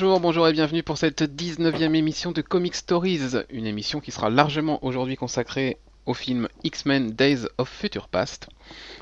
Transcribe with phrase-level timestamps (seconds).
[0.00, 4.30] Bonjour, bonjour et bienvenue pour cette 19e émission de Comic Stories, une émission qui sera
[4.30, 5.76] largement aujourd'hui consacrée
[6.06, 8.48] au film X-Men Days of Future Past.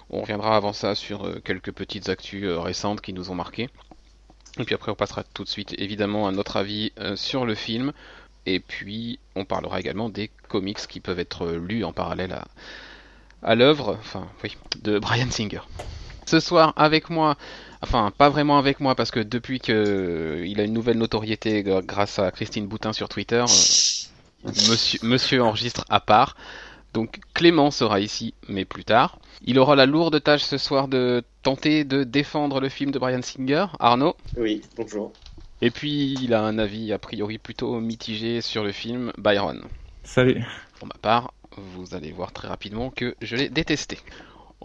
[0.08, 3.68] On reviendra avant ça sur euh, quelques petites actus euh, récentes qui nous ont marqué.
[4.58, 7.54] Et puis après on passera tout de suite évidemment à notre avis euh, sur le
[7.54, 7.92] film.
[8.46, 12.46] Et puis on parlera également des comics qui peuvent être lus en parallèle à,
[13.42, 15.60] à l'œuvre, enfin oui, de Brian Singer.
[16.24, 17.36] Ce soir avec moi,
[17.82, 22.18] enfin pas vraiment avec moi parce que depuis que il a une nouvelle notoriété grâce
[22.18, 23.44] à Christine Boutin sur Twitter,
[24.44, 26.36] monsieur, monsieur enregistre à part.
[26.94, 29.18] Donc Clément sera ici, mais plus tard.
[29.44, 33.20] Il aura la lourde tâche ce soir de tenter de défendre le film de Brian
[33.20, 33.66] Singer.
[33.78, 35.12] Arnaud Oui, bonjour.
[35.60, 39.62] Et puis il a un avis a priori plutôt mitigé sur le film Byron.
[40.04, 40.42] Salut.
[40.78, 43.98] Pour ma part, vous allez voir très rapidement que je l'ai détesté.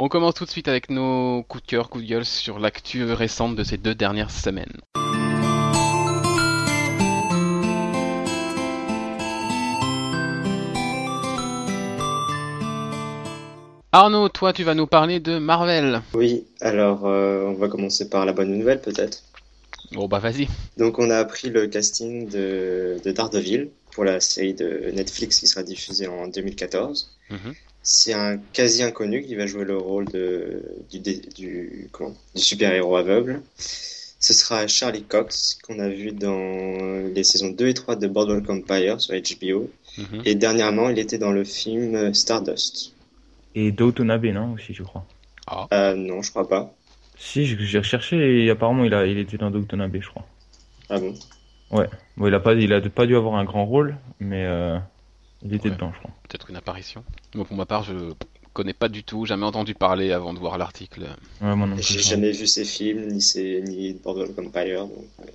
[0.04, 3.04] On commence tout de suite avec nos coups de cœur, coups de gueule sur l'actu
[3.04, 4.82] récente de ces deux dernières semaines.
[13.92, 16.02] Arnaud, toi tu vas nous parler de Marvel.
[16.16, 19.22] Oui, alors euh, on va commencer par la bonne nouvelle peut-être.
[19.92, 20.48] Bon bah vas-y.
[20.78, 25.46] Donc on a appris le casting de, de Daredevil pour la série de Netflix qui
[25.46, 27.12] sera diffusée en 2014.
[27.30, 27.54] Mhm.
[27.84, 32.42] C'est un quasi inconnu qui va jouer le rôle de, du, dé- du, comment, du
[32.42, 33.42] super-héros aveugle.
[33.58, 38.48] Ce sera Charlie Cox qu'on a vu dans les saisons 2 et 3 de Boardwalk
[38.50, 39.70] Empire sur HBO.
[39.98, 40.22] Mhm.
[40.26, 42.94] Et dernièrement, il était dans le film Stardust.
[43.56, 45.06] Et Doton Abe, non, aussi, je crois.
[45.48, 46.74] Ah, Euh, non, je crois pas.
[47.18, 50.26] Si, j'ai recherché et apparemment il, a, il était dans Doton Abe, je crois.
[50.90, 51.16] Ah bon?
[52.18, 54.78] Bon, il a pas, il a pas dû avoir un grand rôle, mais euh,
[55.44, 55.76] il était Ouais.
[55.76, 56.12] dedans, je crois.
[56.30, 57.04] peut-être une apparition.
[57.36, 57.94] Moi pour ma part, je
[58.54, 61.02] connais pas du tout, jamais entendu parler avant de voir l'article.
[61.42, 61.84] Ouais, moi non plus.
[61.84, 65.26] J'ai jamais vu ces films, ni, ces, ni Boardwalk Empire, donc euh,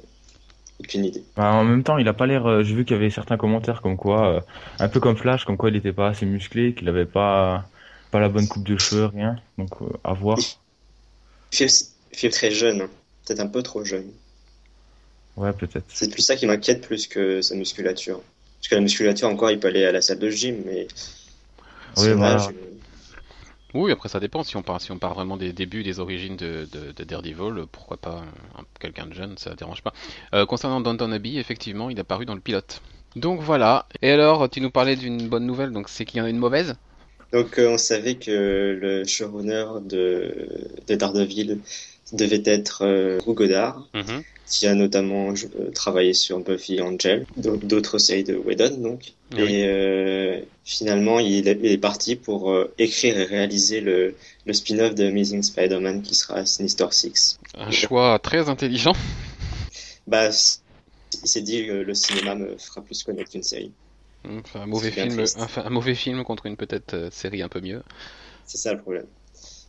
[0.81, 1.25] aucune idée.
[1.37, 2.47] Bah, en même temps, il a pas l'air.
[2.47, 4.41] euh, J'ai vu qu'il y avait certains commentaires comme quoi, euh,
[4.79, 7.67] un peu comme Flash, comme quoi il était pas assez musclé, qu'il avait pas,
[8.11, 9.37] pas la bonne coupe de cheveux, rien.
[9.57, 10.39] Donc euh, à voir.
[11.51, 11.71] Film,
[12.13, 12.91] film très jeune, hein.
[13.25, 14.11] peut-être un peu trop jeune.
[15.37, 15.85] Ouais, peut-être.
[15.89, 18.21] C'est plus ça qui m'inquiète plus que sa musculature.
[18.67, 20.89] Parce que la musculature, encore, il peut aller à la salle de gym, mais
[21.97, 22.53] Oui, voilà.
[22.53, 22.53] âge,
[23.75, 24.43] Oui, après ça dépend.
[24.43, 27.67] Si on part, si on part vraiment des débuts, des origines de, de, de Daredevil,
[27.71, 28.23] pourquoi pas
[28.59, 29.93] un- quelqu'un de jeune, ça dérange pas.
[30.35, 32.81] Euh, concernant Downton Abbey, effectivement, il est apparu dans le pilote.
[33.17, 33.87] Donc voilà.
[34.03, 36.39] Et alors, tu nous parlais d'une bonne nouvelle, donc c'est qu'il y en a une
[36.39, 36.77] mauvaise?
[37.33, 40.49] Donc euh, on savait que le showrunner de,
[40.87, 41.61] de Daredevil
[42.13, 43.87] devait être euh, Drew Goddard.
[44.47, 49.13] Qui a notamment euh, travaillé sur Buffy Angel, d'autres séries de Whedon donc.
[49.33, 49.43] Oui.
[49.43, 54.15] Et euh, finalement, il est, il est parti pour euh, écrire et réaliser le,
[54.45, 57.39] le spin-off de Amazing Spider-Man qui sera Sinister Six.
[57.55, 58.95] Un choix très intelligent.
[60.07, 60.29] Bah,
[61.23, 63.73] il s'est dit que le cinéma me fera plus connaître qu'une série.
[64.29, 65.39] Enfin, un mauvais C'est bien film, triste.
[65.41, 67.83] enfin, un mauvais film contre une peut-être euh, série un peu mieux.
[68.45, 69.07] C'est ça le problème.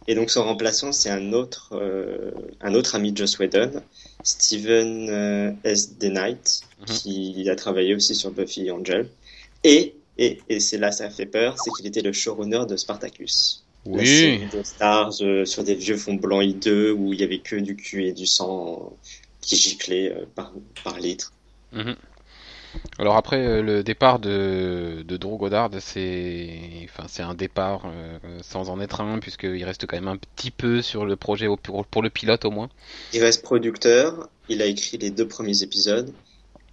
[0.07, 2.31] Et donc son remplaçant, c'est un autre, euh,
[2.61, 3.83] un autre ami de Joss Whedon,
[4.23, 5.97] Steven euh, S.
[5.97, 6.09] D.
[6.09, 6.85] Knight, Mhm.
[6.87, 9.09] qui a travaillé aussi sur Buffy et Angel.
[9.63, 13.65] Et, et, et c'est là ça fait peur, c'est qu'il était le showrunner de Spartacus.
[13.93, 14.05] La Oui.
[14.05, 17.55] série de Stars euh, sur des vieux fonds blancs hideux où il y avait que
[17.55, 18.97] du cul et du sang
[19.41, 20.53] qui giclait par,
[20.83, 21.33] par litre.
[21.71, 21.95] Mhm.
[22.99, 28.17] Alors après euh, le départ de, de Drew Goddard, c'est enfin c'est un départ euh,
[28.41, 31.57] sans en être un puisqu'il reste quand même un petit peu sur le projet au-
[31.57, 32.69] pour, pour le pilote au moins.
[33.13, 36.11] Il reste producteur, il a écrit les deux premiers épisodes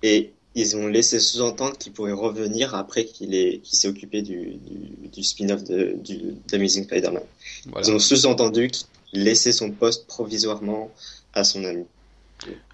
[0.02, 5.22] et ils ont laissé sous-entendre qu'il pourrait revenir après qu'il s'est occupé du, du, du
[5.24, 6.18] spin-off de, du,
[6.48, 7.22] d'Amazing Spider-Man.
[7.66, 7.86] Voilà.
[7.88, 10.90] Ils ont sous-entendu qu'il laissait son poste provisoirement
[11.32, 11.84] à son ami.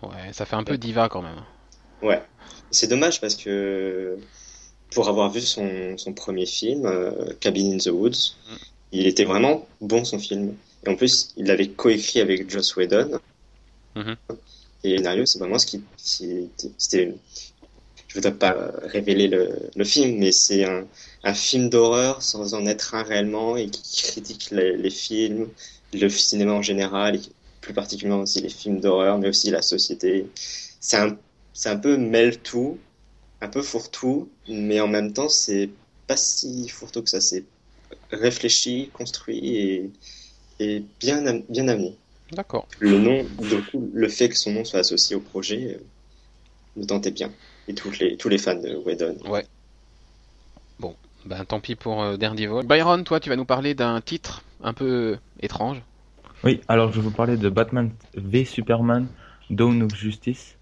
[0.03, 1.43] Ouais, ça fait un peu diva quand même.
[2.03, 2.23] Ouais.
[2.71, 4.17] C'est dommage parce que
[4.93, 8.57] pour avoir vu son, son premier film, euh, Cabin in the Woods, Mm.
[8.93, 10.55] il était vraiment bon son film.
[10.85, 13.21] Et en plus, il l'avait coécrit avec Joss Whedon.
[13.95, 14.17] Mhm.
[14.85, 17.15] Et le scénario, c'est vraiment ce qui, c'était,
[18.09, 20.87] je voudrais pas révéler le, le film, mais c'est un,
[21.23, 25.49] un film d'horreur sans en être un réellement et qui critique les, les films,
[25.93, 27.21] le cinéma en général et
[27.61, 30.27] plus particulièrement aussi les films d'horreur, mais aussi la société.
[30.81, 31.17] C'est un,
[31.53, 32.79] c'est un peu mêle tout,
[33.41, 35.71] un peu fourre-tout, mais en même temps, c'est
[36.07, 37.21] pas si fourre-tout que ça.
[37.21, 37.45] C'est
[38.11, 39.91] réfléchi, construit et,
[40.61, 41.95] et bien, am- bien amené.
[42.33, 42.67] D'accord.
[42.81, 46.87] Le nom, du coup, le fait que son nom soit associé au projet, euh, me
[46.87, 47.33] tentait bien.
[47.69, 49.17] Et tous les, tous les fans de Whedon.
[51.27, 52.67] Ben tant pis pour euh, Daredevil.
[52.67, 55.83] Byron, toi tu vas nous parler d'un titre un peu étrange.
[56.43, 59.07] Oui, alors je vais vous parler de Batman v Superman
[59.51, 60.57] Dawn of Justice.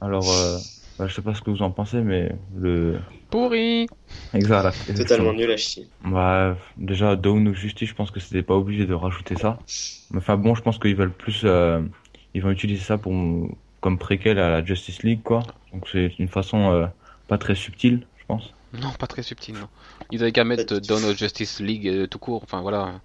[0.00, 0.58] Alors, euh,
[0.98, 2.98] bah, je sais pas ce que vous en pensez, mais le.
[3.30, 3.86] Pourri
[4.32, 4.74] Exact.
[4.96, 5.88] Totalement nul à chier.
[6.04, 9.58] Bah, déjà, Dawn of Justice, je pense que c'était pas obligé de rajouter ça.
[10.10, 11.42] Mais Enfin bon, je pense qu'ils veulent plus.
[11.44, 11.80] euh,
[12.34, 13.12] ils vont utiliser ça pour
[13.80, 15.42] comme préquel à la Justice League, quoi.
[15.72, 16.86] Donc c'est une façon euh,
[17.28, 18.54] pas très subtile, je pense.
[18.72, 19.68] Non, pas très subtil, non.
[20.12, 23.00] Ils avaient qu'à mettre Dawn of Justice League euh, tout court, enfin voilà.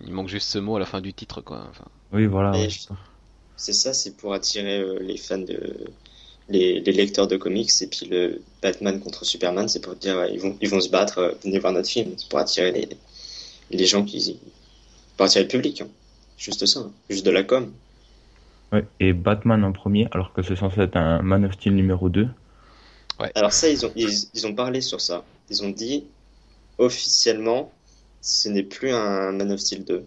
[0.00, 1.66] Il manque juste ce mot à la fin du titre, quoi.
[1.70, 2.50] Enfin, Oui, voilà.
[2.50, 2.68] Mais ouais.
[2.68, 2.88] je-
[3.56, 5.90] C'est ça, c'est pour attirer euh, les fans de
[6.50, 10.32] les, les lecteurs de comics et puis le Batman contre Superman, c'est pour dire ouais,
[10.32, 12.88] ils vont ils vont se battre, euh, venez voir notre film, c'est pour attirer les
[13.70, 14.38] les gens qui
[15.16, 15.88] pour attirer le public, hein.
[16.36, 16.92] juste ça, hein.
[17.08, 17.72] juste de la com.
[18.72, 18.84] Ouais.
[19.00, 22.28] Et Batman en premier, alors que c'est censé être un Man of Steel numéro 2.
[23.34, 25.24] Alors ça, ils ont ils, ils ont parlé sur ça.
[25.50, 26.04] Ils ont dit
[26.78, 27.70] officiellement,
[28.22, 30.04] ce n'est plus un Man of Steel 2.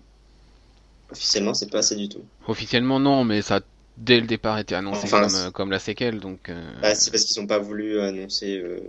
[1.12, 2.24] Officiellement, c'est pas ça du tout.
[2.48, 3.62] officiellement, non, mais ça a
[3.98, 6.50] dès le départ été annoncé Enfin, comme, c'est- euh, comme la séquelle, donc.
[6.50, 8.80] euh, Bah, c'est parce qu'ils n'ont pas voulu annoncer, euh,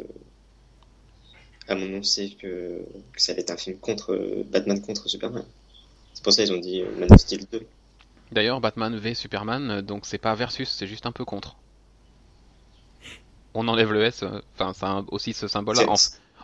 [1.69, 5.45] annoncer que, que ça allait être un film contre euh, Batman contre Superman.
[6.15, 7.67] C'est pour ça qu'ils ont dit euh, Man of Steel 2.
[8.33, 11.57] D'ailleurs, Batman v Superman, euh, donc c'est pas versus, c'est juste un peu contre.
[13.55, 15.87] On enlève le S, euh, enfin, ça a aussi ce symbole-là.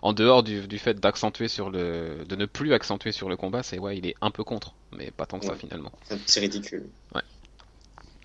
[0.03, 3.63] En, dehors du, du fait d'accentuer sur le, de ne plus accentuer sur le combat,
[3.63, 5.93] c'est ouais, il est un peu contre, mais pas tant que ça finalement.
[6.27, 6.89] C'est ridicule.
[7.15, 7.23] Ouais.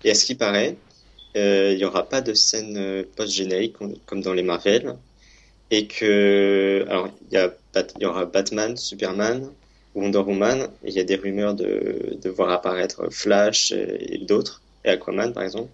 [0.06, 0.76] Et à ce qui paraît,
[1.36, 3.74] euh, il y aura pas de scène euh, post-générique
[4.06, 4.94] comme, dans les Marvel.
[5.72, 7.50] Et que, alors, il
[8.00, 9.50] y, aura Batman, Superman,
[9.96, 14.18] Wonder Woman, et il y a des rumeurs de, de voir apparaître Flash et, et
[14.18, 15.70] d'autres, et Aquaman par exemple.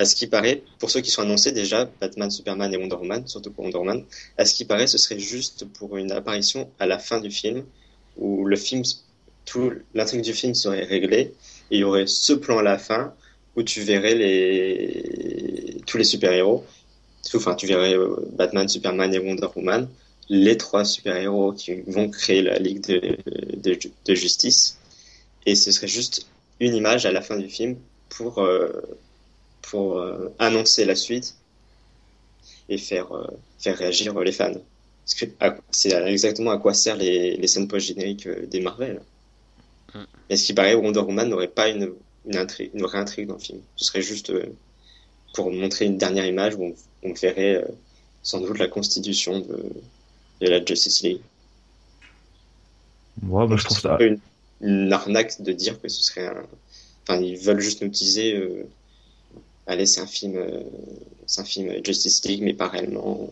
[0.00, 3.24] À ce qui paraît, pour ceux qui sont annoncés déjà, Batman, Superman et Wonder Woman,
[3.28, 4.04] surtout pour Wonder Woman,
[4.36, 7.64] à ce qui paraît, ce serait juste pour une apparition à la fin du film,
[8.16, 8.82] où le film,
[9.44, 11.32] tout l'intrigue du film serait réglée,
[11.74, 13.12] il y aurait ce plan à la fin
[13.56, 14.14] où tu verrais
[15.86, 16.64] tous les super-héros,
[17.34, 19.88] enfin tu verrais euh, Batman, Superman et Wonder Woman,
[20.28, 24.78] les trois super-héros qui vont créer la Ligue de, justice,
[25.46, 26.26] et ce serait juste
[26.60, 27.76] une image à la fin du film
[28.08, 28.70] pour euh,
[29.74, 31.34] euh, annoncer la suite
[32.68, 33.08] et faire
[33.64, 34.52] réagir les fans.
[35.04, 39.00] C'est exactement à quoi servent les, scènes post-génériques des Marvel.
[39.94, 40.04] Mm.
[40.30, 41.92] Mais ce qui paraît, Wonder Woman n'aurait pas une,
[42.26, 43.60] une, intrigue, une vraie intrigue dans le film?
[43.76, 44.46] Ce serait juste euh,
[45.34, 47.68] pour montrer une dernière image où on, on verrait euh,
[48.22, 49.72] sans doute la constitution de,
[50.40, 51.20] de la Justice League.
[53.22, 53.96] Ouais, bah, je trouve c'est un ça.
[53.96, 54.20] peu une,
[54.60, 56.42] une arnaque de dire que ce serait un.
[57.02, 58.34] Enfin, ils veulent juste nous teaser.
[58.34, 58.66] Euh...
[59.66, 60.62] Allez, c'est un film, euh,
[61.26, 63.30] c'est un film Justice League, mais pas réellement.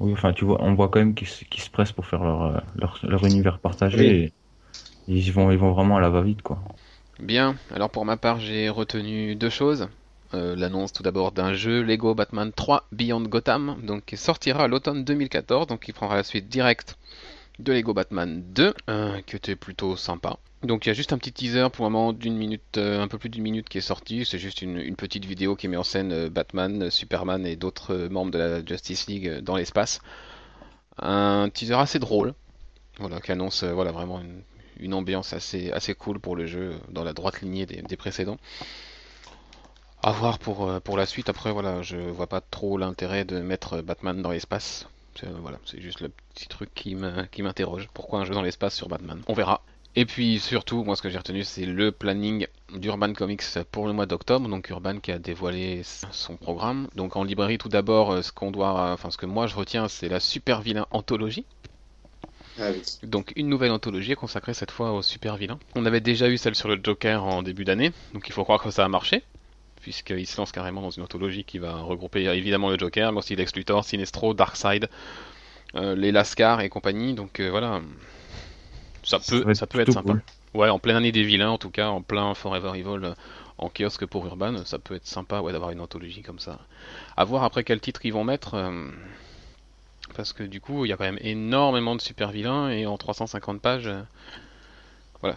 [0.00, 3.00] Oui, enfin, tu vois, on voit quand même qu'ils se, pressent pour faire leur, leur,
[3.02, 3.98] leur univers partagé.
[3.98, 4.06] Oui.
[4.06, 4.32] Et
[5.08, 6.58] ils vont, ils vont vraiment à la va-vite, quoi.
[7.20, 9.88] Bien, alors pour ma part, j'ai retenu deux choses.
[10.34, 14.68] Euh, L'annonce tout d'abord d'un jeu Lego Batman 3 Beyond Gotham, donc qui sortira à
[14.68, 16.96] l'automne 2014, donc qui prendra la suite directe
[17.58, 20.38] de Lego Batman 2, euh, qui était plutôt sympa.
[20.62, 23.08] Donc il y a juste un petit teaser pour le moment d'une minute, euh, un
[23.08, 24.24] peu plus d'une minute qui est sorti.
[24.24, 28.30] C'est juste une, petite vidéo qui met en scène euh, Batman, Superman et d'autres membres
[28.30, 30.00] de la Justice League dans l'espace.
[30.98, 32.34] Un teaser assez drôle,
[32.98, 34.42] voilà, qui annonce voilà vraiment une,
[34.78, 38.38] une ambiance assez, cool pour le jeu, dans la droite lignée des, précédents.
[40.02, 41.28] À voir pour, euh, pour la suite.
[41.28, 44.86] Après, voilà, je vois pas trop l'intérêt de mettre Batman dans l'espace.
[45.18, 47.88] C'est, euh, Voilà, c'est juste le petit truc qui m'interroge.
[47.94, 49.22] Pourquoi un jeu dans l'espace sur Batman?
[49.28, 49.62] On verra.
[49.96, 53.92] Et puis surtout, moi ce que j'ai retenu, c'est le planning d'Urban Comics pour le
[53.92, 54.48] mois d'octobre.
[54.48, 56.88] Donc Urban qui a dévoilé son programme.
[56.96, 59.86] Donc en librairie, tout d'abord, euh, ce qu'on doit, enfin ce que moi je retiens,
[59.86, 61.44] c'est la super vilain anthologie.
[62.58, 62.82] Ah oui.
[63.02, 65.58] Donc une nouvelle anthologie consacrée cette fois aux super vilains.
[65.74, 68.62] On avait déjà eu celle sur le Joker en début d'année, donc il faut croire
[68.62, 69.22] que ça a marché,
[69.80, 73.34] puisqu'il se lance carrément dans une anthologie qui va regrouper évidemment le Joker, mais aussi
[73.34, 74.88] Lex Luthor, Sinestro, Darkseid,
[75.74, 77.14] euh, les Lascar et compagnie.
[77.14, 77.80] Donc euh, voilà,
[79.02, 80.12] ça peut, ça peut être sympa.
[80.12, 80.22] cool.
[80.54, 83.14] Ouais, en pleine année des vilains, en tout cas, en plein Forever Evil, euh,
[83.58, 86.60] en kiosque pour Urban, ça peut être sympa ouais, d'avoir une anthologie comme ça.
[87.16, 88.54] À voir après quel titre ils vont mettre.
[90.14, 92.96] Parce que du coup, il y a quand même énormément de super vilains et en
[92.96, 94.02] 350 pages, euh,
[95.20, 95.36] voilà,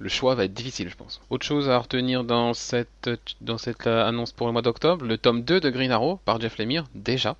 [0.00, 1.20] le choix va être difficile, je pense.
[1.30, 5.18] Autre chose à retenir dans cette, dans cette euh, annonce pour le mois d'octobre, le
[5.18, 7.36] tome 2 de Green Arrow par Jeff Lemire, déjà.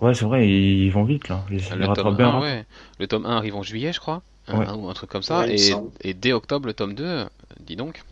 [0.00, 1.42] Ouais, c'est vrai, ils, vont vite, là.
[1.50, 2.28] Ils, ils Le tome bien.
[2.28, 2.40] 1, hein.
[2.40, 2.64] ouais.
[2.98, 4.66] Le tome 1 arrive en juillet, je crois, un- Ouais.
[4.66, 7.24] un- ou un truc comme ça, Ouais, et, et dès octobre, le tome 2, euh,
[7.60, 8.02] dis donc.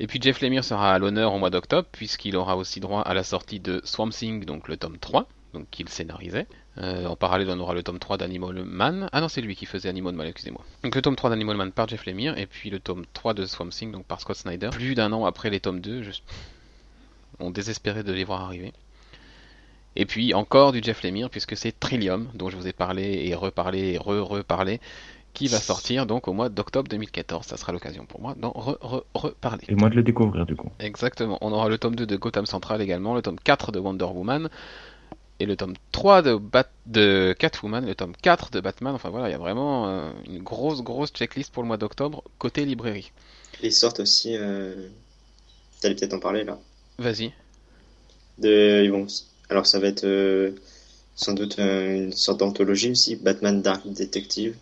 [0.00, 3.14] Et puis Jeff Lemire sera à l'honneur au mois d'octobre, puisqu'il aura aussi droit à
[3.14, 6.46] la sortie de Swamp Thing, donc le tome 3, donc qu'il scénarisait.
[6.80, 9.08] Euh, en parallèle, on aura le tome 3 d'Animal Man.
[9.12, 10.64] Ah non, c'est lui qui faisait Animal Man, excusez-moi.
[10.84, 13.46] Donc le tome 3 d'Animal Man par Jeff Lemire, et puis le tome 3 de
[13.46, 14.70] Swamp Thing, donc par Scott Snyder.
[14.70, 16.10] Plus d'un an après les tomes 2, je...
[17.40, 18.72] on désespérait de les voir arriver.
[19.96, 23.34] Et puis encore du Jeff Lemire, puisque c'est Trillium, dont je vous ai parlé et
[23.34, 24.80] reparlé et re-reparlé,
[25.34, 27.46] qui va sortir donc au mois d'octobre 2014.
[27.46, 28.50] Ça sera l'occasion pour moi d'en
[29.14, 29.64] reparler.
[29.68, 30.70] Et moi de le découvrir du coup.
[30.78, 31.38] Exactement.
[31.40, 34.48] On aura le tome 2 de Gotham Central également, le tome 4 de Wonder Woman,
[35.40, 38.94] et le tome 3 de, Bat de Catwoman, le tome 4 de Batman.
[38.94, 42.24] Enfin voilà, il y a vraiment euh, une grosse, grosse checklist pour le mois d'octobre
[42.38, 43.12] côté librairie.
[43.62, 44.36] Ils sortent aussi.
[44.36, 44.88] Euh...
[45.80, 46.58] T'allais peut-être en parler là.
[46.98, 47.32] Vas-y.
[48.38, 48.90] De...
[49.48, 50.52] Alors ça va être euh,
[51.14, 54.56] sans doute euh, une sorte d'anthologie aussi, Batman Dark Detective.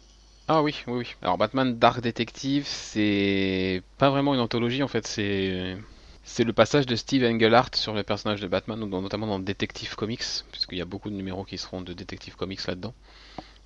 [0.48, 1.06] Ah oui, oui, oui.
[1.22, 5.76] Alors Batman Dark Detective, c'est pas vraiment une anthologie en fait, c'est
[6.28, 10.24] c'est le passage de Steve Englehart sur le personnage de Batman, notamment dans Detective Comics,
[10.50, 12.94] puisqu'il y a beaucoup de numéros qui seront de Detective Comics là-dedans.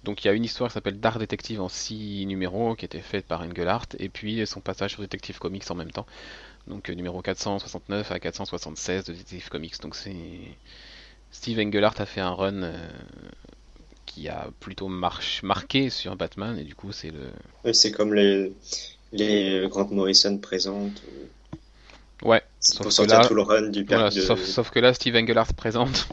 [0.04, 3.00] Donc il y a une histoire qui s'appelle Dark Detective en 6 numéros qui était
[3.00, 6.06] faite par Engelhardt, et puis son passage sur Detective Comics en même temps.
[6.66, 9.80] Donc euh, numéro 469 à 476 de Detective Comics.
[9.80, 10.14] Donc c'est
[11.30, 12.88] Steve Engelhardt a fait un run euh,
[14.04, 17.30] qui a plutôt marqué sur Batman, et du coup c'est le.
[17.72, 21.02] C'est comme les Grant Morrison présente.
[22.22, 22.42] Ouais.
[22.60, 24.20] Sauf pour sortir tout le run du voilà, de...
[24.20, 26.08] sauf, sauf, que là, Steve Engelhardt présente.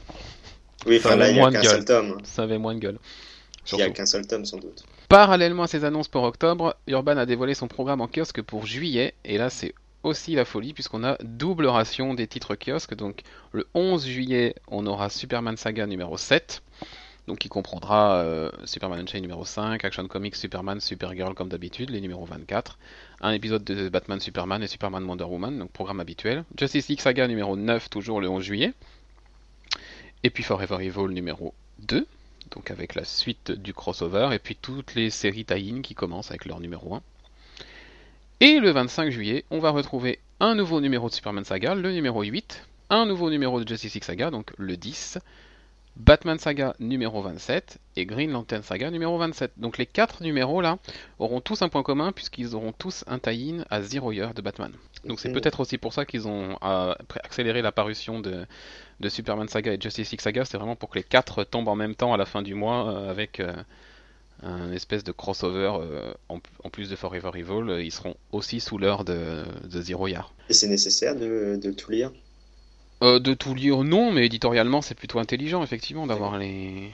[0.85, 2.17] Oui, enfin là, il n'y a qu'un seul tome.
[2.23, 2.99] Ça avait moins de gueule.
[3.71, 4.85] Il n'y a qu'un seul tome, sans doute.
[5.09, 9.13] Parallèlement à ces annonces pour octobre, Urban a dévoilé son programme en kiosque pour juillet,
[9.25, 9.73] et là, c'est
[10.03, 12.95] aussi la folie, puisqu'on a double ration des titres kiosques.
[12.95, 13.21] Donc,
[13.51, 16.61] le 11 juillet, on aura Superman Saga numéro 7
[17.27, 21.99] donc qui comprendra euh, Superman Unchained numéro 5, Action Comics Superman, Supergirl comme d'habitude, les
[21.99, 22.77] numéros 24,
[23.21, 27.27] un épisode de Batman Superman et Superman Wonder Woman, donc programme habituel, Justice League Saga
[27.27, 28.73] numéro 9, toujours le 11 juillet,
[30.23, 32.07] et puis Forever Evil numéro 2,
[32.51, 36.45] donc avec la suite du crossover, et puis toutes les séries tie qui commencent avec
[36.45, 37.01] leur numéro 1.
[38.39, 42.23] Et le 25 juillet, on va retrouver un nouveau numéro de Superman Saga, le numéro
[42.23, 45.17] 8, un nouveau numéro de Justice League Saga, donc le 10,
[45.99, 49.53] Batman Saga numéro 27 et Green Lantern Saga numéro 27.
[49.57, 50.77] Donc les quatre numéros là
[51.17, 54.71] auront tous un point commun puisqu'ils auront tous un tie-in à Zero Year de Batman.
[55.05, 58.45] Donc c'est peut-être aussi pour ça qu'ils ont euh, accéléré la parution de,
[58.99, 60.45] de, Superman Saga et Justice League Saga.
[60.45, 62.89] C'est vraiment pour que les quatre tombent en même temps à la fin du mois
[62.89, 63.53] euh, avec euh,
[64.43, 65.79] un espèce de crossover
[66.29, 66.39] en,
[66.69, 67.83] plus de Forever Evil.
[67.83, 70.31] ils seront aussi sous l'heure de, de, Zero Year.
[70.47, 72.11] Et c'est nécessaire de, de tout lire
[73.03, 76.91] euh, de tout lire, non, mais éditorialement, c'est plutôt intelligent, effectivement, d'avoir les.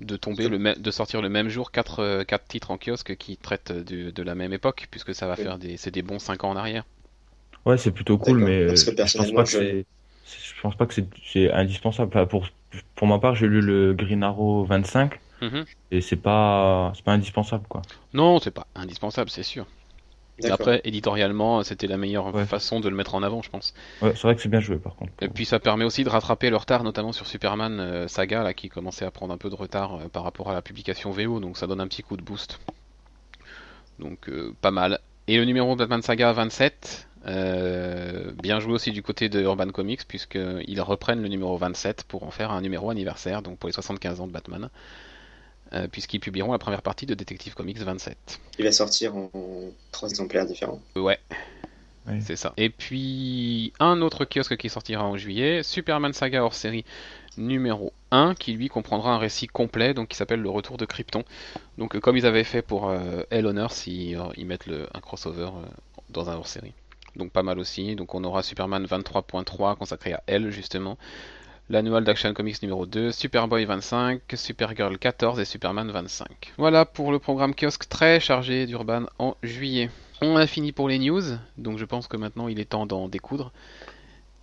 [0.00, 3.36] de tomber, le de sortir le même jour quatre, euh, quatre titres en kiosque qui
[3.36, 5.76] traitent de, de la même époque, puisque ça va faire des.
[5.76, 6.84] C'est des bons 5 ans en arrière.
[7.66, 9.84] Ouais, c'est plutôt cool, mais Parce que je pense pas que.
[10.26, 10.94] Je pense pas que
[11.26, 12.26] c'est indispensable.
[12.28, 12.48] pour,
[12.94, 15.64] pour ma part, j'ai lu le Green Arrow 25 mhm.
[15.90, 17.82] et c'est pas, pas indispensable, quoi.
[18.14, 19.66] Non, c'est pas indispensable, c'est sûr.
[20.42, 23.74] Après, éditorialement, c'était la meilleure façon de le mettre en avant, je pense.
[24.02, 25.12] Ouais, c'est vrai que c'est bien joué par contre.
[25.20, 28.52] Et puis ça permet aussi de rattraper le retard, notamment sur Superman euh, Saga, là,
[28.52, 31.38] qui commençait à prendre un peu de retard euh, par rapport à la publication VO,
[31.40, 32.58] donc ça donne un petit coup de boost.
[34.00, 34.98] Donc euh, pas mal.
[35.28, 37.08] Et le numéro de Batman Saga 27,
[38.42, 42.30] bien joué aussi du côté de Urban Comics, puisqu'ils reprennent le numéro 27 pour en
[42.30, 44.68] faire un numéro anniversaire, donc pour les 75 ans de Batman.
[45.72, 48.38] Euh, puisqu'ils publieront la première partie de Detective Comics 27.
[48.58, 49.30] Il va sortir en
[49.90, 50.80] trois exemplaires différents.
[50.94, 51.18] Ouais.
[52.20, 52.52] C'est ça.
[52.58, 56.84] Et puis un autre kiosque qui sortira en juillet, Superman Saga hors série
[57.38, 61.24] numéro 1, qui lui comprendra un récit complet, donc qui s'appelle Le Retour de Krypton.
[61.78, 65.44] Donc comme ils avaient fait pour euh, Hell on Earth, ils, mettent le, un crossover
[65.44, 65.66] euh,
[66.10, 66.74] dans un hors série.
[67.16, 67.96] Donc pas mal aussi.
[67.96, 70.98] Donc on aura Superman 23.3 consacré à elle justement
[71.70, 76.52] l'annual d'Action Comics numéro 2, Superboy 25, Supergirl 14 et Superman 25.
[76.58, 79.90] Voilà pour le programme kiosque très chargé d'Urban en juillet.
[80.20, 81.22] On a fini pour les news,
[81.58, 83.52] donc je pense que maintenant il est temps d'en découdre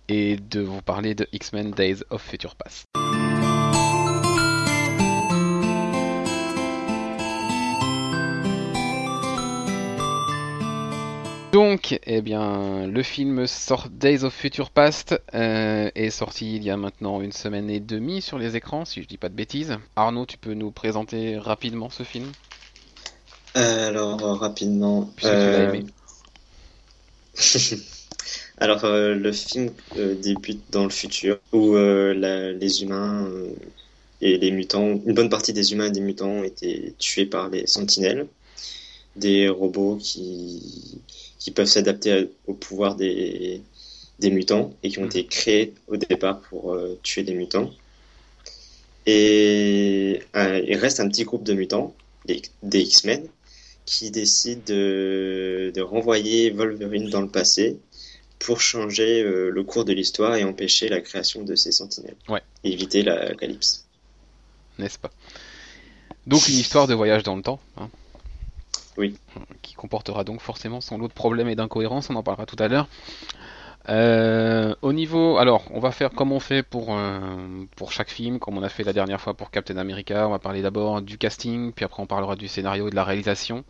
[0.08, 2.86] et de vous parler de X-Men Days of Future Past.
[11.52, 16.70] Donc, eh bien, le film sort Days of Future Past euh, est sorti il y
[16.70, 19.76] a maintenant une semaine et demie sur les écrans, si je dis pas de bêtises.
[19.94, 22.32] Arnaud, tu peux nous présenter rapidement ce film?
[23.58, 25.10] Euh, Alors, rapidement.
[25.14, 25.84] Puisque tu l'as aimé.
[28.56, 33.28] alors, euh, le film débute dans le futur où les humains
[34.22, 37.50] et les mutants, une bonne partie des humains et des mutants ont été tués par
[37.50, 38.26] les sentinelles,
[39.16, 41.02] des robots qui
[41.42, 43.60] qui peuvent s'adapter au pouvoir des,
[44.20, 45.06] des mutants et qui ont mm.
[45.06, 47.70] été créés au départ pour euh, tuer des mutants.
[49.06, 51.94] Et euh, il reste un petit groupe de mutants,
[52.26, 53.26] des, X-Men,
[53.84, 57.76] qui décident de, de, renvoyer Wolverine dans le passé
[58.38, 62.14] pour changer euh, le cours de l'histoire et empêcher la création de ces sentinelles.
[62.28, 62.42] Ouais.
[62.62, 63.84] Et éviter l'apocalypse.
[64.78, 65.10] N'est-ce pas?
[66.28, 67.58] Donc une histoire de voyage dans le temps.
[67.76, 67.90] Hein,
[68.96, 69.16] Oui.
[69.62, 72.68] Qui comportera donc forcément son lot de problèmes et d'incohérences, on en parlera tout à
[72.68, 72.88] l'heure.
[73.88, 78.38] Euh, au niveau, alors, on va faire comme on fait pour euh, pour chaque film,
[78.38, 80.28] comme on a fait la dernière fois pour Captain America.
[80.28, 83.04] On va parler d'abord du casting, puis après on parlera du scénario et de la
[83.04, 83.64] réalisation,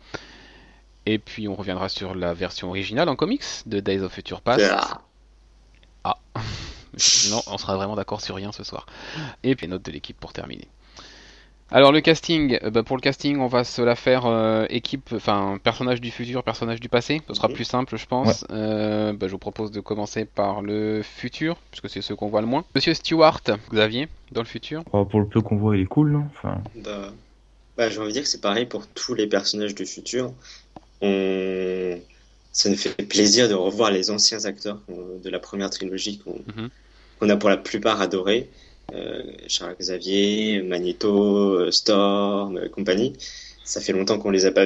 [1.05, 4.63] et puis on reviendra sur la version originale en comics de Days of Future Past.
[6.03, 6.17] Ah,
[6.95, 8.85] Sinon, on sera vraiment d'accord sur rien ce soir.
[9.41, 10.67] Et puis note de l'équipe pour terminer.
[11.75, 15.09] Alors le casting, euh, bah, pour le casting, on va se la faire euh, équipe,
[15.11, 17.23] enfin personnage du futur, personnage du passé.
[17.27, 18.45] Ce sera plus simple, je pense.
[18.51, 22.41] Euh, bah, je vous propose de commencer par le futur, puisque c'est ceux qu'on voit
[22.41, 22.63] le moins.
[22.75, 24.83] Monsieur Stewart, Xavier, dans le futur.
[24.93, 26.25] Bah, pour le peu qu'on voit, il est cool, non?
[26.37, 27.11] Enfin, bah,
[27.75, 30.31] bah, j'ai envie de dire que c'est pareil pour tous les personnages du futur.
[31.01, 31.99] On...
[32.51, 36.69] Ça nous fait plaisir de revoir les anciens acteurs de la première trilogie qu'on Mhm.
[37.19, 38.47] qu'on a pour la plupart adorés.
[38.91, 43.13] Euh, Charles Xavier, Magneto, euh, Storm, euh, compagnie.
[43.63, 44.65] Ça fait longtemps qu'on les a pas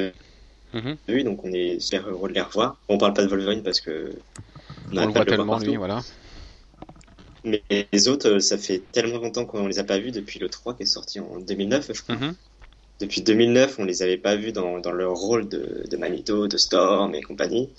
[0.74, 0.98] Mhm.
[1.08, 2.78] vus, donc on est super heureux de les revoir.
[2.90, 4.12] On parle pas de Wolverine parce que
[4.92, 6.02] On n'arrête le voit de tellement lui, voilà.
[7.44, 10.76] Mais les autres, ça fait tellement longtemps qu'on les a pas vus depuis le 3
[10.76, 12.16] qui est sorti en 2009, je crois.
[12.16, 12.36] Mhm.
[13.00, 16.58] Depuis 2009, on les avait pas vus dans, dans leur rôle de, de Magneto, de
[16.58, 17.70] Storm et compagnie.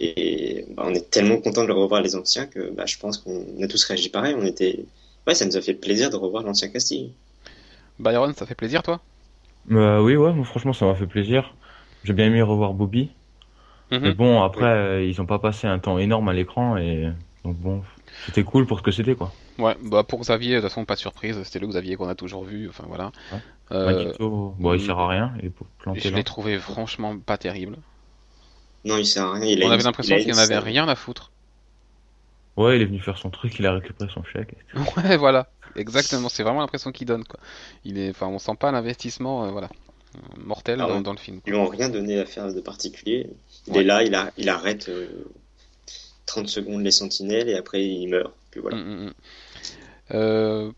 [0.00, 3.18] Et bah, on est tellement content de le revoir les anciens que bah, je pense
[3.18, 4.34] qu'on a tous réagi pareil.
[4.36, 4.86] On était,
[5.26, 7.10] ouais, ça nous a fait plaisir de revoir l'ancien casting.
[7.98, 9.00] Byron, ça fait plaisir toi?
[9.70, 11.54] Euh, oui, ouais, moi, franchement, ça m'a fait plaisir.
[12.04, 13.10] J'ai bien aimé revoir Bobby.
[13.90, 14.00] Mhm.
[14.02, 17.12] Mais bon, après, euh, ils ont pas passé un temps énorme à l'écran et
[17.44, 17.82] donc bon,
[18.26, 19.32] c'était cool pour ce que c'était, quoi.
[19.58, 22.16] Ouais, bah pour Xavier, de toute façon, pas de surprise, c'était le Xavier qu'on a
[22.16, 23.12] toujours vu, enfin voilà.
[23.32, 23.38] Ouais.
[23.70, 27.76] Euh, Magneto, bon, il sert à rien, il est je l'ai trouvé franchement pas terrible.
[28.84, 29.44] Non, il sert à rien.
[29.46, 31.30] Il On avait l'impression qu'il une en avait rien à foutre.
[32.56, 34.54] Ouais, il est venu faire son truc, il a récupéré son chèque.
[34.96, 37.38] Ouais, voilà, exactement, c'est vraiment l'impression qu'il donne, quoi.
[37.84, 39.68] Il est, enfin, on sent pas l'investissement, euh, voilà,
[40.16, 41.40] euh, mortel dans, le film.
[41.46, 43.28] Ils lui ont rien donné à faire de particulier.
[43.66, 43.80] Il Ouais.
[43.80, 45.26] est là, il, a, il arrête euh,
[46.26, 48.32] 30 secondes les sentinelles et après il meurt.
[48.50, 48.76] Puis voilà.
[48.78, 49.12] Mm, mm, mm.
[50.12, 50.72] Euh,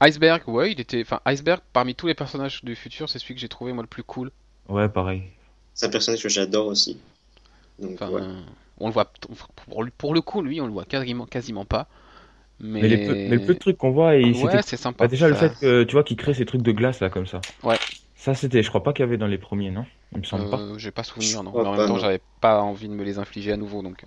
[0.00, 3.40] Iceberg, ouais, il était, enfin, Iceberg, parmi tous les personnages du futur, c'est celui que
[3.40, 4.30] j'ai trouvé moi le plus cool.
[4.68, 5.22] Ouais, pareil.
[5.74, 6.98] C'est un personnage que j'adore aussi.
[7.78, 8.22] Donc, Enfin, ouais.
[8.80, 9.12] On le voit,
[9.68, 11.88] pour, le- pour le coup, lui, on le voit quasiment, quasiment pas.
[12.60, 14.76] Mais, Mais les peu, mais le peu de trucs qu'on voit, et ouais, c'était c'est
[14.76, 15.04] sympa.
[15.04, 17.26] Bah, déjà le fait que tu vois qu'il crée ces trucs de glace là comme
[17.26, 17.40] ça.
[17.62, 17.78] Ouais.
[18.16, 19.84] Ça c'était, je crois pas qu'il y avait dans les premiers, non?
[20.12, 20.58] Il me semble pas.
[20.58, 21.52] Euh, j'ai pas souvenir, Je non.
[21.54, 24.04] Mais en pas, même temps, j'avais pas envie de me les infliger à nouveau, donc.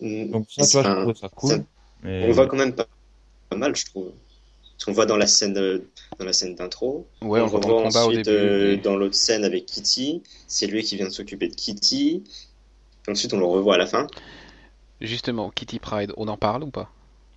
[0.00, 1.50] Mm, Donc ça, tu vois, je trouve ça cool.
[1.50, 1.58] ça-
[2.02, 2.24] Mais...
[2.28, 2.86] On voit quand même pas,
[3.50, 4.12] pas mal, je trouve.
[4.72, 7.06] Parce qu'on voit dans la scène dans la scène d'intro.
[7.20, 8.38] Ouais, on, le voit dans le revoit combat au ensuite début.
[8.38, 10.22] euh, mais- dans l'autre scène avec Kitty.
[10.46, 12.24] C'est lui qui vient de s'occuper de Kitty.
[13.08, 14.06] Ensuite, on le revoit à la fin.
[15.00, 16.90] Justement, Kitty Pride, on en parle ou pas?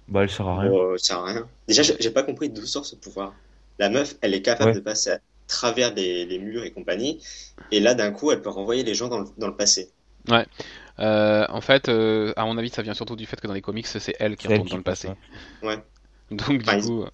[0.07, 0.71] Bah elle sert à rien.
[0.97, 1.49] Ça sert à rien.
[1.67, 3.33] Déjà, j'ai pas compris d'où sort ce pouvoir.
[3.79, 4.73] La meuf, elle est capable Ouais.
[4.73, 7.23] de passer à travers les, les murs et compagnie.
[7.71, 9.93] Et là, d'un coup, elle peut renvoyer les gens dans le, dans le passé.
[10.99, 13.61] Euh, En fait, euh, à mon avis, ça vient surtout du fait que dans les
[13.61, 15.09] comics, c'est elle qui retourne dans le passé.
[15.09, 15.17] ouais.
[15.61, 15.83] Ouais.
[16.31, 17.09] Donc, du Enfin, coup, euh,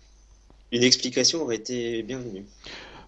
[0.72, 2.48] Une explication aurait été bienvenue.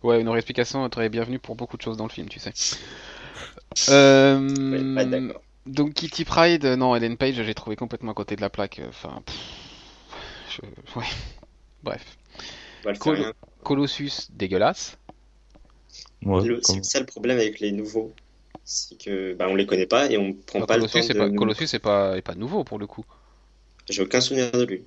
[0.03, 2.53] ouais, une explication très bienvenue pour beaucoup de choses dans le film, tu sais.
[3.89, 5.33] Euh, Ouais,
[5.67, 8.79] donc, Kitty Pride, euh, non, Ellen Page, j'ai trouvé complètement à côté de la plaque.
[8.79, 9.35] euh, Enfin, pff,
[10.49, 11.05] je- ouais.
[11.83, 12.17] Bref.
[12.85, 13.33] Le rien.
[13.63, 14.97] Colossus, dégueulasse.
[16.23, 18.11] Ouais, Le- comme- C'est ça le problème avec les nouveaux.
[18.63, 21.05] C'est que bah, on les connaît pas et on prend Bah, pas le Colossus, temps
[21.07, 21.19] c'est de.
[21.19, 23.05] pas, nous- Colossus, c'est pas, est pas nouveau pour le coup.
[23.89, 24.83] J'ai aucun souvenir de lui.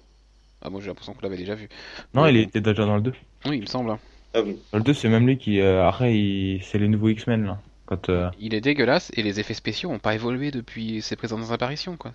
[0.62, 1.68] Ah, moi j'ai l'impression qu'on l'avait déjà vu.
[2.14, 2.48] Non, il bon.
[2.48, 3.12] était déjà dans le 2.
[3.46, 3.90] Oui, il me semble.
[3.90, 3.98] hein.
[4.32, 4.56] Ah bon.
[4.72, 6.62] Dans le 2, c'est même lui qui euh, après il...
[6.64, 7.60] c'est les nouveaux X-Men là.
[7.86, 11.50] Quand euh, Il est dégueulasse et les effets spéciaux ont pas évolué depuis ses précédentes
[11.50, 12.14] apparitions, quoi.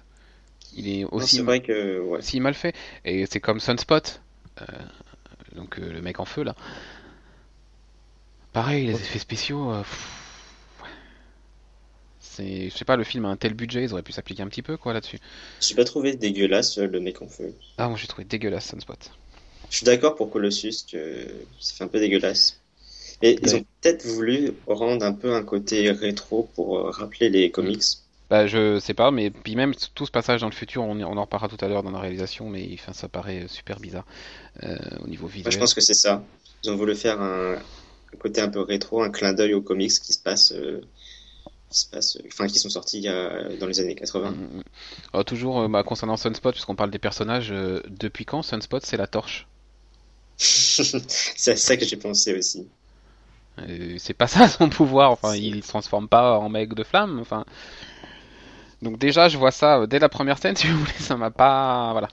[0.76, 2.20] Il est Non, aussi, C'est vrai que ouais.
[2.20, 2.76] aussi mal fait.
[3.06, 4.22] Et c'est comme Sunspot,
[4.62, 4.66] euh,
[5.56, 6.56] donc euh, le mec en feu là.
[8.54, 9.72] Pareil, les effets spéciaux.
[9.72, 9.84] euh.
[12.20, 14.48] C'est, je sais pas, le film a un tel budget, ils auraient pu s'appliquer un
[14.48, 15.20] petit peu quoi là-dessus.
[15.62, 17.54] J'ai pas trouvé dégueulasse euh, le mec en feu.
[17.78, 19.12] Ah, moi j'ai trouvé dégueulasse Sunspot.
[19.70, 22.60] Je suis d'accord pour Colossus que ça fait un peu dégueulasse.
[23.22, 27.52] Mais ils ont peut-être voulu rendre un peu un côté rétro pour euh, rappeler les
[27.52, 27.84] comics.
[28.30, 31.22] Bah, je sais pas, mais puis même tout ce passage dans le futur, on, en
[31.22, 34.06] reparlera tout à l'heure dans la réalisation, mais enfin, ça paraît super bizarre
[34.64, 35.52] euh, au niveau Moi, visuel.
[35.52, 36.24] je pense que c'est ça.
[36.64, 37.56] Ils ont voulu faire un,
[38.14, 40.82] un côté un peu rétro, un clin d'œil aux comics qui se passent, euh,
[41.70, 44.32] qui se passent, enfin qui sont sortis dans les années 80.
[44.32, 44.64] Mm, mm, mm.
[45.14, 48.98] Alors, toujours euh, bah, concernant Sunspot, puisqu'on parle des personnages, euh, depuis quand Sunspot c'est
[48.98, 49.48] la torche?
[50.38, 52.66] C'est à ça que j'ai pensé aussi.
[53.98, 57.46] C'est pas ça son pouvoir, enfin il se transforme pas en mec de flamme, enfin
[58.82, 61.32] Donc déjà, je vois ça euh, dès la première scène, si vous voulez, ça m'a
[61.32, 61.92] pas...
[61.92, 62.10] Voilà.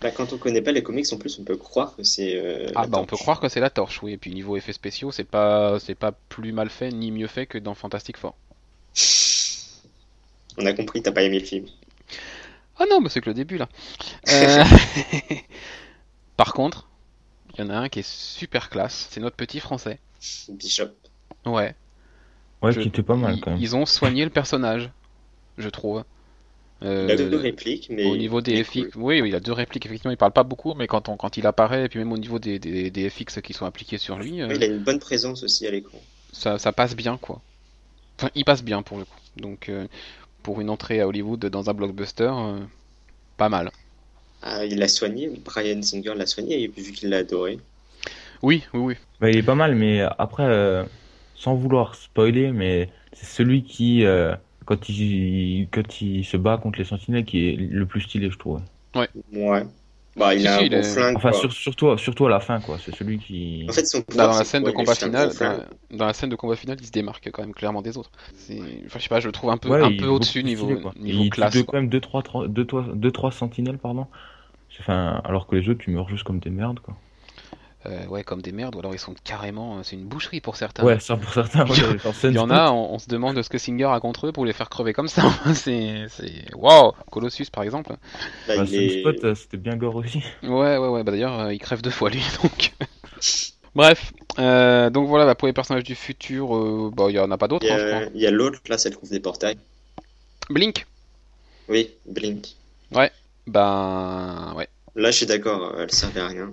[0.00, 2.36] Bah, quand on connaît pas les comics, en plus, on peut croire que c'est.
[2.36, 4.12] euh, Ah bah on peut croire que c'est la torche, oui.
[4.12, 7.46] Et puis niveau effets spéciaux, c'est pas c'est pas plus mal fait ni mieux fait
[7.46, 8.34] que dans Fantastic Four.
[10.58, 11.66] On a compris, t'as pas aimé le film.
[12.78, 13.68] Ah non, mais c'est que le début là.
[14.28, 14.64] Euh,
[16.36, 16.88] Par contre,
[17.54, 20.00] il y en a un qui est super classe, c'est notre petit français.
[20.48, 20.90] Bishop.
[21.46, 21.74] Ouais.
[22.62, 23.60] Ouais, Je- qui était pas mal Ils, quand même.
[23.60, 24.90] ils ont soigné le personnage,
[25.58, 26.04] je trouve.
[26.82, 28.04] Euh, Il a deux répliques, mais.
[28.06, 29.02] au niveau il des FX, cool.
[29.02, 31.46] oui, il a deux répliques, effectivement, il parle pas beaucoup, mais quand, on, quand il
[31.46, 34.42] apparaît, et puis même au niveau des, des, des FX qui sont appliqués sur lui,
[34.42, 36.00] euh, il a une bonne présence aussi à l'écran.
[36.32, 37.40] ça, ça passe bien, quoi.
[38.18, 39.20] Enfin, il passe bien pour le coup.
[39.36, 39.86] Donc, euh,
[40.42, 42.60] pour une entrée à Hollywood dans un blockbuster, euh,
[43.38, 43.72] pas mal.
[44.40, 47.58] Ah, il l'a soigné, Brian Singer l'a soigné, et vu qu'il l'a adoré.
[48.42, 48.94] Oui, oui, oui.
[49.20, 50.84] Bah, il est pas mal, mais après, euh,
[51.34, 56.78] sans vouloir spoiler, mais c'est celui qui, euh, quand il, quand il se bat contre
[56.78, 58.60] les sentinelles, qui est le plus stylé, je trouve.
[58.94, 59.64] Ouais.
[60.16, 62.30] Bah, il Si, a si, un il bon est- flingue, Enfin, sur- surtout, surtout à
[62.30, 62.78] la fin, quoi.
[62.78, 63.66] C'est celui qui.
[63.68, 65.28] En fait, son Là, pouvoir, dans la scène de Il combat final,
[65.90, 68.10] dans, dans la scène de combat final, il se démarque quand même clairement des autres.
[68.50, 68.64] Enfin,
[68.96, 70.90] je sais pas, je le trouve un peu, Ouais, un il peu au-dessus niveau, niveau
[70.96, 71.52] il classe.
[71.54, 71.64] quoi.
[71.64, 74.06] quand même 2-3 deux, trois, deux, trois sentinelles, pardon.
[74.80, 76.96] Enfin, alors que les autres, tu meurs juste comme des merdes, quoi.
[77.88, 80.84] Euh, ouais, comme des merdes, ou alors ils sont carrément, c'est une boucherie pour certains.
[80.84, 81.64] Ouais, ça pour certains.
[81.66, 81.76] ouais,
[82.24, 84.44] Il y en a, on, on se demande ce que Singer a contre eux pour
[84.44, 85.22] les faire crever comme ça.
[85.54, 87.94] c'est, c'est, waouh, Colossus par exemple.
[88.48, 90.22] Bah, est- Sunspot, euh, c'était bien gore aussi.
[90.42, 91.04] Ouais, ouais, ouais.
[91.04, 92.72] Bah d'ailleurs, euh, il crève deux fois lui, donc.
[93.74, 97.30] Bref, euh, donc voilà, bah, pour les personnages du futur, euh, bah il y en
[97.30, 99.58] a pas d'autres, Il y hein, a, a l'autre, là, ça trouve des portails.
[100.48, 100.86] Blink,
[101.68, 102.56] Oui, Blink.
[103.46, 104.68] bah ouais.
[104.94, 106.50] Là, je suis d'accord, elle servait à rien.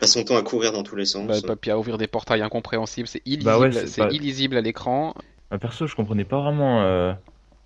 [0.00, 1.42] Passe son temps à courir dans tous les sens.
[1.42, 4.56] Bah, puis à ouvrir des portails incompréhensibles, c'est illisible, Bah ouais, c'est c'est pas- illisible
[4.56, 5.14] à l'écran.
[5.50, 6.82] Bah, perso, je comprenais pas vraiment.
[6.82, 7.12] euh,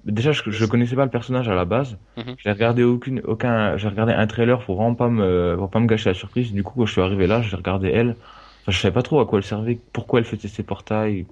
[0.05, 1.97] Déjà, je, je connaissais pas le personnage à la base.
[2.16, 2.35] Mhm.
[2.38, 5.87] J'ai regardé aucune, aucun, j'ai regardé un trailer pour vraiment pas me, pour pas me
[5.87, 6.53] gâcher la surprise.
[6.53, 8.16] Du coup, quand je suis arrivé là, j'ai regardé elle.
[8.62, 11.25] Enfin, je savais pas trop à quoi elle servait, pourquoi elle faisait ses portails,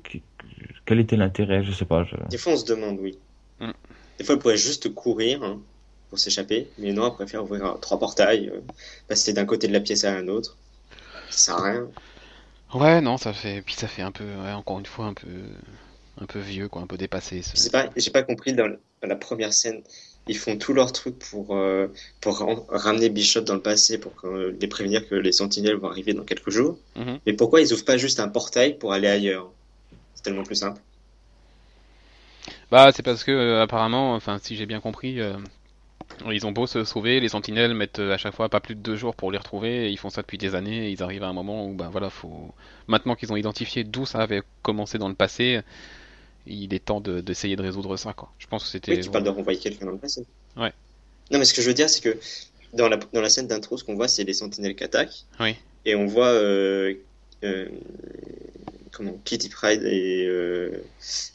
[0.84, 2.04] quel était l'intérêt, je sais pas.
[2.04, 3.18] je- Des fois, on se demande, oui.
[3.60, 3.70] Mm.
[4.18, 5.58] Des fois, elle pourrait juste courir hein,
[6.08, 8.60] pour s'échapper, mais non, elle préfère ouvrir trois portails, euh,
[9.08, 10.56] passer d'un côté de la pièce à un autre.
[11.30, 11.92] Ça sert à rien.
[12.74, 15.28] Ouais, non, ça fait, puis ça fait un peu, ouais, encore une fois, un peu,
[16.20, 17.42] un peu vieux, quoi, un peu dépassé.
[17.42, 19.82] ce- pas, j'ai pas compris dans, dans la première scène.
[20.26, 21.88] Ils font tout leur truc pour, euh,
[22.20, 22.38] pour
[22.68, 26.50] ramener Bishop dans le passé, pour les prévenir que les sentinelles vont arriver dans quelques
[26.50, 26.80] jours.
[26.96, 27.20] Mhm.
[27.26, 29.54] Mais pourquoi ils ouvrent pas juste un portail pour aller ailleurs?
[30.14, 30.82] C'est tellement plus simple.
[32.70, 35.34] Bah, c'est parce que euh, apparemment, enfin, si j'ai bien compris, euh,
[36.30, 38.80] ils ont beau se sauver, les sentinelles mettent euh, à chaque fois pas plus de
[38.80, 41.22] deux jours pour les retrouver, et ils font ça depuis des années, et ils arrivent
[41.22, 42.52] à un moment où, bah voilà, faut.
[42.88, 45.60] Maintenant qu'ils ont identifié d'où ça avait commencé dans le passé,
[46.46, 48.32] il est temps de- d'essayer de résoudre ça, quoi.
[48.38, 48.92] Je pense que c'était.
[48.96, 50.24] Oui, tu parles de renvoyer quelqu'un dans le passé.
[50.56, 50.72] Ouais.
[51.30, 52.18] Non, mais ce que je veux dire, c'est que
[52.74, 55.24] dans la, dans la scène d'intro, ce qu'on voit, c'est les sentinelles qui attaquent.
[55.38, 55.54] Oui.
[55.84, 56.94] Et on voit euh,
[57.44, 57.68] euh,
[58.92, 60.70] comment, Kitty Pride et, euh,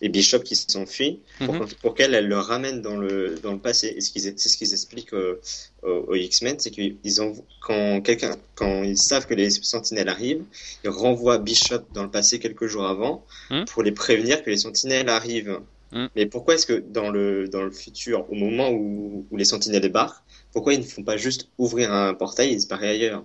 [0.02, 1.68] et Bishop qui s'enfuient pour, Mhm.
[1.82, 3.88] pour qu'elle elle le ramène dans le, dans le passé.
[3.96, 5.40] Et c'est ce qu'ils expliquent euh,
[5.84, 10.44] aux, aux X-Men, c'est qu'ils ont quand quelqu'un, quand ils savent que les sentinelles arrivent,
[10.84, 13.66] ils renvoient Bishop dans le passé quelques jours avant Mhm.
[13.66, 15.60] pour les prévenir que les sentinelles arrivent.
[15.92, 16.10] Mhm.
[16.16, 19.82] Mais pourquoi est-ce que dans le, dans le futur, au moment où, où les sentinelles
[19.82, 23.24] débarquent, pourquoi ils ne font pas juste ouvrir un portail et disparaître ailleurs?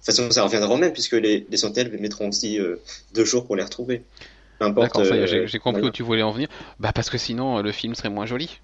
[0.00, 2.76] De toute façon, ça reviendra au même, puisque les, les sentinelles mettront aussi euh,
[3.14, 4.02] deux jours pour les retrouver.
[4.58, 4.94] Peu importe.
[4.94, 5.88] D'accord, ça y est, euh, j'ai compris moyen.
[5.88, 6.48] où tu voulais en venir.
[6.78, 8.60] Bah, parce que sinon, euh, le film serait moins joli.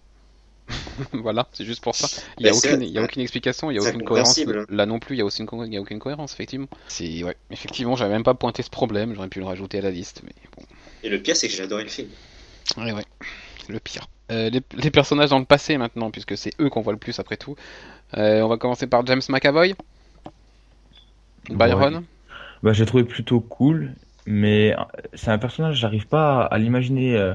[1.12, 2.08] voilà, c'est juste pour ça.
[2.38, 4.44] Il y a aucune, il y a aucune explication, il y a aucune cohérence.
[4.68, 6.68] Là non plus, il y a aussi une, co- il y a aucune cohérence, effectivement.
[6.88, 9.90] C'est, ouais, effectivement, j'avais même pas pointé ce problème, j'aurais pu le rajouter à la
[9.90, 10.64] liste, mais bon.
[11.02, 12.08] Et le pire, c'est que j'ai adoré le film.
[12.76, 13.04] Ouais, ouais,
[13.68, 14.06] le pire.
[14.32, 17.18] Euh, les, les personnages dans le passé maintenant, puisque c'est eux qu'on voit le plus
[17.18, 17.56] après tout.
[18.16, 19.74] Euh, on va commencer par James McAvoy.
[21.48, 22.06] Byron.
[22.62, 24.82] Bah, j'ai trouvé plutôt cool, mais euh,
[25.14, 27.16] c'est un personnage, j'arrive pas à, à l'imaginer.
[27.16, 27.34] Euh...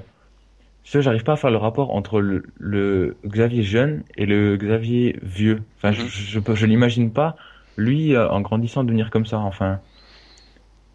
[0.86, 5.64] j'arrive pas à faire le rapport entre le, le Xavier jeune et le Xavier vieux.
[5.78, 6.10] Enfin, je, Mhm.
[6.10, 7.36] je, je, je l'imagine pas,
[7.78, 9.40] lui, euh, en grandissant, devenir comme ça.
[9.40, 9.82] Enfin,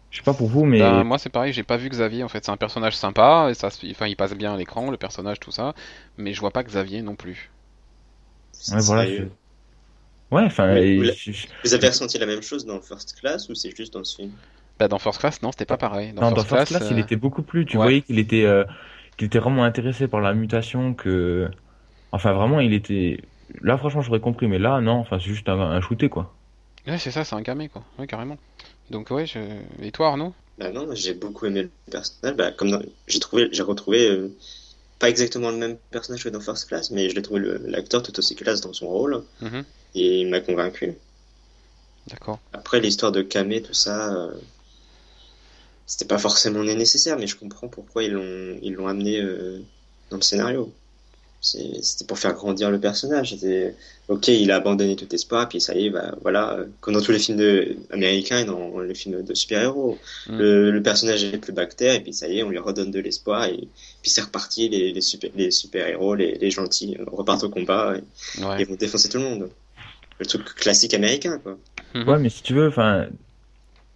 [0.09, 2.27] je sais pas pour vous, mais Bah, moi c'est pareil, j'ai pas vu Xavier en
[2.29, 5.39] fait, c'est un personnage sympa, et ça, enfin, il passe bien à l'écran, le personnage,
[5.39, 5.73] tout ça,
[6.17, 7.51] mais je vois pas Xavier non plus.
[8.67, 9.05] ouais, voilà.
[9.05, 9.23] Je-
[10.35, 13.93] Ouais, enfin, vous je- avez ressenti la même chose dans First Class ou c'est juste
[13.93, 14.37] dans ce film?
[14.79, 16.13] Bah, dans First Class, non, c'était pas pareil.
[16.13, 17.65] Dans Non, dans First First Class, Class, il euh, était beaucoup plus.
[17.65, 17.77] Tu ouais.
[17.77, 18.63] voyais qu'il était, euh,
[19.17, 21.49] qu'il était vraiment intéressé par la mutation que.
[22.11, 23.19] Enfin, vraiment, il était.
[23.61, 26.37] Là, franchement, j'aurais compris, mais là, non, enfin, c'est juste un, un shooté, quoi.
[26.87, 28.37] Ouais, c'est ça, c'est un gamin quoi, ouais, carrément.
[28.89, 29.39] Donc, ouais, je...
[29.81, 30.33] et toi Arnaud?
[30.57, 32.35] Bah non, j'ai beaucoup aimé le personnage.
[32.37, 34.37] Bah, comme dans- j'ai trouvé, j'ai retrouvé euh,
[34.99, 38.17] pas exactement le même personnage que dans First Class, mais je l'ai trouvé l'acteur tout
[38.17, 39.63] aussi classe dans son rôle Mhm.
[39.95, 40.93] et il m'a convaincu.
[42.07, 42.39] D'accord.
[42.53, 44.31] Après, l'histoire de Kamé, tout ça, euh,
[45.85, 49.59] c'était pas forcément nécessaire, mais je comprends pourquoi ils l'ont ils l'ont amené euh,
[50.09, 50.71] dans le scénario.
[51.45, 53.31] C'est- C'était pour faire grandir le personnage.
[53.35, 53.75] C'était
[54.07, 57.01] ok, il a abandonné tout espoir, puis ça y est, bah, voilà, euh, comme dans
[57.01, 60.37] tous les films de, américains et dans les films de super-héros, Mm.
[60.39, 62.99] le, le personnage est plus bactère, et puis ça y est, on lui redonne de
[62.99, 63.57] l'espoir, et
[64.01, 67.95] puis c'est reparti, les, les super les super-héros, les, les gentils euh, repartent au combat
[67.97, 68.61] et, Ouais.
[68.61, 69.49] et vont défoncer tout le monde.
[70.19, 71.57] Le truc classique américain, quoi.
[71.93, 72.07] Mhm.
[72.09, 73.07] Ouais, mais si tu veux, enfin,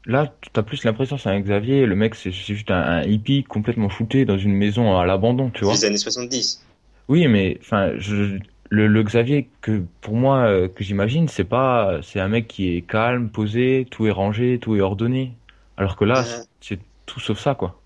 [0.05, 3.03] là, t'as plus l'impression que c'est un Xavier, le mec, c'est c'est juste un, un
[3.03, 5.73] hippie complètement shooté dans une maison à l'abandon, tu vois.
[5.73, 6.61] Les années 70.
[7.09, 8.37] Oui, mais enfin, je,
[8.69, 12.69] le, le Xavier que pour moi euh, que j'imagine, c'est pas, c'est un mec qui
[12.75, 15.33] est calme, posé, tout est rangé, tout est ordonné.
[15.77, 16.23] Alors que là, Euh.
[16.23, 17.81] c'est c'est tout sauf ça, quoi.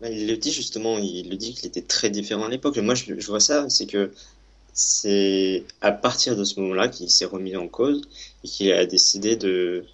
[0.00, 2.76] Bah, Il le dit justement, il le dit qu'il était très différent à l'époque.
[2.78, 4.12] Moi, je, je vois ça, c'est que
[4.72, 8.02] c'est à partir de ce moment-là qu'il s'est remis en cause
[8.44, 9.86] et qu'il a décidé de,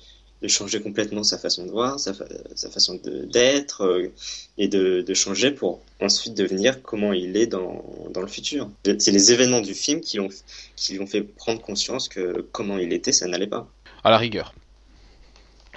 [0.43, 4.13] de changer complètement sa façon de voir, sa, fa- sa façon de- d'être euh,
[4.57, 8.71] et de, de changer pour ensuite devenir comment il est dans, dans le futur.
[8.85, 10.29] C'est les événements du film qui l'ont
[10.77, 13.67] qui lui ont fait prendre conscience que comment il était, ça n'allait pas.
[14.05, 14.55] À la rigueur.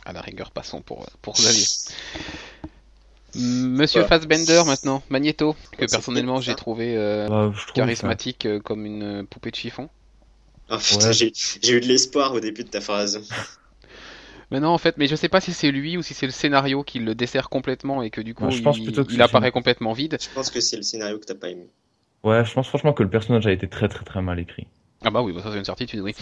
[0.05, 1.65] À la rigueur, passons pour, pour Xavier.
[3.35, 4.07] Monsieur Ouais.
[4.07, 9.55] Fassbender maintenant, Magneto, que personnellement j'ai trouvé euh, Bah, charismatique euh, comme une poupée de
[9.55, 9.89] chiffon.
[10.69, 11.13] Ah, putain, Ouais.
[11.13, 13.21] j'ai eu de l'espoir au début de ta phrase.
[14.51, 16.31] Mais non, en fait, mais je sais pas si c'est lui ou si c'est le
[16.31, 19.11] scénario qui le dessert complètement et que du coup Ouais, je pense il, plutôt que
[19.13, 20.17] il apparaît complètement vide.
[20.21, 21.67] Je pense que c'est le scénario que t'as pas aimé.
[22.23, 24.67] Ouais, je pense franchement que le personnage a été très très très mal écrit.
[25.03, 26.13] Ah bah oui, bah ça c'est une certitude, oui.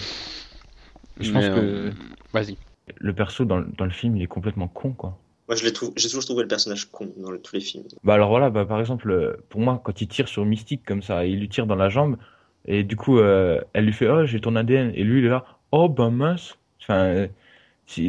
[1.20, 1.92] Je Mais, pense que euh,
[2.34, 2.58] Vas-y.
[2.98, 5.18] le perso dans, le- dans le film, il est complètement con, quoi.
[5.48, 7.84] Moi, je l'ai trouvé, j'ai toujours trouvé le personnage con dans le- tous les films.
[8.04, 11.02] Bah alors voilà, bah par exemple, euh, pour moi, quand il tire sur Mystique comme
[11.02, 12.18] ça, il lui tire dans la jambe,
[12.66, 15.30] et du coup, euh, elle lui fait, oh, j'ai ton ADN, et lui, il est
[15.30, 16.58] là, oh, bah mince.
[16.82, 17.28] Enfin, euh,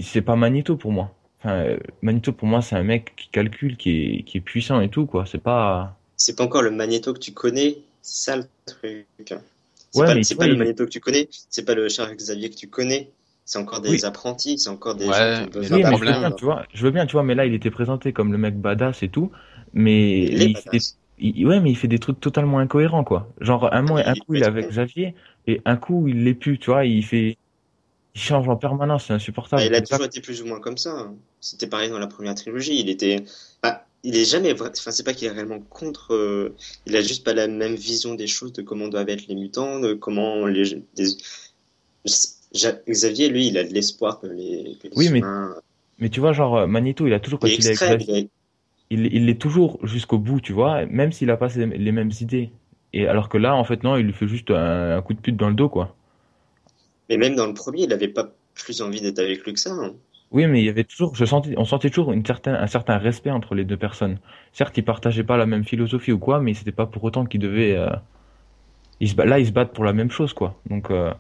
[0.03, 1.15] c'est pas Magneto pour moi.
[1.41, 3.91] Enfin, Magneto pour moi, c'est un mec qui calcule, qui
[4.21, 5.27] est, qui est puissant et tout, quoi.
[5.27, 5.99] C'est pas.
[6.17, 9.07] C'est pas encore le Magneto que tu connais, c'est ça le truc.
[9.91, 11.89] C'est Ouais, pas, mais c'est tu pas le Magneto que tu connais, c'est pas le
[11.89, 13.11] Charles Xavier que tu connais.
[13.45, 14.05] C'est encore des Oui.
[14.05, 16.15] apprentis, c'est encore des Ouais, gens qui ont mais besoin Oui, le mais je veux
[16.15, 18.39] bien, tu vois, je veux bien, tu vois, mais là, il était présenté comme le
[18.39, 19.33] mec badass et tout,
[19.73, 20.97] mais Il fait des- badass.
[21.19, 23.29] il- ouais, mais il fait des trucs totalement incohérents, quoi.
[23.41, 24.69] Genre, un, un coup, il est avec.
[24.69, 25.15] Xavier,
[25.47, 27.39] et un coup, il l'est plus, tu vois, il fait,
[28.15, 29.63] il change en permanence, c'est insupportable.
[29.63, 30.91] Bah, il a toujours été plus ou moins comme ça.
[30.91, 31.15] hein.
[31.41, 32.79] C'était pareil dans la première trilogie.
[32.79, 33.23] Il était,
[33.63, 36.15] bah, il est jamais, enfin, c'est pas qu'il est réellement contre.
[36.15, 36.55] euh,
[36.87, 39.81] il a juste pas la même vision des choses, de comment doivent être les mutants,
[39.81, 40.83] de comment les.
[40.97, 41.17] des-
[42.89, 45.55] Xavier, lui, il a de l'espoir que les, que les Oui, mais humains.
[46.01, 48.01] Mais tu vois, genre, Magneto, il a toujours, quand Il est extrême.
[48.93, 52.11] Il est- il, l'est toujours jusqu'au bout, tu vois, même s'il a pas les mêmes
[52.21, 52.51] idées.
[52.93, 55.21] Et alors que là, en fait, non, il lui fait juste un, un coup de
[55.21, 55.95] pute dans le dos, quoi.
[57.11, 59.73] Mais même dans le premier, il avait pas plus envie d'être avec lui que ça.
[59.73, 59.97] hein.
[60.33, 62.99] Oui, mais il y avait toujours, je sentais, on sentait toujours une certaine, un certain
[62.99, 64.19] respect entre les deux personnes.
[64.53, 67.41] Certes, ils partageaient pas la même philosophie ou quoi, mais c'était pas pour autant qu'ils
[67.41, 67.89] devaient, euh,
[69.01, 70.61] ils se, ba- là, ils se battent pour la même chose, quoi.
[70.67, 71.13] Donc, euh,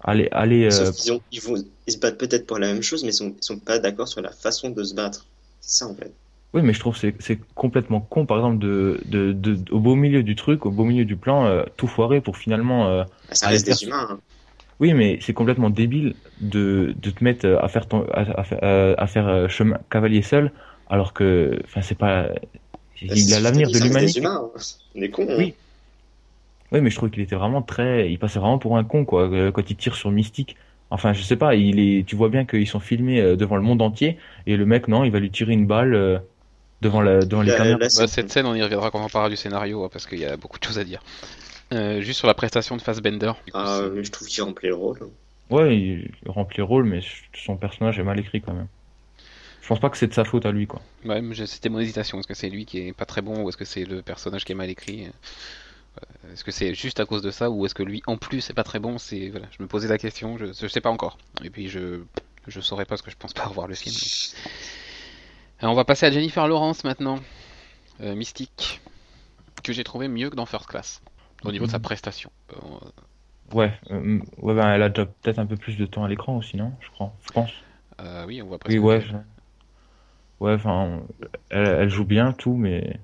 [0.00, 1.54] allez, allez, euh, ont, ils vont,
[1.86, 4.08] ils se battent peut-être pour la même chose, mais ils sont, ils sont pas d'accord
[4.08, 5.26] sur la façon de se battre.
[5.60, 6.14] C'est ça, en fait.
[6.52, 9.78] oui, mais je trouve que c'est, c'est complètement con, par exemple, de, de, de, au
[9.78, 13.48] beau milieu du truc, au beau milieu du plan, tout foirer pour finalement, Bah, ça
[13.48, 14.06] reste des humains.
[14.10, 14.20] hein.
[14.80, 18.58] Oui, mais c'est complètement débile de, de te mettre à faire ton, à, à faire,
[18.62, 20.52] euh, à faire euh, chemin cavalier seul,
[20.88, 22.28] alors que, enfin, c'est pas,
[23.02, 24.20] il a l'avenir de l'humanité.
[24.20, 24.50] humains.
[24.54, 24.60] hein.
[24.94, 25.26] On est cons.
[25.28, 25.34] hein.
[25.38, 25.54] Oui.
[26.72, 29.28] Oui, mais je trouve qu'il était vraiment très, il passait vraiment pour un con, quoi,
[29.28, 30.56] euh, quand il tire sur Mystique.
[30.90, 33.62] Enfin, je sais pas, il est, tu vois bien qu'ils sont filmés euh, devant le
[33.62, 36.18] monde entier, et le mec, non, il va lui tirer une balle euh,
[36.80, 37.78] devant la, devant les caméras.
[37.78, 40.18] la Bah, cette scène, on y reviendra quand on parlera du scénario, hein, parce qu'il
[40.18, 41.02] y a beaucoup de choses à dire.
[41.72, 43.32] Euh, juste sur la prestation de Fassbender.
[43.54, 44.98] Ah, mais je trouve qu'il remplit le rôle.
[45.50, 47.00] Ouais, il remplit le rôle, mais
[47.34, 48.68] son personnage est mal écrit quand même.
[49.62, 50.80] Je pense pas que c'est de sa faute à lui, quoi.
[51.04, 52.18] Ouais, c'était mon hésitation.
[52.18, 54.44] Est-ce que c'est lui qui est pas très bon ou est-ce que c'est le personnage
[54.44, 57.74] qui est mal écrit Euh, Est-ce que c'est juste à cause de ça ou est-ce
[57.74, 58.98] que lui en plus est pas très bon?
[58.98, 61.18] C'est voilà, je me posais la question, je, je sais pas encore.
[61.44, 62.00] Et puis je
[62.48, 63.94] je saurais pas parce que je pense pas revoir le film.
[63.94, 64.50] donc.
[65.60, 67.20] Alors, on va passer à Jennifer Lawrence maintenant,
[68.00, 68.80] Euh, Mystique,
[69.62, 71.02] que j'ai trouvé mieux que dans First Class
[71.44, 71.82] au niveau de sa Mhm.
[71.82, 72.30] prestation.
[72.52, 72.56] Euh,
[73.52, 76.36] Ouais, euh, ouais, ben, elle a déjà peut-être un peu plus de temps à l'écran
[76.38, 76.72] aussi, non?
[76.80, 77.50] Je crois, je pense.
[78.00, 78.80] euh, oui, on voit Oui, presque.
[78.80, 79.00] ouais.
[79.00, 79.16] je-
[80.40, 81.06] Ouais, enfin,
[81.50, 82.98] elle, elle joue bien, tout, mais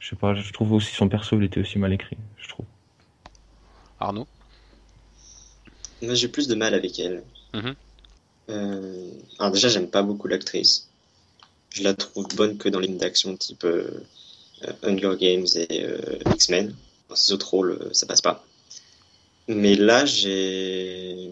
[0.00, 2.66] je sais pas, je trouve aussi son perso, il était aussi mal écrit, je trouve.
[3.98, 4.28] Arnaud?
[6.00, 7.22] Moi, j'ai plus de mal avec elle.
[7.54, 7.76] Mhm.
[8.50, 10.88] Euh, Alors déjà, j'aime pas beaucoup l'actrice.
[11.70, 13.66] Je la trouve bonne que dans les films d'action type
[14.82, 16.74] Hunger Games et euh, X-Men.
[17.14, 18.44] Ces autres rôles, ça passe pas.
[19.48, 21.30] Mais là, j'ai,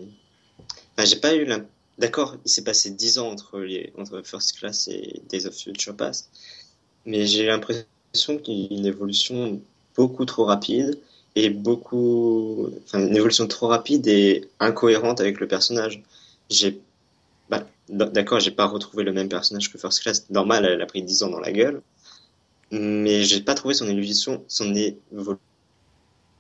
[1.05, 1.67] j'ai pas eu l'im-
[1.99, 5.95] D'accord, il s'est passé 10 ans entre les entre First Class et Days of Future
[5.97, 6.29] Past,
[7.07, 7.87] mais j'ai l'impression
[8.43, 9.61] qu'il y a une évolution
[9.97, 10.99] beaucoup trop rapide
[11.37, 16.03] et beaucoup, enfin, une évolution trop rapide et incohérente avec le personnage.
[16.51, 16.81] J'ai,
[17.51, 20.31] bah, d'accord, j'ai pas retrouvé le même personnage que First Class.
[20.31, 21.83] Normal, elle a pris 10 ans dans la gueule,
[22.73, 25.39] mais j'ai pas trouvé son évolution, son évolution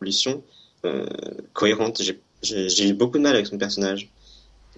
[0.02, 1.06] euh,
[1.52, 2.02] cohérente.
[2.42, 4.10] J'ai- eu beaucoup de mal avec son personnage.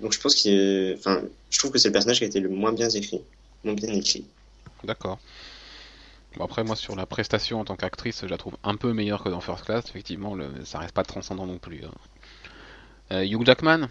[0.01, 2.49] Donc je pense que, enfin, je trouve que c'est le personnage qui a été le
[2.49, 3.23] moins bien écrit,
[3.65, 4.27] moins bien écrit.
[4.85, 5.19] D'accord.
[6.37, 9.25] Bon, après, moi, sur la prestation en tant qu'actrice, je la trouve un peu meilleure
[9.25, 9.85] que dans First Class.
[9.89, 10.51] Effectivement, le...
[10.65, 11.83] ça reste pas transcendant non plus.
[11.85, 11.91] hein.
[13.13, 13.89] Euh, Hugh Jackman,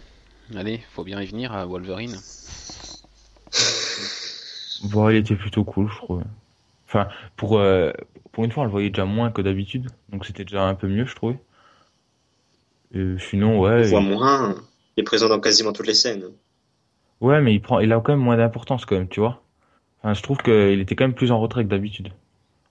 [0.54, 2.16] allez, faut bien y venir à Wolverine.
[4.84, 6.22] Bon, il était plutôt cool, je trouve.
[6.86, 7.90] Enfin, pour, euh,
[8.36, 10.86] pour une fois, on le voyait déjà moins que d'habitude, donc c'était déjà un peu
[10.86, 11.40] mieux, je trouvais.
[12.92, 14.56] Et sinon, On ouais, voit il- moins,
[14.96, 16.32] il est présent dans quasiment toutes les scènes.
[17.20, 19.42] ouais, mais il prend, il a quand même moins d'importance quand même, tu vois.
[20.00, 22.12] Enfin, je trouve qu'il était quand même plus en retrait que d'habitude.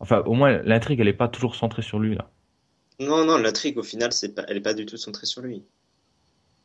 [0.02, 2.30] Enfin, au moins, l'intrigue, elle est pas toujours centrée sur lui, là.
[3.00, 5.66] Non, non, l'intrigue au final, c'est pas, elle est pas du tout centrée sur lui.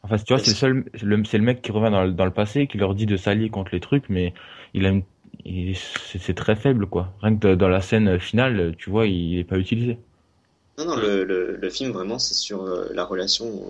[0.03, 2.25] Enfin, tu vois, c'est le seul, c'est le, le mec qui revient dans le, dans
[2.25, 4.33] le passé, qui leur dit de s'allier contre les trucs, mais
[4.75, 5.03] il a une,
[6.13, 7.13] c'est très faible, quoi.
[7.23, 9.99] Rien que de- dans la scène finale, tu vois, il est pas utilisé.
[10.79, 13.63] Non, non, le, le, le film vraiment, c'est sur euh, la relation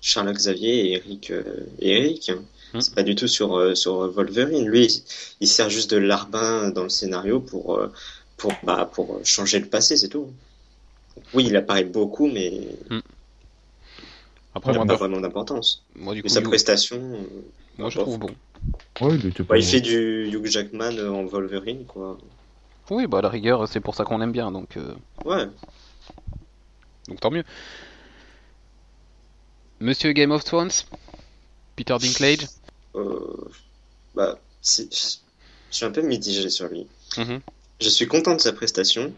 [0.00, 1.30] Charles Xavier et Eric.
[1.30, 1.42] euh,
[1.80, 2.30] et Eric.
[2.30, 2.42] hein.
[2.72, 2.80] Hmm.
[2.80, 4.68] C'est pas du tout sur euh, sur Wolverine.
[4.68, 5.02] Lui, il,
[5.40, 7.80] il sert juste de larbin dans le scénario pour
[8.36, 10.28] pour bah pour changer le passé, c'est tout.
[11.34, 12.52] Oui, il apparaît beaucoup, mais
[14.54, 15.82] Après, il n'a pas vraiment d'importance.
[15.96, 17.00] moi, du coup, Mais sa prestation,
[17.78, 18.34] moi, je trouve bon.
[19.00, 22.16] Ouais, il était bah, pas il fait du Hugh Jackman euh, en Wolverine, quoi.
[22.90, 24.94] Oui, bah, à la rigueur, c'est pour ça qu'on aime bien, donc, euh,
[25.24, 25.50] Ouais.
[27.08, 27.44] donc tant mieux.
[29.80, 30.70] Monsieur Game of Thrones,
[31.76, 32.46] Peter Dinklage?
[32.96, 33.48] Euh,
[34.14, 34.84] bah, je
[35.70, 36.86] suis un peu mitigé sur lui.
[37.16, 37.40] Mhm.
[37.80, 39.14] Je suis content de sa prestation.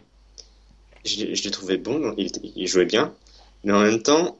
[1.05, 3.15] Je, l'ai- je l'ai trouvé bon, il, il jouait bien.
[3.63, 4.37] Mais en même temps,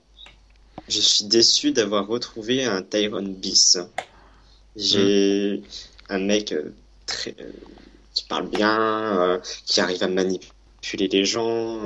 [0.87, 3.77] je suis déçu d'avoir retrouvé un Tyrone Bis.
[4.75, 5.61] J'ai
[6.09, 6.73] un mec euh,
[7.05, 7.51] très, euh,
[8.13, 11.81] qui parle bien, euh, qui arrive à manipuler les gens.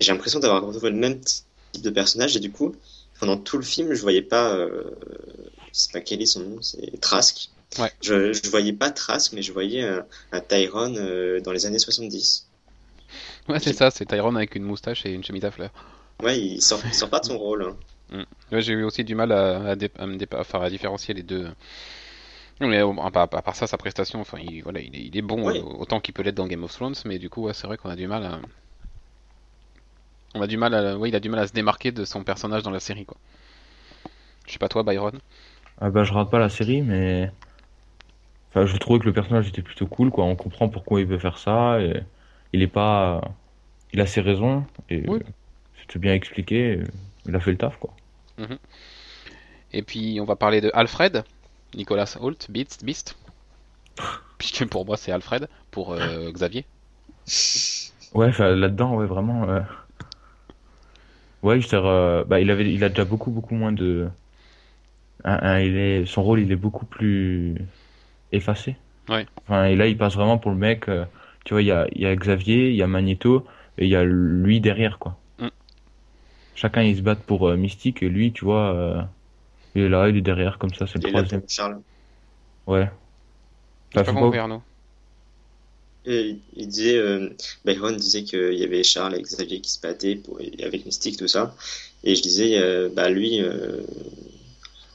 [0.00, 1.44] J'ai l'impression d'avoir retrouvé le même type
[1.82, 2.74] de personnage et du coup,
[3.20, 4.54] pendant tout le film, je voyais pas.
[4.54, 4.90] Euh,
[5.72, 7.50] sais pas quel est son nom, c'est Trask.
[7.78, 7.92] Ouais.
[8.02, 11.78] Je, je voyais pas Trask, mais je voyais un, un Tyrone euh, dans les années
[11.78, 12.46] 70.
[13.48, 15.72] Ouais, c'est ça, c'est Tyrone avec une moustache et une chemise à fleurs.
[16.22, 17.62] Ouais, il sort, il sort pas de son rôle.
[17.64, 17.76] hein.
[18.50, 21.14] Ouais, j'ai eu aussi du mal à, à, dé- à me dépa- enfin, à différencier
[21.14, 21.48] les deux.
[22.60, 25.22] Mais à, part, à part ça, sa prestation, enfin, il, voilà, il est, il est
[25.22, 27.66] bon euh, autant qu'il peut l'être dans Game of Thrones, mais du coup, ouais, c'est
[27.66, 28.40] vrai qu'on a du mal à.
[30.34, 32.22] On a du mal à, ouais, il a du mal à se démarquer de son
[32.24, 33.16] personnage dans la série, quoi.
[34.46, 35.18] Je sais pas toi, Byron.
[35.80, 37.30] Ah bah, je rate pas la série, mais.
[38.50, 40.24] Enfin, je trouvais que le personnage était plutôt cool, quoi.
[40.24, 42.02] On comprend pourquoi il veut faire ça, et
[42.52, 43.20] il est pas.
[43.92, 45.20] Il a ses raisons, et Oui.
[45.80, 46.80] c'était bien expliqué,
[47.26, 47.94] il a fait le taf, quoi.
[49.72, 51.24] Et puis, on va parler de Alfred,
[51.74, 53.16] Nicolas Holt, Beast, Beast.
[54.38, 56.64] Puisque pour moi, c'est Alfred, pour euh, Xavier.
[58.14, 59.48] Ouais, là-dedans, ouais, vraiment.
[59.48, 59.60] euh,
[61.42, 64.08] Ouais, euh, bah, il avait, il a déjà beaucoup, beaucoup moins de.
[65.24, 67.56] Il est, son rôle, il est beaucoup plus
[68.32, 68.76] effacé.
[69.08, 69.26] Ouais.
[69.42, 70.86] Enfin, et là, il passe vraiment pour le mec.
[71.44, 73.44] Tu vois, il y a, il y a Xavier, il y a Magneto,
[73.78, 75.16] et il y a lui derrière, quoi.
[76.54, 79.02] Chacun, ils se battent pour euh, Mystique, et lui, tu vois, euh,
[79.74, 81.42] il est là, il est derrière, comme ça, c'est Il le troisième.
[81.48, 81.82] Charles.
[82.66, 82.90] Ouais.
[83.90, 84.62] J'ai Enfin, pas compris, Arnaud.
[86.04, 87.28] Et il disait, euh,
[87.64, 91.28] Byron disait qu'il y avait Charles et Xavier qui se battaient pour, avec Mystique, tout
[91.28, 91.54] ça.
[92.02, 93.82] Et je disais, euh, bah lui, euh,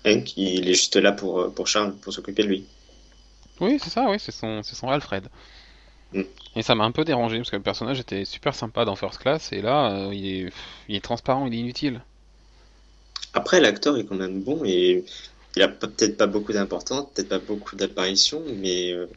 [0.06, 2.68] Hank, il est juste là pour, pour Charles, pour s'occuper de lui.
[3.60, 5.28] Oui, c'est ça, oui, c'est son, c'est son Alfred.
[6.14, 6.22] Mm.
[6.56, 9.20] Et ça m'a un peu dérangé parce que le personnage était super sympa dans First
[9.20, 10.54] Class et là, euh, il est,
[10.90, 12.02] il est transparent, il est inutile.
[13.34, 15.04] Après, l'acteur est quand même bon et
[15.56, 19.08] il a peut-être pas beaucoup d'importance, peut-être pas beaucoup d'apparitions, mais euh,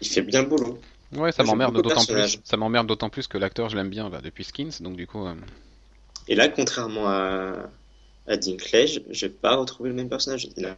[0.00, 0.78] il fait bien le boulot.
[1.12, 2.38] Ouais, ça m'emmerde d'autant plus.
[2.44, 5.26] Ça m'emmerde d'autant plus que l'acteur, je l'aime bien là, depuis Skins, donc du coup.
[5.26, 5.34] euh,
[6.28, 7.54] Et là, contrairement à,
[8.26, 10.48] à Dinklage, j'ai pas retrouvé le même personnage.
[10.56, 10.76] Il a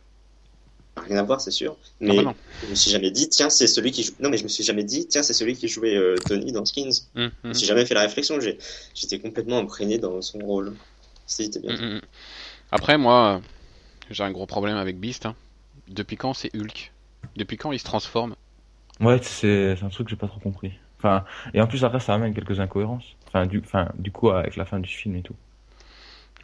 [0.97, 1.77] rien à voir, c'est sûr.
[2.01, 2.35] Mais bah non.
[2.63, 4.13] je me suis jamais dit, tiens, c'est celui qui joue.
[4.21, 6.65] Non, mais je me suis jamais dit, tiens, c'est celui qui jouait euh, Tony dans
[6.65, 6.91] Skins.
[7.15, 8.41] Hum, Je me suis jamais fait la réflexion.
[8.41, 8.59] J'ai,
[8.95, 10.77] j'étais complètement imprégné dans son rôle.
[11.27, 11.71] C'était bien.
[11.71, 12.01] hum, hum.
[12.73, 13.41] Après, moi, euh,
[14.11, 15.27] j'ai un gros problème avec Beast.
[15.27, 15.37] hein.
[15.89, 16.93] Depuis quand c'est Hulk?
[17.37, 18.37] Depuis quand il se transforme?
[19.01, 20.73] Ouais, c'est c'est un truc que j'ai pas trop compris.
[20.99, 21.25] Enfin,
[21.55, 23.05] et en plus après ça amène quelques incohérences.
[23.27, 25.37] Enfin, du, enfin, du coup avec la fin du film et tout.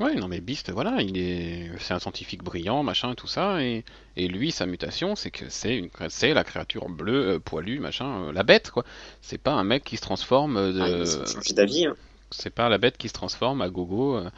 [0.01, 3.85] Ouais, non mais Beast, voilà, il est, c'est un scientifique brillant, machin, tout ça, et,
[4.17, 8.23] et lui, sa mutation, c'est que c'est une, c'est la créature bleue, euh, poilue, machin,
[8.29, 8.85] euh, la bête, quoi.
[9.23, 11.87] C'est pas un mec qui se transforme de, Ah, d'avis.
[11.87, 11.97] hein.
[12.31, 14.17] c'est pas la bête qui se transforme à gogo.
[14.17, 14.31] euh.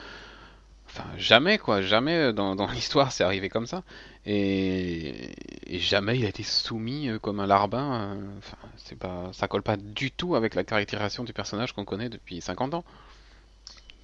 [0.86, 3.84] Enfin, jamais, quoi, jamais dans, dans l'histoire c'est arrivé comme ça.
[4.26, 5.32] Et,
[5.66, 8.14] et jamais il a été soumis euh, comme un larbin.
[8.16, 8.38] euh.
[8.38, 12.08] Enfin, c'est pas, ça colle pas du tout avec la caractérisation du personnage qu'on connaît
[12.08, 12.84] depuis 50 ans.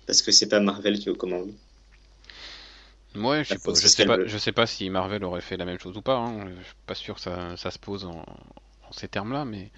[0.07, 1.53] Parce que c'est pas Marvel qui est aux commandes.
[3.15, 5.79] Ouais, je pas, je sais pas, je sais pas si Marvel aurait fait la même
[5.79, 6.17] chose ou pas.
[6.19, 6.49] hein.
[6.59, 9.71] Je suis pas sûr que ça, ça se pose en, en ces termes-là, mais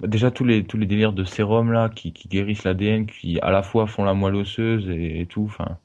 [0.00, 3.40] Bah, Déjà tous les tous les délires de sérum là qui, qui guérissent l'ADN, qui
[3.40, 5.44] à la fois font la moelle osseuse et, et tout.
[5.44, 5.78] Enfin,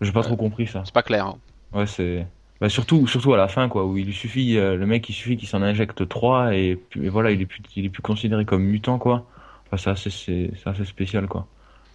[0.00, 0.22] j'ai pas Ouais.
[0.22, 0.84] trop compris ça.
[0.84, 1.26] c'est pas clair.
[1.26, 1.38] hein.
[1.72, 2.26] Ouais, c'est
[2.60, 5.12] bah, surtout surtout à la fin quoi, où il lui suffit euh, le mec il
[5.14, 8.02] suffit qu'il s'en injecte trois et, puis- et voilà il est plus il est plus
[8.02, 9.26] considéré comme mutant quoi.
[9.66, 11.46] Enfin, c'est assez assez spécial quoi.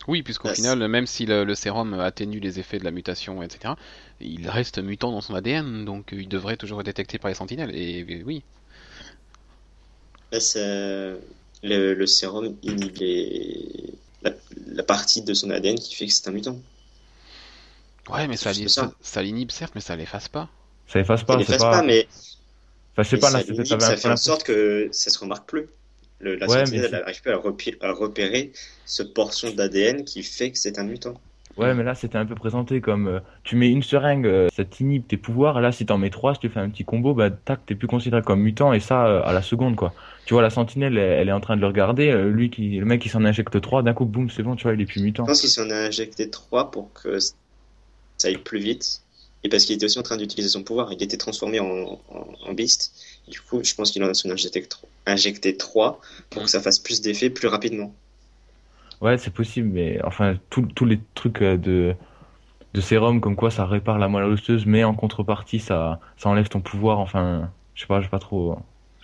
[0.08, 3.78] Oui, puisqu'au final, même si le, le sérum atténue les effets de la mutation, etc.,
[4.20, 7.36] il reste mutant dans son ADN, donc euh, il devrait toujours être détecté par les
[7.36, 7.76] sentinelles.
[7.76, 8.44] Et, et oui,
[10.32, 11.20] Là, c'est-
[11.64, 14.32] le, le sérum inhibe les- la,
[14.68, 16.62] la partie de son ADN qui fait que c'est un mutant.
[18.10, 18.68] ouais, mais ça, ça.
[18.68, 20.50] ça, ça l'inhibe certes, mais ça l'efface pas.
[20.88, 22.08] Ça efface Ça pas, c'est l'efface pas pas, mais,
[22.98, 23.44] enfin, mais pas ça là,
[23.78, 25.70] ça fait en sorte que ça se remarque plus.
[26.20, 28.52] Le, la Ouais, sentinelle, mais elle n'arrive plus à, repé- à repérer
[28.86, 31.22] ce portion d'ADN qui fait que c'est un mutant.
[31.58, 34.64] Ouais, mais là, c'était un peu présenté comme euh, tu mets une seringue, euh, ça
[34.64, 35.60] t'inhibe tes pouvoirs.
[35.60, 37.88] Là, si t'en mets trois, si tu fais un petit combo, bah tac, t'es plus
[37.88, 38.74] considéré comme mutant.
[38.74, 39.96] Et ça, euh, à la seconde, quoi.
[40.26, 42.12] Tu vois, la sentinelle, elle, elle est en train de le regarder.
[42.30, 44.74] lui, qui, le mec qui s'en injecte trois, d'un coup, boum, c'est bon, tu vois,
[44.74, 45.26] il est plus mutant.
[45.26, 47.34] Je pense qu'il s'en a injecté trois pour que ça
[48.26, 49.02] aille plus vite.
[49.44, 50.92] Et parce qu'il était aussi en train d'utiliser son pouvoir.
[50.92, 51.66] Il était transformé en,
[52.10, 52.94] en, en beast.
[53.28, 56.00] Du coup, je pense qu'il en a s'en a injecté, tro- injecté trois
[56.30, 57.96] pour que ça fasse plus d'effet plus rapidement.
[59.02, 61.96] Ouais, c'est possible, mais enfin, tous les trucs euh, de,
[62.74, 66.50] de sérum, comme quoi ça répare la moelle osseuse, mais en contrepartie, ça, ça enlève
[66.50, 67.00] ton pouvoir.
[67.00, 68.60] Enfin, je sais pas, j'ai pas trop,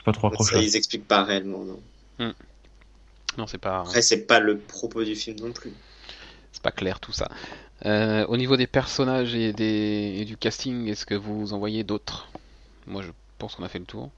[0.05, 0.57] pas trop accroché.
[0.57, 1.81] Ça, ils expliquent pas réellement, non.
[3.37, 5.77] Non, c'est pas, Après, c'est pas le propos du film non plus.
[6.51, 7.29] c'est pas clair tout ça.
[7.85, 11.83] Euh, au niveau des personnages et, des, et du casting, est-ce que vous en voyez
[11.83, 12.29] d'autres?
[12.87, 14.09] Moi, je pense qu'on a fait le tour.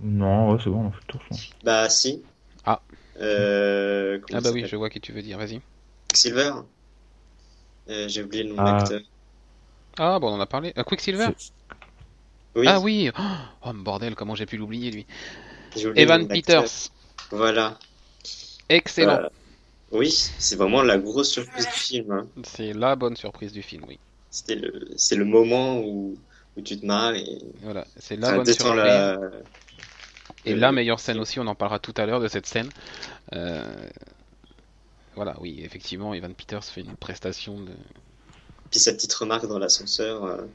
[0.00, 1.36] Non, ouais, c'est bon, on a fait le tour, je.
[1.64, 2.22] Bah, si.
[2.64, 2.80] Ah.
[3.20, 5.60] Euh, Ah bah oui, je vois qui tu veux dire, vas-y.
[6.14, 6.52] Silver.
[7.88, 8.72] Euh, J'ai oublié le nom de Ah.
[8.78, 9.00] l'acteur.
[9.98, 10.72] Ah bon, on en a parlé.
[10.78, 11.28] Euh, Quicksilver
[12.54, 13.22] Oui, Ah oui Oh,
[13.66, 15.06] oh, bordel, comment j'ai pu l'oublier lui
[15.96, 16.26] Evan.
[16.28, 16.90] Peters
[17.30, 17.78] Voilà.
[18.68, 19.28] Excellent Euh,
[19.92, 22.10] oui, c'est vraiment la grosse surprise du film.
[22.12, 22.26] hein.
[22.44, 23.98] C'est la bonne surprise du film, oui.
[24.30, 26.16] C'était le, c'est le moment où,
[26.60, 29.18] où tu te marres et Voilà, c'est la ça bonne détend la.
[30.44, 32.70] Et la meilleure scène aussi, on en parlera tout à l'heure de cette scène.
[33.34, 33.64] Euh,
[35.14, 37.72] Voilà, oui, effectivement, Evan Peters fait une prestation de.
[38.70, 40.24] Puis sa petite remarque dans l'ascenseur.
[40.24, 40.46] euh,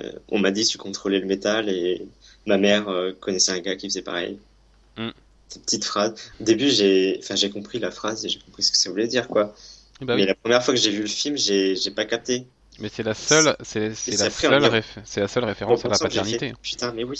[0.00, 2.08] euh, on m'a dit tu contrôlais le métal et
[2.46, 2.86] ma mère
[3.20, 4.38] connaissait un gars qui faisait pareil.
[4.96, 5.10] Mm.
[5.48, 6.14] Cette petite phrase.
[6.40, 9.06] Au début, j'ai, enfin, j'ai compris la phrase et j'ai compris ce que ça voulait
[9.06, 9.54] dire, quoi.
[10.00, 12.48] Bah Mais la première fois que j'ai vu le film, j'ai, j'ai pas capté.
[12.78, 14.68] Mais c'est la seule, c'est la seule, lien.
[14.68, 16.48] réf- c'est la seule référence à la paternité.
[16.48, 17.18] fait, Putain, mais oui.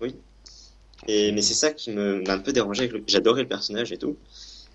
[0.00, 0.16] Oui.
[1.08, 2.88] Et, mais c'est ça qui me, m'a un peu dérangé.
[2.88, 4.18] le- J'adorais le personnage et tout.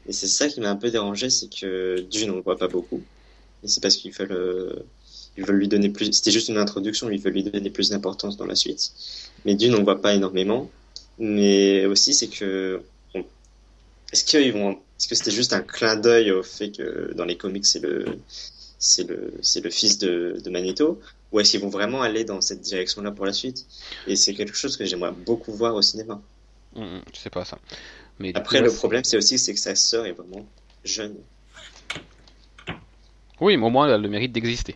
[0.08, 2.68] Et c'est ça qui m'a un peu dérangé, c'est que d'une, on le voit pas
[2.68, 3.08] beaucoup.
[3.64, 4.76] Et c'est parce qu'ils veulent, euh,
[5.38, 8.38] ils veulent lui donner plus, c'était juste une introduction, ils veulent lui donner plus d'importance
[8.38, 8.94] dans la suite.
[9.46, 10.72] Mais d'une, on voit pas énormément.
[11.20, 12.84] Mais aussi, c'est que,
[13.16, 13.26] on-
[14.12, 17.38] est-ce qu'ils vont, est-ce que c'était juste un clin d'œil au fait que dans les
[17.38, 18.06] comics, c'est le,
[18.80, 21.00] c'est le, c'est le fils de, de Magneto?
[21.32, 23.68] Ou est-ce qu'ils vont vraiment aller dans cette direction-là pour la suite?
[24.08, 26.20] Et c'est quelque chose que j'aimerais beaucoup voir au cinéma.
[26.76, 27.60] Hum, je sais pas ça.
[28.20, 30.46] Mais Après, coup, le problème, c'est aussi c'est que sa sœur est vraiment
[30.84, 31.16] jeune.
[33.40, 34.76] Oui, mais au moins elle a le mérite d'exister.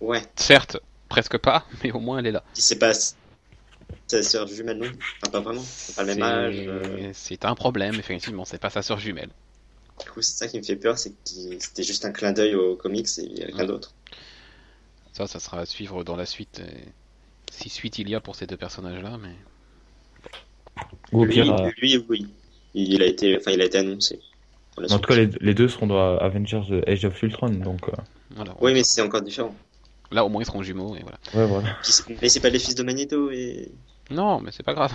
[0.00, 0.22] Ouais.
[0.36, 0.76] Certes,
[1.08, 2.42] presque pas, mais au moins elle est là.
[2.54, 2.92] Puis c'est pas
[4.06, 4.86] sa sœur jumelle, non?
[5.22, 5.62] Enfin, pas vraiment.
[5.64, 6.64] C'est pas le même C'est- âge.
[6.68, 7.10] euh.
[7.14, 9.30] C'est un problème, effectivement, c'est pas sa sœur jumelle.
[10.04, 11.16] Du coup, c'est ça qui me fait peur, c'est que
[11.58, 13.66] c'était juste un clin d'œil aux comics et rien Ouais.
[13.66, 13.94] d'autre.
[15.12, 16.60] Ça, ça sera à suivre dans la suite.
[16.60, 16.88] et
[17.52, 19.34] Si suite il y a pour ces deux personnages-là, mais.
[21.12, 22.26] Ou au Lui, pire, euh, lui, oui.
[22.74, 24.20] Il a été, enfin, il a été annoncé.
[24.78, 25.00] en suite.
[25.02, 27.92] tout cas, les, les deux seront dans Avengers euh, Age of Ultron, donc euh,
[28.30, 28.54] Voilà.
[28.60, 29.54] Oui, mais c'est encore différent.
[30.12, 31.18] Là, au moins, ils seront jumeaux, et voilà.
[31.34, 31.76] ouais, voilà.
[31.82, 31.92] Puis
[32.22, 33.70] mais c'est pas les fils de Magneto et.
[34.10, 34.92] Non, mais c'est pas grave.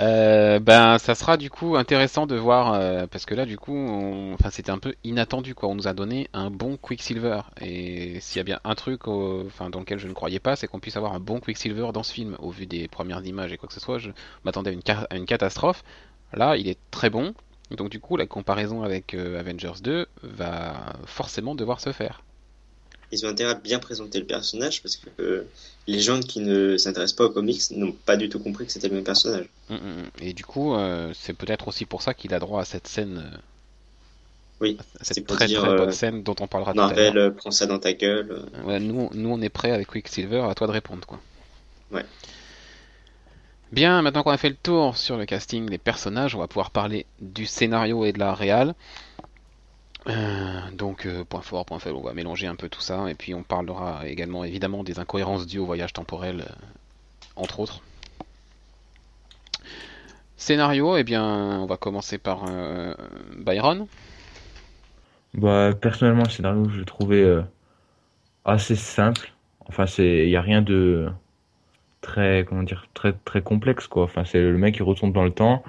[0.00, 3.74] Euh, ben, ça sera du coup intéressant de voir euh, parce que là, du coup,
[3.74, 5.68] on- enfin, c'était un peu inattendu quoi.
[5.70, 9.44] On nous a donné un bon Quicksilver et s'il y a bien un truc, au-
[9.46, 12.02] enfin, dans lequel je ne croyais pas, c'est qu'on puisse avoir un bon Quicksilver dans
[12.02, 12.36] ce film.
[12.40, 14.10] Au vu des premières images et quoi que ce soit, je
[14.44, 15.82] m'attendais à une, catastrophe.
[16.34, 17.34] Là, il est très bon.
[17.70, 22.22] Donc du coup, la comparaison avec euh, Avengers 2 va forcément devoir se faire.
[23.12, 25.48] Ils ont intérêt à bien présenter le personnage parce que euh,
[25.86, 28.88] les gens qui ne s'intéressent pas aux comics n'ont pas du tout compris que c'était
[28.88, 29.46] le même personnage.
[29.68, 30.10] Mm, mm, mm.
[30.20, 33.18] Et du coup, euh, c'est peut-être aussi pour ça qu'il a droit à cette scène.
[33.34, 33.38] euh,
[34.60, 36.94] Oui, à c'est cette pour très dire, très bonne scène dont on parlera tout à
[36.94, 37.14] l'heure.
[37.14, 38.50] Marvel, prends ça dans ta gueule.
[38.64, 41.22] Ouais, nous, nous, on est prêt avec Quicksilver, à toi de répondre, quoi.
[41.90, 42.06] Ouais.
[43.72, 46.70] Bien, maintenant qu'on a fait le tour sur le casting des personnages, on va pouvoir
[46.70, 48.74] parler du scénario et de la réal.
[50.08, 53.14] Euh, donc, euh, point fort, point faible, on va mélanger un peu tout ça, et
[53.14, 56.52] puis on parlera également évidemment des incohérences dues au voyage temporel, euh,
[57.34, 57.82] entre autres.
[60.36, 61.24] Scénario, eh bien,
[61.60, 62.44] on va commencer par
[63.38, 63.86] Byron.
[65.36, 67.42] Bah, personnellement, le scénario, je l'ai trouvé euh,
[68.44, 69.32] assez simple.
[69.66, 71.08] Enfin, il y a rien de
[72.00, 74.04] très, comment dire, très, très complexe, quoi.
[74.04, 75.62] Enfin, c'est le mec qui retourne dans le temps,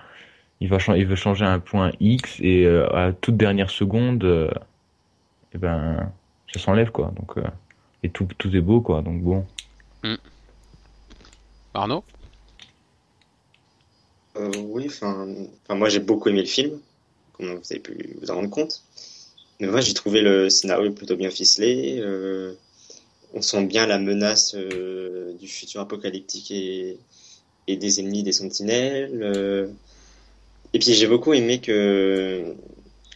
[0.59, 4.23] il va, chan- il veut changer un point X et euh, à toute dernière seconde,
[4.23, 4.49] euh,
[5.53, 6.11] eh ben,
[6.53, 7.13] ça s'enlève, quoi.
[7.15, 7.43] Donc, euh,
[8.03, 9.01] et tout, tout est beau, quoi.
[9.01, 9.45] Donc bon.
[11.73, 12.03] Arnaud?
[14.37, 15.27] Euh, oui, enfin,
[15.69, 16.79] moi j'ai beaucoup aimé le film,
[17.33, 18.83] comme vous avez pu vous en rendre compte.
[19.59, 21.97] Mais moi j'ai trouvé le scénario plutôt bien ficelé.
[21.99, 22.53] euh,
[23.33, 26.97] on sent bien la menace euh, du futur apocalyptique et,
[27.67, 29.19] et des ennemis des sentinelles.
[30.73, 32.55] Et puis j'ai beaucoup aimé que,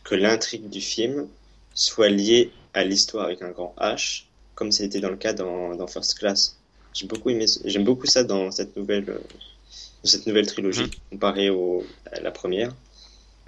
[0.04, 1.30] que l'intrigue du film
[1.74, 4.26] soit liée à l'histoire avec un grand H,
[4.56, 6.60] comme c'était dans le cas dans, dans First Class.
[6.94, 11.02] J'ai beaucoup aimé, j'aime beaucoup ça dans cette nouvelle, dans cette nouvelle trilogie Mhm.
[11.12, 12.76] comparée au, à la première.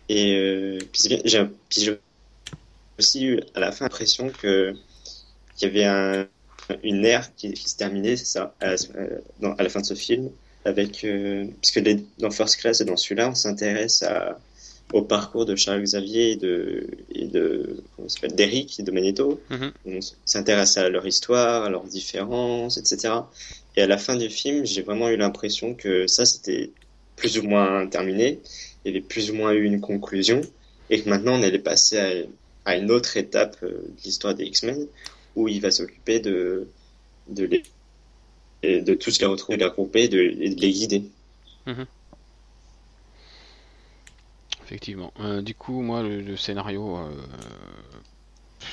[0.09, 1.01] Et euh, puis
[1.83, 1.99] j'ai
[2.99, 4.73] aussi eu à la fin l'impression que
[5.55, 6.29] qu'il y avait un,
[6.83, 9.81] une ère qui, qui se terminait, c'est ça, à la, euh, dans- à la fin
[9.81, 10.31] de ce film,
[10.65, 14.39] avec euh, puisque les- dans First Class et dans celui-là, on s'intéresse à
[14.91, 18.91] au parcours de Charles Xavier et de et de comment ça s'appelle d'Eric et de
[18.91, 19.41] Magneto.
[19.49, 19.71] Mhm.
[19.87, 23.13] On s'intéresse à leur histoire, à leurs différences, etc.
[23.75, 26.69] Et à la fin du film, j'ai vraiment eu l'impression que ça c'était
[27.15, 28.39] plus ou moins terminé.
[28.85, 30.41] Il y avait plus ou moins eu une conclusion
[30.89, 31.97] et que maintenant on allait passer
[32.65, 34.85] à, à une autre étape euh, de l'histoire des X-Men
[35.35, 36.67] où il va s'occuper de
[37.29, 37.63] de les
[38.63, 41.03] et de les retrouver, de les regrouper, de, et de les guider.
[44.63, 45.13] Effectivement.
[45.19, 47.11] Euh, du coup, moi, le, le scénario, euh,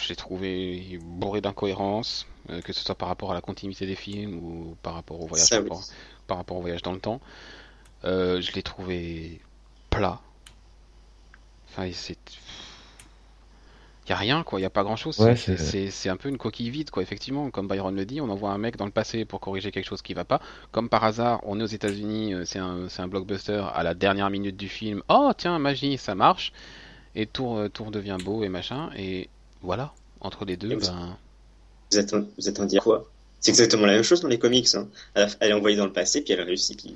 [0.03, 3.97] je l'ai trouvé bourré d'incohérences, euh, que ce soit par rapport à la continuité des
[3.97, 5.69] films ou par rapport au voyage, Ça, oui.
[5.69, 5.81] par,
[6.27, 7.21] par rapport au voyage dans le temps.
[8.05, 9.41] Euh, je l'ai trouvé
[9.91, 10.21] plat.
[11.69, 11.91] Enfin,
[14.11, 14.61] y a rien, quoi.
[14.61, 15.19] Il y a pas grand-chose.
[15.21, 17.03] Ouais, C'est- un peu une coquille vide, quoi.
[17.03, 19.87] Effectivement, comme Byron le dit, on envoie un mec dans le passé pour corriger quelque
[19.87, 20.41] chose qui va pas.
[20.73, 23.95] Comme par hasard, on est aux États-Unis, euh, c'est un, c'est un blockbuster à la
[23.95, 25.03] dernière minute du film.
[25.09, 26.53] Oh, tiens, magie, ça marche.
[27.15, 28.91] Et tout, euh, tout devient beau et machin.
[28.97, 29.29] Et
[29.63, 31.17] voilà, entre les deux, ben.
[31.93, 33.05] Vous êtes, en- vous êtes en dire quoi?
[33.41, 34.69] C'est exactement la même chose dans les comics.
[34.75, 34.87] Hein.
[35.15, 36.79] Elle est envoyée dans le passé, puis elle réussit.
[36.81, 36.95] Puis...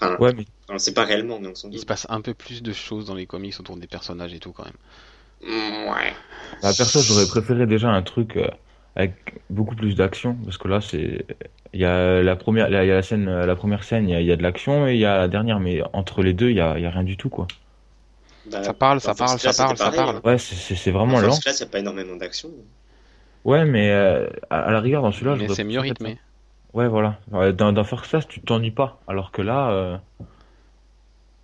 [0.00, 1.86] Enfin, Ouais, mais on ne sait pas réellement, mais on s'en Il se doute.
[1.88, 4.64] passe un peu plus de choses dans les comics autour des personnages et tout, quand
[4.64, 4.74] même.
[5.46, 6.12] Mm, ouais.
[6.62, 8.48] bah, perso, j'aurais préféré déjà un truc euh,
[8.96, 9.14] avec
[9.50, 11.26] beaucoup plus d'action, parce que là, c'est,
[11.72, 14.14] il y a la première, il y a la scène, la première scène, il y
[14.14, 16.32] a, il y a de l'action et il y a la dernière, mais entre les
[16.32, 17.46] deux, il y a, il y a rien du tout, quoi.
[18.50, 20.16] Bah, Ça parle, ça First parle, ça parle, ça parle.
[20.16, 20.20] hein.
[20.24, 21.38] Ouais, c'est c'est- c'est vraiment lent.
[21.46, 22.50] N'y a pas énormément d'action.
[23.44, 26.18] Ouais, mais euh, à, la rigueur, dans celui-là, c'est mieux rythmé.
[26.72, 27.18] Ouais, voilà.
[27.52, 29.00] Dans, dans First Class, tu t'ennuies pas.
[29.08, 29.96] Alors que là, euh,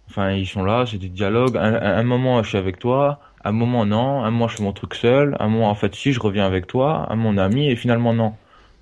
[0.09, 1.57] enfin, ils sont là, c'est des dialogues.
[1.57, 3.21] Un, un- un moment, je suis avec toi.
[3.45, 4.23] Un moment, non.
[4.25, 5.37] Un moment, je fais mon truc seul.
[5.41, 7.07] Un moment, en fait, si, je reviens avec toi.
[7.11, 7.69] Un mon ami.
[7.69, 8.35] Et finalement, non.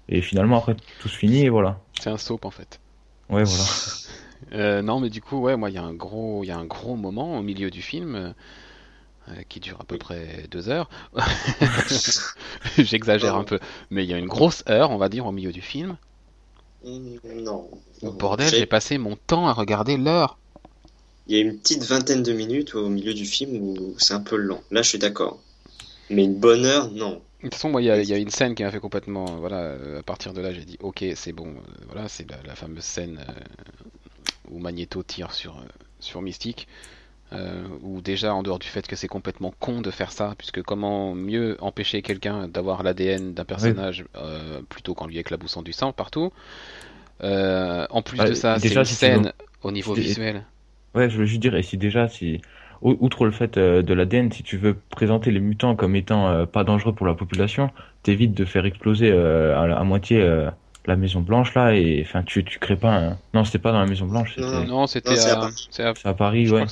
[0.08, 1.78] Et finalement, après, tout se finit et voilà.
[2.00, 2.80] C'est un soap, en fait.
[3.28, 3.64] Ouais, voilà.
[4.52, 6.56] Euh, non, mais du coup, ouais, moi, il y a un gros, il y a
[6.56, 8.34] un gros moment au milieu du film
[9.28, 10.88] euh, qui dure à peu près deux heures.
[12.78, 15.52] J'exagère un peu, mais il y a une grosse heure, on va dire, au milieu
[15.52, 15.96] du film.
[16.84, 17.70] Non.
[18.02, 20.38] Au bordel, j'ai passé mon temps à regarder l'heure.
[21.26, 24.20] Il y a une petite vingtaine de minutes au milieu du film où c'est un
[24.20, 24.62] peu lent.
[24.70, 25.40] Là, je suis d'accord.
[26.10, 27.22] Mais une bonne heure, non.
[27.42, 28.80] De toute façon, moi, il y a, il y a une scène qui m'a fait
[28.80, 29.24] complètement.
[29.38, 31.48] Voilà, euh, à partir de là, j'ai dit, ok, c'est bon.
[31.48, 33.32] euh, voilà, c'est la, la fameuse scène euh,
[34.50, 35.62] où Magneto tire sur, euh,
[36.00, 36.68] sur Mystique.
[37.32, 40.62] Euh, où déjà, en dehors du fait que c'est complètement con de faire ça, puisque
[40.62, 45.92] comment mieux empêcher quelqu'un d'avoir l'ADN d'un personnage euh, plutôt qu'en lui éclaboussant du sang
[45.92, 46.32] partout.
[47.22, 50.44] Euh, en plus Bah, de ça, c'est déjà, une si scène au niveau visuel.
[50.94, 52.40] Ouais, je veux juste dire, et si déjà, si,
[52.82, 56.28] ou- outre le fait euh, de l'ADN, si tu veux présenter les mutants comme étant
[56.28, 57.70] euh, pas dangereux pour la population,
[58.02, 60.20] t'évites de faire exploser euh, à, à moitié
[60.86, 63.18] la Maison Blanche là et enfin tu tu crées pas un...
[63.34, 65.52] non c'était pas dans la Maison Blanche Non, c'était Non, à
[66.04, 66.48] à, Paris.
[66.48, 66.66] Je ouais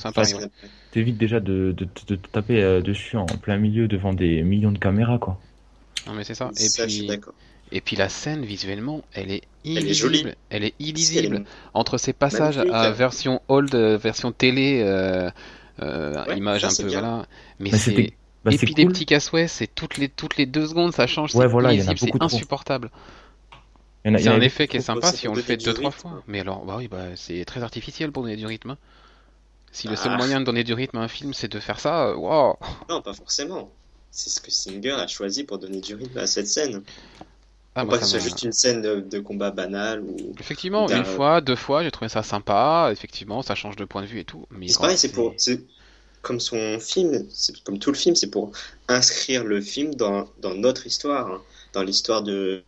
[0.91, 4.71] t'évites déjà de, de, de, de te taper dessus en plein milieu devant des millions
[4.71, 5.43] de caméras quoi
[6.05, 6.51] Non, mais c'est ça.
[6.57, 7.35] Et ça, je suis puis, d'accord.
[7.71, 9.93] Et puis la scène, visuellement, elle est est illisible.
[9.95, 10.25] jolie.
[10.49, 11.35] Elle est Elle illisible.
[11.37, 11.43] est-
[11.73, 12.75] Entre ces passages Magnifique.
[12.75, 15.29] à version old, euh, version télé, euh,
[15.81, 16.99] euh, Ouais, image ça, un peu, bien.
[17.01, 17.25] voilà.
[17.59, 18.13] Mais Mais c'est
[18.43, 21.43] bah, c'est cool à souhait, c'est toutes les, toutes les deux secondes, ça change, Ouais,
[21.45, 22.89] c'est voilà, il y en a illisible, beaucoup c'est insupportable.
[24.05, 26.01] C'est un effet qui est sympa si on le fait deux, trois rythme.
[26.01, 26.23] fois.
[26.27, 28.77] Mais alors, bah oui, bah, c'est très artificiel pour donner du rythme.
[29.71, 30.17] Si le seul Ah.
[30.17, 32.55] moyen de donner du rythme à un film, c'est de faire ça, waouh!
[32.89, 33.69] Non, pas forcément.
[34.09, 36.81] C'est ce que Singer a choisi pour donner du rythme à cette scène.
[37.75, 40.01] Ah, moi, pas que ce ça soit m'a- juste une scène de, de combat banal
[40.03, 40.35] ou.
[40.39, 42.89] Effectivement, une fois, deux fois, j'ai trouvé ça sympa.
[42.91, 44.45] Effectivement, ça change de point de vue et tout.
[44.49, 45.35] Mais C'est pareil, c'est pour.
[46.21, 47.27] Comme son film,
[47.65, 48.51] comme tout le film, c'est pour
[48.89, 51.43] inscrire le film dans, dans notre histoire, hein,
[51.73, 52.63] dans l'histoire de,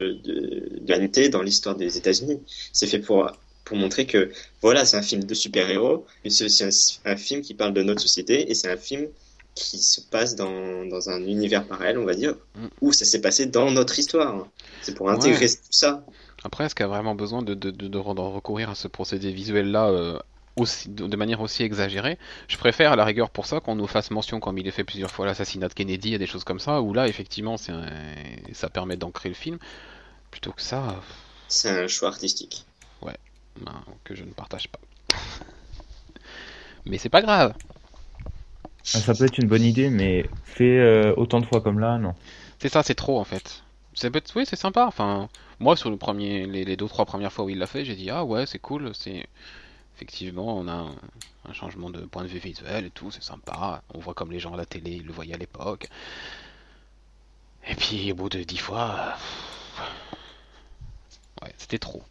[0.00, 2.42] de, de l'humanité, dans l'histoire des États-Unis.
[2.72, 3.30] C'est fait pour,
[3.64, 4.32] pour montrer que,
[4.62, 6.70] voilà, c'est un film de super-héros, mais c'est aussi un,
[7.12, 9.08] un film qui parle de notre société, et c'est un film
[9.58, 12.66] qui se passe dans, dans un univers parallèle, on va dire, Mm.
[12.80, 14.46] où ça s'est passé dans notre histoire.
[14.82, 15.50] C'est pour intégrer Ouais.
[15.54, 16.04] tout ça.
[16.44, 18.74] Après, est-ce qu'il y a vraiment besoin de, de, de, de re- de recourir à
[18.74, 20.18] ce procédé visuel-là euh,
[20.56, 22.16] aussi, de, manière aussi exagérée?
[22.46, 24.84] Je préfère à la rigueur pour ça qu'on nous fasse mention, comme il est fait
[24.84, 27.86] plusieurs fois, l'assassinat de Kennedy et des choses comme ça, où là, effectivement, un-
[28.52, 29.58] ça permet d'ancrer le film,
[30.30, 31.00] plutôt que ça,
[31.48, 32.64] C'est un choix artistique.
[33.02, 34.78] ben, que je ne partage pas.
[36.86, 37.54] Mais c'est pas grave.
[38.94, 41.98] Ah, ça peut être une bonne idée mais fait euh, autant de fois comme là
[41.98, 42.14] non
[42.58, 43.62] C'est ça, c'est trop en fait.
[43.94, 44.86] C'est peut-être, oui, c'est sympa.
[44.86, 45.28] Enfin,
[45.58, 48.24] moi sur les, les deux trois premières fois où il l'a fait, j'ai dit ah
[48.24, 48.92] ouais, c'est cool.
[48.94, 49.26] C'est
[49.96, 50.86] effectivement, on a
[51.44, 53.82] un, changement de point de vue visuel et tout, c'est sympa.
[53.92, 55.88] On voit comme les gens à la télé, le voyaient à l'époque.
[57.66, 59.14] Et puis au bout de dix fois,
[61.42, 62.04] ouais, c'était trop.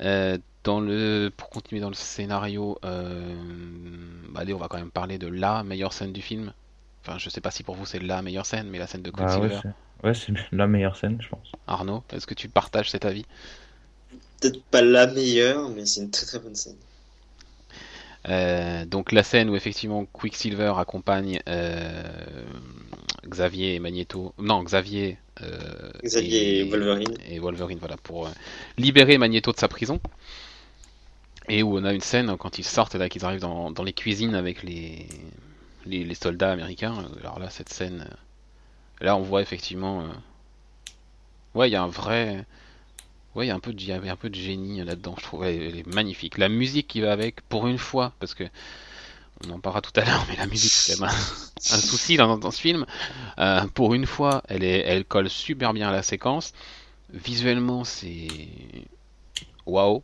[0.00, 3.34] Euh, dans le, pour continuer dans le scénario, euh,
[4.30, 6.52] bah, allez, on va quand même parler de la meilleure scène du film.
[7.02, 9.10] Enfin, je sais pas si pour vous c'est la meilleure scène, mais la scène de
[9.12, 9.60] bah ouais Quicksilver.
[9.62, 13.24] c'est ouais, c'est la meilleure scène je pense Arnaud, est-ce que tu partages cet avis?
[14.40, 16.76] Peut-être pas la meilleure, mais c'est une très très bonne scène.
[18.28, 22.44] Euh, donc la scène où effectivement Quicksilver accompagne euh,
[23.28, 27.16] Xavier et Magneto, non Xavier, euh, Xavier et Wolverine.
[27.28, 28.30] et Wolverine, voilà, pour euh,
[28.78, 30.00] libérer Magneto de sa prison.
[31.48, 33.92] Et où on a une scène quand ils sortent là, qu'ils arrivent dans, dans les
[33.92, 35.06] cuisines avec les,
[35.84, 36.94] les, les soldats américains.
[37.20, 40.08] Alors là, cette scène, euh, là on voit effectivement, euh,
[41.54, 42.44] ouais, il y a un vrai,
[43.34, 45.14] ouais, il y a un peu de, un peu de génie là-dedans.
[45.18, 46.38] Je trouve, elle, elle est magnifique.
[46.38, 48.44] La musique qui va avec, pour une fois, parce que
[49.44, 52.50] on en parlera tout à l'heure, mais la musique c'est quand même un, souci dans,
[52.50, 52.86] ce film.
[53.38, 56.52] Euh, pour une fois, elle colle super bien à la séquence.
[57.12, 58.28] Visuellement, c'est
[59.66, 60.02] waouh.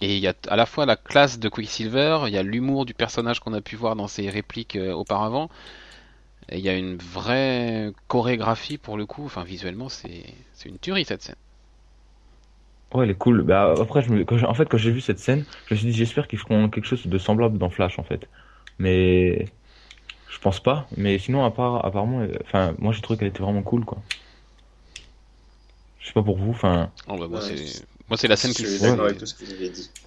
[0.00, 2.86] Et il y a à la fois la classe de Quicksilver, il y a l'humour
[2.86, 5.50] du personnage qu'on a pu voir dans ses répliques euh, auparavant.
[6.48, 9.24] Et il y a une vraie chorégraphie pour le coup.
[9.24, 11.36] Enfin, visuellement, c'est une tuerie cette scène.
[12.92, 13.42] Ouais, elle est cool.
[13.42, 14.24] Bah, après, je me...
[14.24, 16.38] quand j'ai- en fait, quand j'ai vu cette scène, je me suis dit, j'espère qu'ils
[16.38, 18.28] feront quelque chose de semblable dans Flash, en fait.
[18.78, 19.46] Mais
[20.28, 20.88] je pense pas.
[20.96, 24.02] Mais sinon, à part, apparemment, euh, enfin, moi, j'ai trouvé qu'elle était vraiment cool, quoi.
[26.00, 28.52] Je sais pas pour vous, enfin, Oh, bah, moi, Ouais, c'est moi c'est la scène
[28.52, 29.14] qui sauve-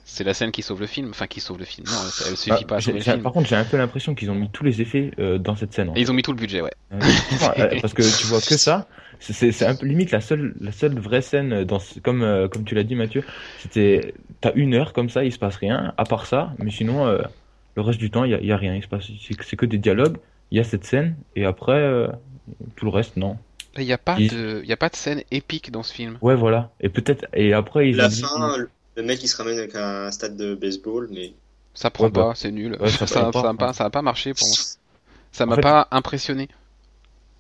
[0.05, 1.09] c'est la scène qui sauve le film.
[1.11, 1.87] Enfin, qui sauve le film.
[1.87, 3.21] Non, elle, elle ah, suffit pas à sauver le film.
[3.21, 5.73] par contre, j'ai un peu l'impression qu'ils ont mis tous les effets euh, dans cette
[5.73, 5.89] scène.
[5.89, 6.71] en Et ils ont mis tout le budget, ouais.
[6.91, 6.99] Euh,
[7.59, 8.87] euh, parce que tu vois que ça,
[9.19, 12.63] c'est- un peu limite la seule, la seule vraie scène dans ce- comme euh, comme
[12.65, 13.23] tu l'as dit Mathieu,
[13.59, 17.07] c'était t'as une heure comme ça, il se passe rien, à part ça, mais sinon
[17.07, 17.21] euh,
[17.75, 19.55] le reste du temps il y a, il y a rien, il se passe c'est
[19.55, 20.17] que- des dialogues,
[20.51, 22.07] il y a cette scène et après euh,
[22.75, 23.37] tout le reste non.
[23.77, 25.93] Il n'y a pas Ils- de, il y a pas de scène épique dans ce
[25.93, 26.17] film.
[26.21, 28.57] Ouais voilà et peut-être et après ils La dit- fin,
[28.95, 31.33] le mec il se ramène avec un stade de baseball, mais
[31.75, 32.77] Ça prend Ouais, bah, pas, c'est nul.
[32.79, 33.73] ouais, ça ça, prend ça, pas, a pas, ouais.
[33.73, 34.57] ça a pas marché pour moi.
[35.31, 36.47] Ça m'a En fait- pas impressionné.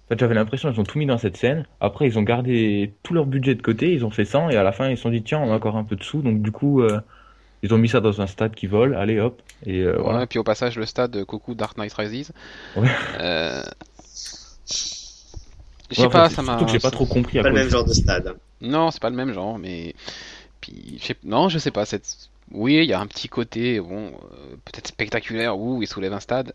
[0.05, 1.65] En fait, j'avais l'impression qu'ils ont tout mis dans cette scène.
[1.79, 4.63] Après, ils ont gardé tout leur budget de côté, ils ont fait 100 et à
[4.63, 6.21] la fin, ils se sont dit tiens, on a encore un peu de sous.
[6.21, 6.99] Donc du coup, euh,
[7.61, 8.95] ils ont mis ça dans un stade qui vole.
[8.95, 9.41] Allez hop.
[9.65, 10.23] Et euh, Ouais, voilà.
[10.23, 12.31] et puis au passage, le stade Coucou Dark Knight Rises.
[12.75, 12.89] Ouais.
[13.19, 13.63] Euh...
[15.89, 16.53] Je sais pas, ça m'a.
[16.53, 18.33] surtout que j'ai pas trop compris à pas le même genre de stade.
[18.61, 19.93] Non, c'est pas le même genre, mais
[20.59, 21.85] puis non, je sais pas.
[21.85, 22.29] Cette...
[22.51, 26.19] Oui, il y a un petit côté, bon, euh, peut-être spectaculaire où il soulève un
[26.19, 26.53] stade.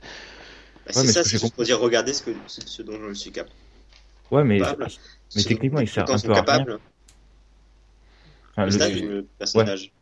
[0.88, 3.30] Bah, Ouais, c'est ça, c'est pour dire regardez ce, que, ce, ce dont je suis
[3.32, 3.54] capable.
[4.30, 4.88] Ouais, mais, capable.
[5.34, 6.66] mais techniquement, il sert un peu à rien.
[8.52, 9.92] Enfin, Le le, stade ou le personnage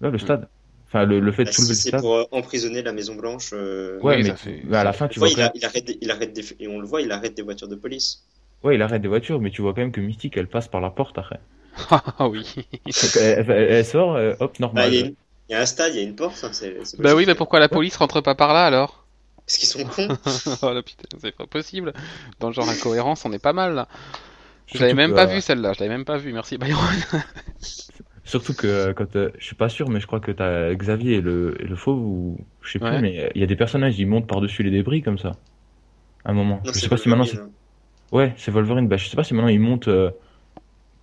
[0.00, 0.48] là, le stade.
[0.86, 2.00] Enfin, le, le fait de Bah, soulever si le c'est stade.
[2.00, 3.50] pour euh, emprisonner la Maison Blanche.
[3.54, 5.98] euh, Ouais, mais, fait- à la fin, tu vois il, a- quand il arrête des,
[6.00, 8.24] il arrête des, et on le voit, il arrête des voitures de police.
[8.62, 10.82] Ouais, il arrête des voitures, mais tu vois quand même que Mystique, elle passe par
[10.82, 11.40] la porte après.
[12.18, 12.44] Ah oui.
[13.16, 14.88] Elle, sort, euh, hop, Bah, normal.
[14.88, 15.10] il y, a
[15.48, 16.44] y un stade, il y a une porte.
[16.44, 19.05] hein, c'est- c'est Bah oui, mais pourquoi la police rentre pas par là alors?
[19.46, 20.08] Parce qu'ils sont cons.
[20.62, 21.92] Oh la putain, c'est pas possible.
[22.40, 23.88] Dans le genre incohérence, on est pas mal là.
[24.66, 26.58] Je Surtout l'avais même que, pas euh, vu celle-là, je l'avais même pas vu, merci
[26.58, 26.82] Byron.
[28.24, 31.14] Surtout que euh, quand euh, je suis pas sûr, mais je crois que t'as Xavier
[31.16, 33.00] et le, et le fauve ou je sais plus, Ouais.
[33.00, 35.36] mais euh, il y a des personnages ils montent par-dessus les débris comme ça.
[36.24, 36.60] À un moment.
[36.64, 37.38] Non, je sais pas si maintenant c'est
[38.10, 38.88] ouais c'est Wolverine.
[38.88, 40.10] Bah je sais pas si maintenant ils montent euh,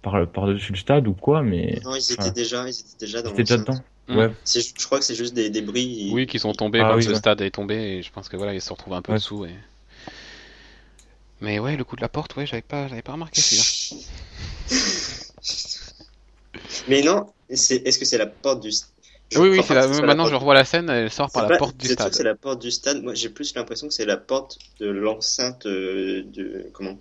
[0.01, 3.21] par par dessus le stade ou quoi, mais Non, ils étaient déjà, ils étaient déjà
[3.21, 3.79] dans c'était déjà dedans.
[4.07, 4.17] Mm.
[4.17, 4.31] Ouais.
[4.45, 6.11] Je crois que c'est juste des débris.
[6.13, 7.15] Oui, qui sont tombés Ah quand oui, ce ouais.
[7.15, 9.17] stade est tombé et je pense que voilà, ils se retrouvent un peu Ouais.
[9.17, 9.45] dessous.
[9.45, 9.55] Et...
[11.41, 14.03] Mais ouais, le coup de la porte, ouais, j'avais pas, j'avais pas remarqué celui-là.
[16.87, 18.85] Mais non, est-ce que c'est la porte du st-
[19.31, 19.87] Je Oui, oui, la...
[19.87, 22.13] maintenant la je revois la scène, elle sort par la pas- porte du stade.
[22.13, 23.01] C'est la porte du stade.
[23.03, 26.99] Moi, j'ai plus l'impression que c'est la porte de l'enceinte euh, de comment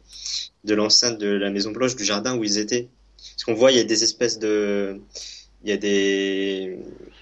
[0.65, 2.89] De l'enceinte de la Maison Blanche du jardin où ils étaient.
[3.19, 5.01] Parce qu'on voit, il y a des espèces de,
[5.65, 6.79] il y a des,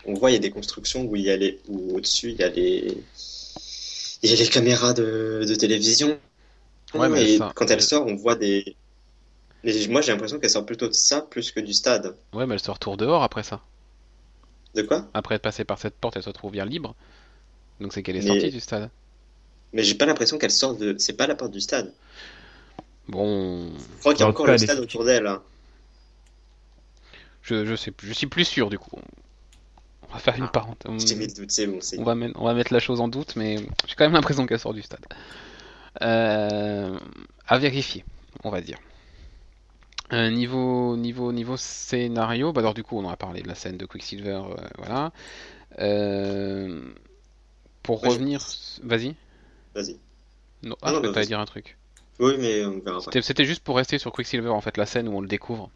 [0.07, 2.37] on voit, il y a des constructions où il y a les, où au-dessus il
[2.37, 2.97] y a les,
[4.23, 6.19] il y a les caméras de, de télévision.
[6.95, 8.77] Ouais, mais et ça- quand elle sort, on voit des.
[9.63, 12.17] Mais moi, j'ai l'impression qu'elle sort plutôt de ça plus que du stade.
[12.33, 13.61] Ouais, mais elle se retrouve dehors après ça.
[14.75, 15.07] De quoi?
[15.15, 16.95] Après être passée par cette porte, elle se retrouve bien libre.
[17.81, 18.89] Donc c'est qu'elle est Mais- sortie du stade.
[19.73, 20.97] Mais j'ai pas l'impression qu'elle sort de.
[20.99, 21.93] C'est pas la porte du stade.
[23.09, 25.27] Bon, Je crois qu'il y a En encore le stade autour d'elle.
[25.27, 25.43] hein.
[27.51, 28.91] Je, je sais plus, je suis plus sûr du coup.
[30.09, 30.91] On va faire une Ah, parenthèse.
[30.91, 31.99] Bon.
[31.99, 34.47] On va, mettre, on va mettre la chose en doute, mais j'ai quand même l'impression
[34.47, 35.05] qu'elle sort du stade.
[36.03, 36.99] Euh,
[37.47, 38.05] à vérifier,
[38.45, 38.79] on va dire.
[40.13, 43.55] Euh, niveau, niveau, niveau scénario, bah alors du coup on en a parlé de la
[43.55, 45.13] scène de Quicksilver, euh, voilà.
[45.79, 46.93] Euh,
[47.83, 48.45] pour revenir,
[48.83, 49.15] vas-y.
[49.75, 49.97] Vas-y.
[50.63, 51.27] Non, Ah ah, non, je bah, vais vas-y.
[51.27, 51.79] dire un truc.
[52.19, 53.01] Oui, mais on verra.
[53.23, 55.71] C'était juste pour rester sur Quicksilver en fait, la scène où on le découvre,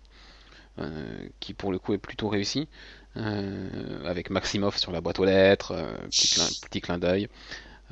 [1.41, 2.69] qui pour le coup est plutôt réussi,
[3.17, 7.29] euh, avec Maximoff sur la boîte aux lettres, euh, petit clin, petit clin d'œil.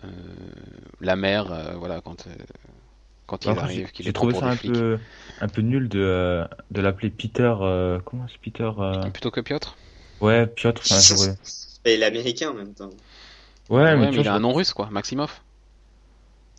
[0.04, 0.08] Euh,
[1.00, 2.34] la mère, euh, voilà, quand, euh,
[3.26, 4.74] quand il arrive, j'ai trouvé ça un flics.
[4.74, 5.00] peu
[5.40, 7.54] un peu nul de euh, de l'appeler Peter.
[7.60, 9.76] euh, comment c'est Peter euh, Plutôt que Piotr?
[10.20, 10.82] Ouais, Piotr.
[10.88, 11.02] Enfin,
[11.84, 12.90] Et il est américain en même temps.
[13.68, 15.42] Ouais, Ouais, mais il vois, a un nom russe quoi, Maximoff.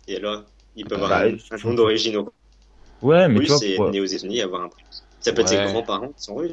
[0.06, 0.44] Et alors,
[0.76, 2.16] il peut Bah, avoir un, ils un sont- nom d'origine
[3.02, 4.70] Ouais, mais tu vois, pour- né aux États-Unis, avoir un.
[5.24, 5.64] Ça peut être ses Ouais.
[5.72, 6.52] grands-parents qui sont russes.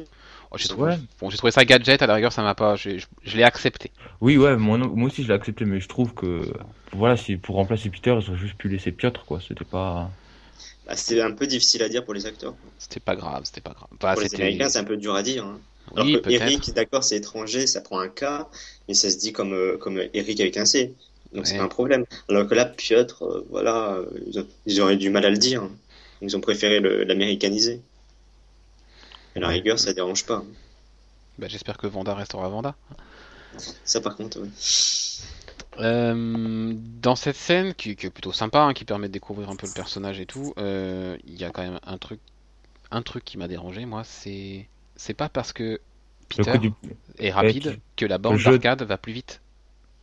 [0.50, 0.74] Oh, j'ai Ouais.
[0.74, 2.90] trouvé, bon, j'ai trouvé ça gadget à la rigueur, ça m'a pas, je,
[3.24, 3.90] je l'ai accepté.
[4.20, 6.42] Oui, ouais, moi, non- moi aussi je l'ai accepté, mais je trouve que
[6.92, 9.40] voilà, si pour remplacer Peter, ils auraient juste pu laisser Piotr, quoi.
[9.46, 10.10] C'était pas.
[10.86, 12.54] Bah, c'était un peu difficile à dire pour les acteurs.
[12.78, 13.88] C'était pas grave, c'était pas grave.
[14.14, 15.44] Pour les Américains, c'est un peu dur à dire.
[15.44, 15.58] hein.
[15.94, 16.42] Alors oui, que peut-être.
[16.42, 18.24] Eric, d'accord, c'est étranger, ça prend un K,
[18.88, 20.92] mais ça se dit comme, euh, comme Eric avec un C.
[21.34, 21.58] Donc c'est Ouais.
[21.58, 22.04] pas un problème.
[22.28, 25.38] Alors que là, Piotr, euh, voilà, euh, ils, ont- ils auraient du mal à le
[25.38, 25.62] dire.
[26.20, 27.80] Ils ont préféré l'américaniser.
[29.36, 30.42] À la rigueur, ça dérange pas.
[31.38, 32.74] Bah, j'espère que Vanda restera Vanda.
[33.84, 34.50] Ça, par contre, oui.
[35.80, 39.56] Euh, dans cette scène, qui, qui est plutôt sympa, hein, qui permet de découvrir un
[39.56, 42.20] peu le personnage et tout, euh, il y a quand même un truc,
[42.90, 45.80] un truc qui m'a dérangé, moi, c'est, c'est pas parce que
[46.38, 46.72] Le Peter du.
[47.18, 49.40] est rapide que la bande jeu- d'arcade va plus vite.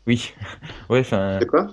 [0.07, 0.33] Oui.
[0.89, 1.37] ouais, enfin.
[1.39, 1.67] De quoi?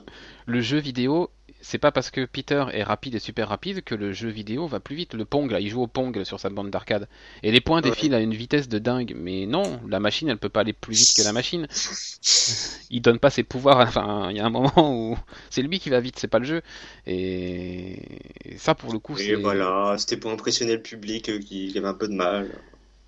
[0.46, 1.30] Le jeu vidéo,
[1.66, 4.78] c'est pas parce que Peter est rapide et super rapide que le jeu vidéo va
[4.78, 5.14] plus vite.
[5.14, 7.08] Le Pong, là, il joue au Pong sur sa bande d'arcade.
[7.42, 9.14] Et les points défilent à une vitesse de dingue.
[9.16, 11.66] Mais non, la machine, elle peut pas aller plus vite que la machine.
[12.90, 13.80] Il donne pas ses pouvoirs.
[13.88, 15.18] Enfin, il y a un moment où
[15.50, 16.62] c'est lui qui va vite, c'est pas le jeu.
[17.04, 17.98] Et,
[18.44, 19.34] et ça, pour le coup, Et c'est.
[19.34, 22.48] voilà, c'était pour impressionner le public euh, qui, qui avait un peu de mal.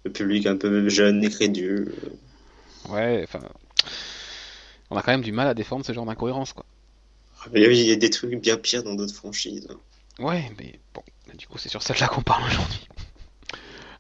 [0.03, 1.95] Le public un peu jeune et crédule.
[2.89, 3.47] Ouais, enfin.
[4.91, 6.65] On a quand même du mal à défendre ce genre d'incohérence, quoi.
[7.55, 9.69] Il y a des trucs bien pires dans d'autres franchises.
[10.19, 11.03] Ouais, mais bon,
[11.37, 12.89] du coup, c'est sur celle-là qu'on parle aujourd'hui.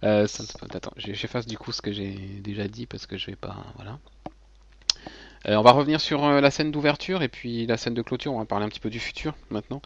[0.04, 3.36] Euh, ça Attends, j'efface du coup ce que j'ai déjà dit parce que je vais
[3.36, 3.56] pas.
[3.76, 3.98] Voilà.
[5.46, 8.32] Euh, on va revenir sur euh, la scène d'ouverture et puis la scène de clôture.
[8.32, 9.80] On va parler un petit peu du futur maintenant.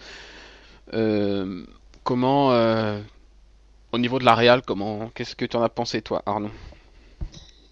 [0.95, 1.65] Euh,
[2.05, 3.01] comment, euh,
[3.93, 6.51] au niveau de la réal, comment, qu'est-ce que tu en as pensé toi, Arnaud,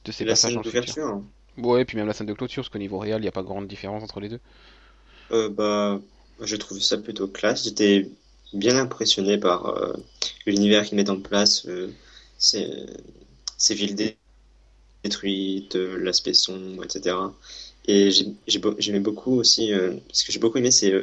[0.05, 1.07] de ces la passages scène futur?
[1.07, 1.25] hein.
[1.59, 3.33] Ouais, et puis même la scène de clôture, parce qu'au niveau réel, il n'y a
[3.33, 4.41] pas grande différence entre les deux.
[5.33, 6.01] Euh, bah,
[6.43, 7.65] j'ai trouvé ça plutôt classe.
[7.65, 8.09] J'étais
[8.53, 9.93] bien impressionné par euh,
[10.47, 11.93] l'univers qu'ils mettent en place, euh,
[12.39, 12.69] ces,
[13.59, 14.19] ces villes dé-
[15.05, 17.35] détruites, euh, l'aspect sombre, etc.
[17.89, 18.11] Et
[18.79, 19.73] j'aimais beaucoup aussi,
[20.13, 20.95] ce que j'ai beaucoup aimé, c'est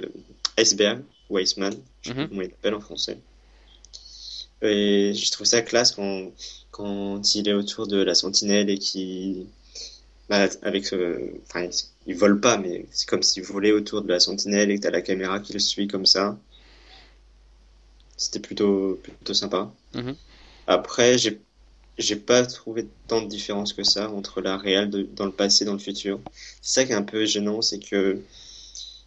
[0.57, 2.29] Iceberg, ou Iceman, je sais pas Mhm.
[2.29, 3.19] comment il l'appelle en français.
[4.61, 6.31] Et j'ai trouvé ça classe quand,
[6.71, 9.47] quand il est autour de la sentinelle et qui,
[10.29, 11.69] bah, avec, euh, enfin,
[12.05, 14.91] il vole pas, mais c'est comme s'il volait autour de la sentinelle et que t'as
[14.91, 16.37] la caméra qui le suit comme ça.
[18.17, 19.71] c'était plutôt, plutôt sympa.
[19.93, 20.17] Mhm.
[20.67, 21.41] Après, j'ai
[21.99, 25.63] j'ai pas trouvé tant de différence que ça entre la réelle de- dans le passé
[25.63, 26.19] et dans le futur.
[26.61, 28.23] C'est ça qui est un peu gênant, c'est que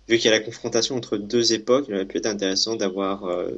[0.08, 3.24] vu qu'il y a la confrontation entre deux époques, il aurait pu être intéressant d'avoir
[3.26, 3.50] euh,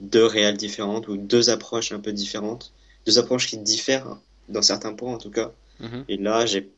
[0.00, 2.72] deux réelles différentes ou deux approches un peu différentes,
[3.06, 4.18] deux approches qui diffèrent
[4.48, 5.52] dans certains points en tout cas.
[5.80, 6.06] Mhm.
[6.08, 6.74] Et là, j'ai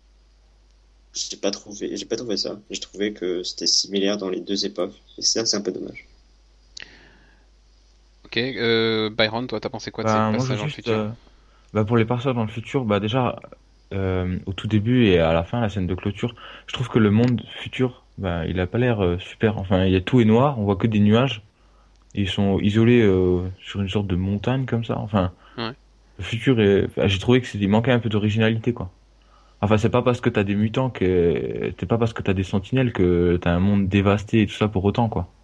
[1.15, 2.61] j'ai pas trouvé j'ai pas trouvé ça.
[2.71, 5.03] J'ai trouvé que c'était similaire dans les deux époques.
[5.19, 6.07] Et ça, c'est un peu dommage.
[8.25, 11.11] Ok, euh, Byron, toi, t'as pensé quoi de Bah, ces passages dans le futur euh,
[11.73, 13.41] bah, pour les passages dans le futur, bah, déjà,
[13.95, 16.35] euh, au tout début et à la fin, la scène de clôture,
[16.67, 19.59] je trouve que le monde futur, bah, il a pas l'air euh, super.
[19.59, 21.43] Enfin, il y a tout est noir, on voit que des nuages.
[22.15, 24.99] Ils sont isolés euh, sur une sorte de montagne comme ça.
[24.99, 25.33] Enfin.
[26.19, 26.85] Le futur est.
[26.87, 28.95] enfin, j'ai trouvé que c'était manquait un peu d'originalité, quoi.
[29.61, 32.45] Enfin, c'est pas parce que t'as des mutants que c'est pas parce que t'as des
[32.45, 35.35] sentinelles que t'as un monde dévasté et tout ça pour autant, quoi.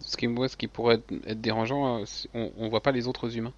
[0.00, 3.36] Ce qui, moi, ce qui pourrait être, dérangeant, c'est- on, on voit pas les autres
[3.36, 3.54] humains.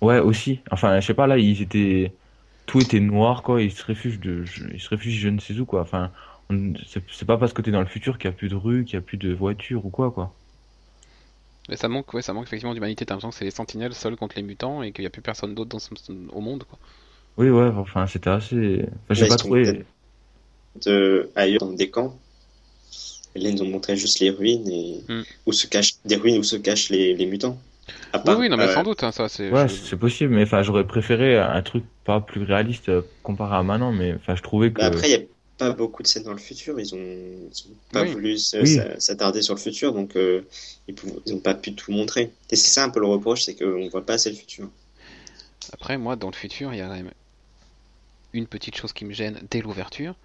[0.00, 0.62] Ouais, aussi.
[0.70, 2.18] Enfin, je sais pas, là, ils étaient.
[2.66, 3.60] Tout était noir, quoi.
[3.62, 4.44] Ils se réfugient de.
[4.44, 5.82] je- Ils se réfugient je ne sais où, quoi.
[5.82, 6.12] Enfin,
[6.48, 8.84] on- c'est pas parce que t'es dans le futur qu'il y a plus de rues,
[8.84, 10.38] qu'il y a plus de voitures ou quoi, quoi.
[11.68, 13.06] Mais ça manque, ouais, ça manque effectivement d'humanité.
[13.06, 15.22] T'as l'impression que c'est les sentinelles seuls contre les mutants et qu'il n'y a plus
[15.22, 15.90] personne d'autre dans ce-
[16.32, 16.78] au monde, quoi.
[17.36, 18.84] Oui, ouais, enfin, c'était assez.
[19.02, 19.84] Enfin, j'ai pas trouvé.
[20.84, 22.18] De, ailleurs, dans des camps.
[23.34, 25.22] Et là, ils nous ont montré juste les ruines et Hmm.
[25.46, 27.58] où se cachent des ruines où se cachent les, les mutants.
[28.12, 29.54] À Oui, part, oui, non, mais euh, sans doute, hein, ça, c'est.
[29.54, 33.56] Ouais, je- c'est possible, mais enfin, j'aurais préféré un truc pas plus réaliste euh, comparé
[33.56, 34.80] à maintenant, mais enfin, je trouvais que.
[34.80, 35.26] bah après, il n'y a
[35.60, 36.80] pas beaucoup de scènes dans le futur.
[36.80, 38.12] Ils ont, ils ont pas Oui.
[38.12, 38.78] voulu Oui.
[38.98, 40.42] s'attarder sur le futur, donc euh,
[40.88, 40.94] ils
[41.32, 42.30] n'ont pas pu tout montrer.
[42.50, 44.68] Et c'est ça un peu le reproche, c'est qu'on voit pas assez le futur.
[45.72, 47.12] Après, moi, dans le futur, il y a quand même
[48.32, 50.14] une petite chose qui me gêne dès l'ouverture.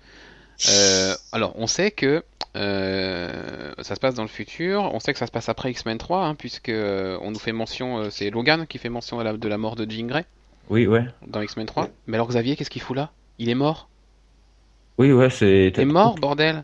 [0.70, 2.24] Euh, alors, on sait que
[2.56, 4.84] euh, ça se passe dans le futur.
[4.94, 7.52] On sait que ça se passe après X-Men 3, hein, puisque euh, on nous fait
[7.52, 10.24] mention, euh, c'est Logan qui fait mention la- de la mort de Jean Grey
[10.70, 11.04] Oui, ouais.
[11.28, 11.90] dans X-Men 3.
[12.08, 13.12] Mais alors Xavier, qu'est-ce qu'il fout là?
[13.38, 13.90] Il est mort?
[14.98, 15.68] Oui, ouais, c'est.
[15.76, 16.64] Il est mort, bordel.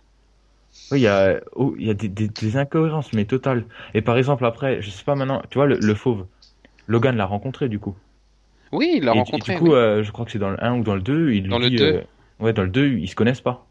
[0.92, 3.66] Oui, il y a, oh, y a des, des, des incohérences, mais totales.
[3.94, 6.26] Et par exemple, après, je sais pas maintenant, tu vois, le, le fauve,
[6.88, 7.96] Logan l'a rencontré du coup.
[8.72, 9.54] Oui, il l'a rencontré.
[9.54, 9.74] du coup, oui.
[9.74, 11.60] euh, je crois que c'est dans le 1 ou dans le 2, il lui Dans
[11.60, 11.84] le dit, 2.
[11.86, 12.02] euh,
[12.40, 13.66] ouais, dans le 2, ils se connaissent pas.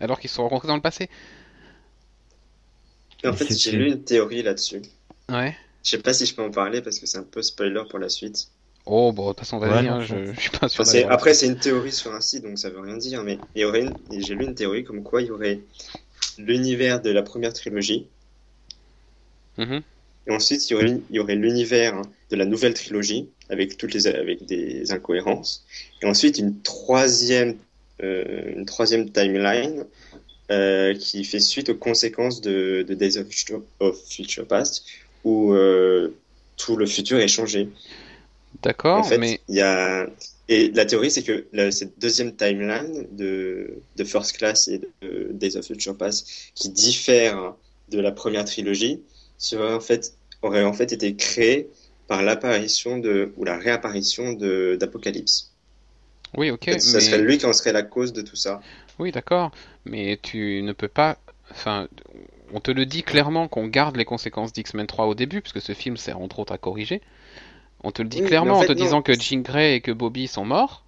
[0.00, 1.08] Alors qu'ils se sont rencontrés dans le passé.
[3.24, 4.82] En fait, j'ai lu une théorie là-dessus.
[5.28, 5.56] Ouais.
[5.84, 7.98] Je sais pas si je peux en parler parce que c'est un peu spoiler pour
[7.98, 8.48] la suite.
[8.88, 10.92] Oh, bon, de toute façon, vas-y, Ouais, non, hein, je je, suis pas sûr Enfin,
[11.08, 13.64] après, c'est une théorie sur un site, donc ça veut rien dire, mais il y
[13.64, 15.66] aurait une- et j'ai lu une théorie comme quoi il y aurait
[16.38, 18.10] l'univers de la première trilogie,
[19.56, 19.84] Mhm.
[20.26, 23.94] et ensuite il y aurait, il y aurait l'univers de la nouvelle trilogie, avec toutes
[23.94, 25.64] les, avec des incohérences,
[26.02, 27.58] et ensuite une troisième,
[28.02, 29.86] euh, une troisième timeline,
[30.52, 34.84] euh, qui fait suite aux conséquences de, de Days of Future, of Future Past,
[35.24, 36.20] où, euh,
[36.56, 37.74] tout le futur est changé.
[38.62, 40.06] D'accord, En fait, mais il y a
[40.48, 45.32] et la théorie c'est que la- cette deuxième timeline de de First Class et de
[45.32, 47.54] Days of Future Past qui diffère
[47.88, 49.04] de la première trilogie
[49.36, 51.70] serait en fait aurait en fait été créée
[52.06, 55.54] par l'apparition de ou la réapparition de d'Apocalypse.
[56.36, 58.36] oui, ok, En fait, ça mais serait lui qui en serait la cause de tout
[58.36, 58.64] ça.
[58.98, 59.50] oui, d'accord,
[59.84, 61.18] mais tu ne peux pas.
[61.50, 61.88] Enfin,
[62.52, 65.74] on te le dit clairement qu'on garde les conséquences d'X-Men 3 au début, puisque ce
[65.74, 67.02] film sert entre autres à corriger.
[67.84, 68.74] On te le dit Oui, clairement en te non.
[68.74, 70.84] disant que Jean Grey et que Bobby sont morts,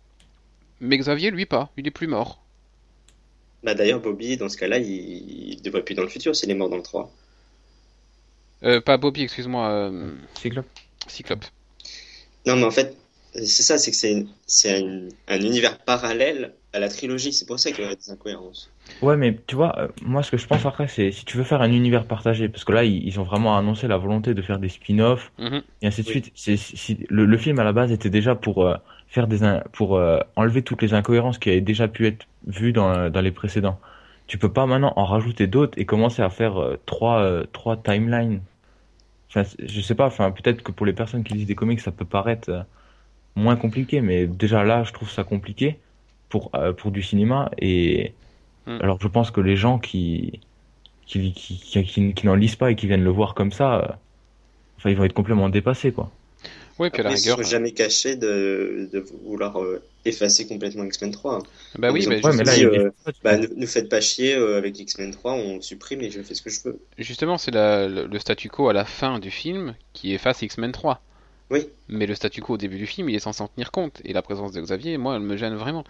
[0.80, 1.70] mais Xavier, lui, pas.
[1.76, 2.40] Il est plus mort.
[3.62, 4.88] Bah d'ailleurs Bobby dans ce cas-là il,
[5.52, 7.10] il devrait plus dans le futur s'il est mort dans le 3.
[8.62, 10.66] Euh, pas Bobby, excuse-moi, euh, Cyclope.
[11.06, 11.44] Cyclope.
[12.46, 12.96] Non mais en fait
[13.34, 13.96] c'est ça c'est que
[14.46, 18.10] c'est un, un univers parallèle à la trilogie c'est pour ça qu'il y aurait des
[18.10, 18.70] incohérences.
[19.02, 21.44] Ouais, mais tu vois, euh, moi ce que je pense après, c'est si tu veux
[21.44, 24.42] faire un univers partagé, parce que là ils, ils ont vraiment annoncé la volonté de
[24.42, 25.62] faire des spin-offs Mhm.
[25.82, 26.12] et ainsi de Oui.
[26.12, 26.32] suite.
[26.34, 28.76] C'est, si- le, le film à la base était déjà pour euh,
[29.08, 32.72] faire des in- pour euh, enlever toutes les incohérences qui avaient déjà pu être vues
[32.72, 33.78] dans, dans les précédents.
[34.26, 37.76] Tu peux pas maintenant en rajouter d'autres et commencer à faire euh, trois euh, trois
[37.76, 38.40] timelines.
[39.30, 40.06] Enfin, je sais pas.
[40.06, 42.62] Enfin, peut-être que pour les personnes qui lisent des comics, ça peut paraître euh,
[43.36, 45.80] moins compliqué, mais déjà là, je trouve ça compliqué
[46.28, 48.16] pour euh, pour du cinéma et
[48.66, 48.80] Mm.
[48.80, 50.40] alors je pense que les gens qui
[51.06, 53.80] qui qui, qui, qui- qui n'en lisent pas et qui viennent le voir comme ça,
[53.80, 53.88] euh,
[54.78, 56.12] enfin ils vont être complètement dépassés quoi.
[56.78, 57.38] Oui, puis à la ils rigueur.
[57.38, 61.42] sont jamais cachés de, de vouloir euh, effacer complètement X-Men 3.
[61.74, 62.90] Bah oui, mais Ouais, mais là, dis, il euh,
[63.22, 66.34] Bah, ne nous faites pas chier euh, avec X-Men 3, on supprime et je fais
[66.34, 66.80] ce que je veux.
[66.98, 71.02] Justement, c'est le statu quo à la fin du film qui efface X-Men 3.
[71.50, 71.70] Oui.
[71.88, 74.00] Mais le statu quo au début du film, il est censé en tenir compte.
[74.04, 75.84] Et la présence de Xavier, moi, elle me gêne vraiment.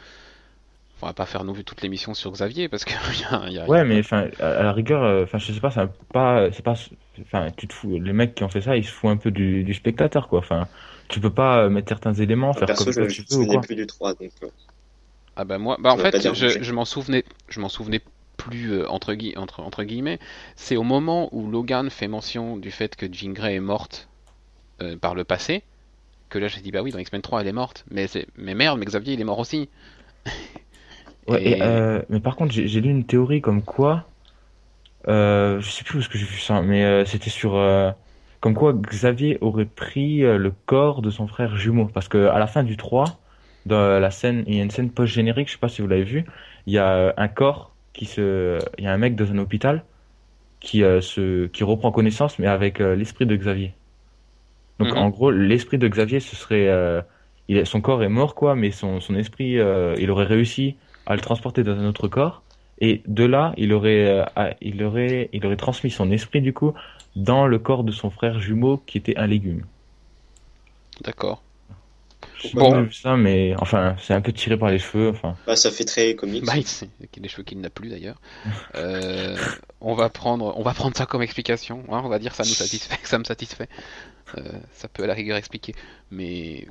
[1.03, 3.67] On va pas faire nous toute l'émission sur Xavier parce que y a, y a-
[3.67, 6.63] Ouais, mais enfin, à à la rigueur, euh, enfin, je sais pas, c'est pas, c'est
[6.63, 6.75] pas,
[7.21, 9.31] enfin, tu te fous, les mecs qui ont fait ça, ils se foutent un peu
[9.31, 10.39] du, du spectateur, quoi.
[10.41, 10.69] Enfin,
[11.09, 13.47] tu peux pas euh, mettre certains éléments, faire Perso, comme je ne tu ou souvenais
[13.47, 13.67] quoi.
[13.67, 14.51] plus du 3, donc euh,
[15.37, 18.01] Ah bah moi, bah en Ça fait, je, je m'en souvenais, je m'en souvenais
[18.37, 20.19] plus euh, entre, gui- entre, entre guillemets.
[20.57, 24.10] C'est au moment où Logan fait mention du fait que Jean Grey est morte
[24.83, 25.63] euh, par le passé
[26.31, 28.55] que là j'ai dit bah oui dans X-Men 3 elle est morte, mais c'est mais
[28.55, 29.69] merde mais Xavier il est mort aussi.
[31.27, 34.11] Ouais, Et- et, euh, mais par contre, j'ai j'ai lu une théorie comme quoi,
[35.09, 37.53] euh, je sais plus où est-ce que j'ai vu ça, mais c'était sur,
[38.41, 42.47] comme quoi Xavier aurait pris le corps de son frère jumeau, parce que à la
[42.47, 43.21] fin du 3,
[43.67, 46.05] dans la scène, il y a une scène post-générique, je sais pas si vous l'avez
[46.05, 46.27] vu,
[46.67, 49.85] il y a un corps qui se, il y a un mec dans un hôpital
[50.61, 53.75] qui euh, se, qui reprend connaissance, mais avec euh, l'esprit de Xavier.
[54.81, 54.99] Donc Mhm.
[54.99, 57.03] en gros, l'esprit de Xavier, ce serait, euh,
[57.49, 60.77] il son corps est mort quoi, mais son, son esprit, euh, il aurait réussi
[61.07, 62.43] à le transporter dans un autre corps.
[62.81, 64.07] Et de là, il aurait,
[64.39, 66.73] euh, il aurait, il aurait transmis son esprit du coup
[67.17, 69.65] dans le corps de son frère jumeau qui était un légume.
[71.03, 71.43] D'accord.
[72.55, 72.71] Bon.
[72.71, 75.11] pas vu ça, mais enfin, c'est un peu tiré par les cheveux.
[75.11, 76.45] Enfin, bah, ça fait très comique.
[76.45, 78.19] Bah, des cheveux qu'il n'a plus d'ailleurs.
[78.77, 79.37] Euh,
[79.81, 81.85] on va prendre, on va prendre ça comme explication.
[81.91, 83.69] hein, on va dire ça nous satisfait, ça me satisfait.
[84.39, 85.75] Euh, ça peut à la rigueur expliquer,
[86.11, 86.67] mais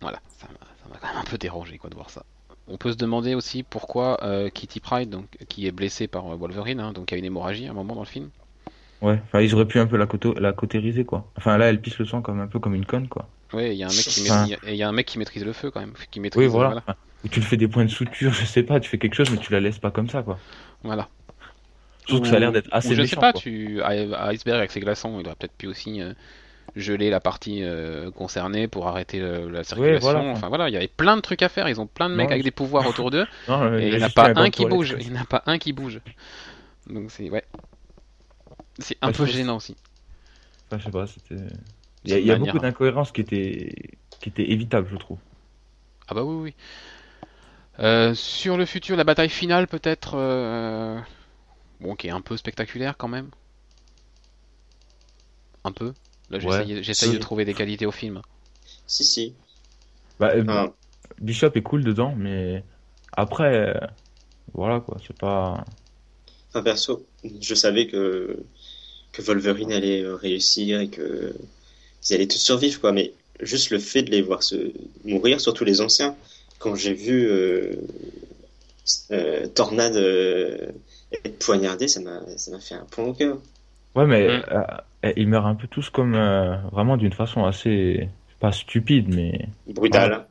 [0.00, 0.46] voilà, ça
[0.90, 2.24] m'a quand même un peu dérangé quoi de voir ça.
[2.66, 6.36] On peut se demander aussi pourquoi euh, Kitty Pryde, donc qui est blessée par euh,
[6.36, 8.30] Wolverine, hein, donc il y a une hémorragie à un moment dans le film.
[9.02, 10.06] ouais, enfin, ils auraient pu un peu la,
[10.40, 11.30] la cautériser quoi.
[11.36, 13.28] Enfin là, elle pisse le sang comme un peu comme une conne quoi.
[13.54, 14.46] Ouais, il y a un mec qui Enfin.
[14.46, 16.42] maîtrise, il y a un mec qui maîtrise le feu quand même, qui maîtrise.
[16.44, 16.82] Oui, voilà.
[17.24, 19.30] Ou tu le fais des points de suture, je sais pas, tu fais quelque chose,
[19.30, 20.38] mais tu la laisses pas comme ça quoi.
[20.82, 21.08] Voilà.
[22.02, 23.20] Je trouve que ça a l'air d'être Ou assez je sais méchant.
[23.20, 23.40] pas, quoi.
[23.40, 26.12] tu à- Iceberg avec ses glaçons, il aurait peut-être pu aussi euh,
[26.78, 30.10] geler la partie euh, concernée pour arrêter le- la circulation.
[30.10, 30.30] voilà.
[30.30, 31.68] Enfin voilà, il y avait plein de trucs à faire.
[31.68, 33.96] Ils ont plein de mecs Non, avec des pouvoirs autour d'eux Non, euh, et il
[33.96, 34.96] n'y en a pas un qui bouge.
[35.00, 36.00] Il n'y en a pas un qui bouge.
[36.88, 37.44] Donc c'est ouais,
[38.78, 39.76] c'est un Bah, peu gênant aussi.
[40.66, 41.36] Enfin, je sais pas, c'était.
[42.04, 43.74] Il y a, y beaucoup d'incohérences qui étaient,
[44.20, 45.18] qui étaient évitables, je trouve.
[46.08, 46.54] Ah bah oui oui.
[47.80, 50.98] Euh, sur le futur, la bataille finale peut-être, euh,
[51.80, 53.30] bon, qui est un peu spectaculaire quand même.
[55.64, 55.94] Un peu.
[56.30, 56.64] Là, Ouais.
[56.66, 57.14] j'essaye j'essaye Si.
[57.14, 58.22] de trouver des qualités au film.
[58.86, 59.34] Si, si.
[60.18, 60.72] Bah, euh, Enfin,
[61.20, 62.64] Bishop est cool dedans, mais
[63.12, 63.86] après, euh,
[64.54, 65.64] voilà quoi, c'est pas.
[66.50, 67.06] enfin, perso,
[67.40, 68.38] je savais que,
[69.12, 71.34] que Wolverine allait euh, réussir et que
[72.08, 72.92] ils allaient tous survivre, quoi.
[72.92, 74.72] Mais juste le fait de les voir se
[75.04, 76.16] mourir, surtout les anciens,
[76.58, 77.74] quand j'ai vu euh,
[79.10, 80.68] euh, Tornade euh,
[81.24, 83.38] être poignardé, ça m'a ça m'a fait un point au cœur.
[83.94, 84.42] Ouais, mais Mm.
[84.52, 88.08] euh, ils meurent un peu tous comme euh, vraiment d'une façon assez.
[88.40, 89.48] Pas stupide, mais.
[89.66, 90.12] Brutal.
[90.12, 90.26] hein.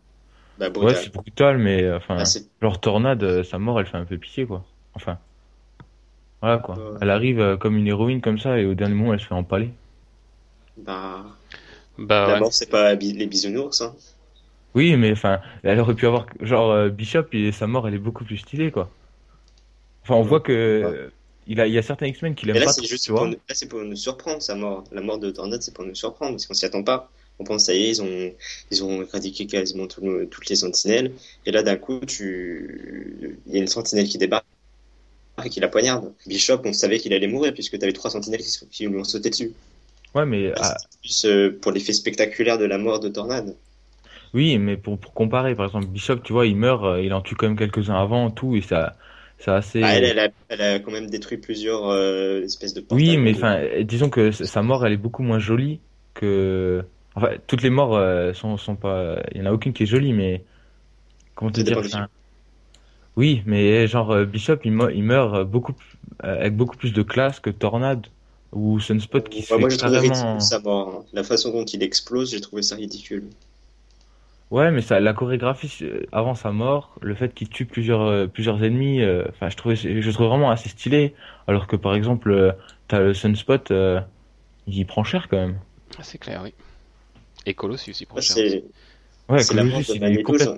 [0.57, 0.95] Bah, Ouais, brutal.
[0.95, 2.15] c'est brutal, mais euh, enfin.
[2.19, 4.63] Ah, c'est- Genre Tornade, sa mort, elle fait un peu pitié, quoi.
[4.93, 5.17] Enfin.
[6.41, 6.75] Voilà, quoi.
[6.75, 6.97] Ouais.
[7.01, 9.33] Elle arrive euh, comme une héroïne comme ça, et au dernier moment, elle se fait
[9.33, 9.71] empaler.
[10.77, 11.25] bah,
[11.97, 12.39] Bah la ouais.
[12.39, 13.81] mort, c'est pas les bisounours.
[13.81, 13.93] Hein.
[14.75, 16.27] Oui, mais enfin, elle aurait pu avoir.
[16.39, 18.89] Genre, euh, Bishop, et sa mort, elle est beaucoup plus stylée, quoi.
[20.03, 20.27] Enfin, on Ouais.
[20.27, 21.11] voit que.
[21.47, 23.25] Il, a, il y a certains X-Men qui l'aiment là, pas c'est trop, juste pour
[23.25, 24.83] nous, là, c'est pour nous surprendre, sa mort.
[24.91, 27.09] La mort de Tornade, c'est pour nous surprendre, parce qu'on s'y attend pas.
[27.39, 28.33] On pense, ça y est, ils ont,
[28.71, 31.11] ils ont éradiqué quasiment tout toutes les sentinelles.
[31.45, 34.45] Et là, d'un coup, tu, il y a une sentinelle qui débarque
[35.45, 36.11] et qui la poignarde.
[36.25, 39.03] Bishop, on savait qu'il allait mourir, puisque tu avais trois sentinelles qui, qui lui ont
[39.03, 39.53] sauté dessus.
[40.15, 40.49] Ouais, mais.
[40.49, 43.55] Là, ah, c'est plus euh, pour l'effet spectaculaire de la mort de Tornade.
[44.33, 47.21] Oui, mais pour, pour comparer, par exemple, Bishop, tu vois, il meurt, euh, il en
[47.21, 48.95] tue quand même quelques-uns avant, tout, et ça,
[49.37, 49.79] c'est assez.
[49.81, 53.33] Ah, elle, elle a, elle a quand même détruit plusieurs euh, espèces de Oui, mais
[53.35, 55.81] enfin, euh, disons que sa mort, elle est beaucoup moins jolie
[56.13, 56.85] que.
[57.15, 59.21] Enfin, toutes les morts euh, sont, sont pas.
[59.33, 60.45] Il y en a aucune qui est jolie, mais.
[61.35, 62.07] Comment te dire enfin,
[63.15, 65.73] Oui, mais genre euh, Bishop, il, me- il meurt beaucoup,
[66.23, 68.07] euh, avec beaucoup plus de classe que Tornade
[68.53, 69.99] ou Sunspot qui se Ouais, moi, fait trouvé carrément.
[69.99, 70.87] ridicule sa mort.
[70.89, 71.05] hein.
[71.11, 73.29] La façon dont il explose, j'ai trouvé ça ridicule.
[74.49, 78.27] Ouais, mais ça, la chorégraphie euh, avant sa mort, le fait qu'il tue plusieurs, euh,
[78.27, 81.13] plusieurs ennemis, euh, enfin, je trouvais, je trouve vraiment assez stylé.
[81.47, 82.53] Alors que par exemple, euh,
[82.87, 83.99] t'as le Sunspot, euh,
[84.65, 85.59] il prend cher quand même.
[85.99, 86.53] Ah, C'est clair, oui.
[87.45, 88.61] Et Colossus, il prend Ça, cher.
[89.29, 90.57] Ouais, Colossus, il est, complète- ça.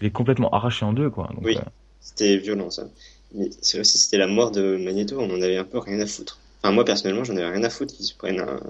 [0.00, 1.28] il est complètement arraché en deux, quoi.
[1.34, 1.56] Donc, Oui.
[1.56, 1.62] euh,
[2.00, 2.84] C'était violent, ça.
[3.34, 6.06] Mais c'est aussi, c'était la mort de Magneto, on en avait un peu rien à
[6.06, 6.38] foutre.
[6.62, 8.60] Enfin, moi, personnellement, j'en avais rien à foutre qu'ils se prennent un.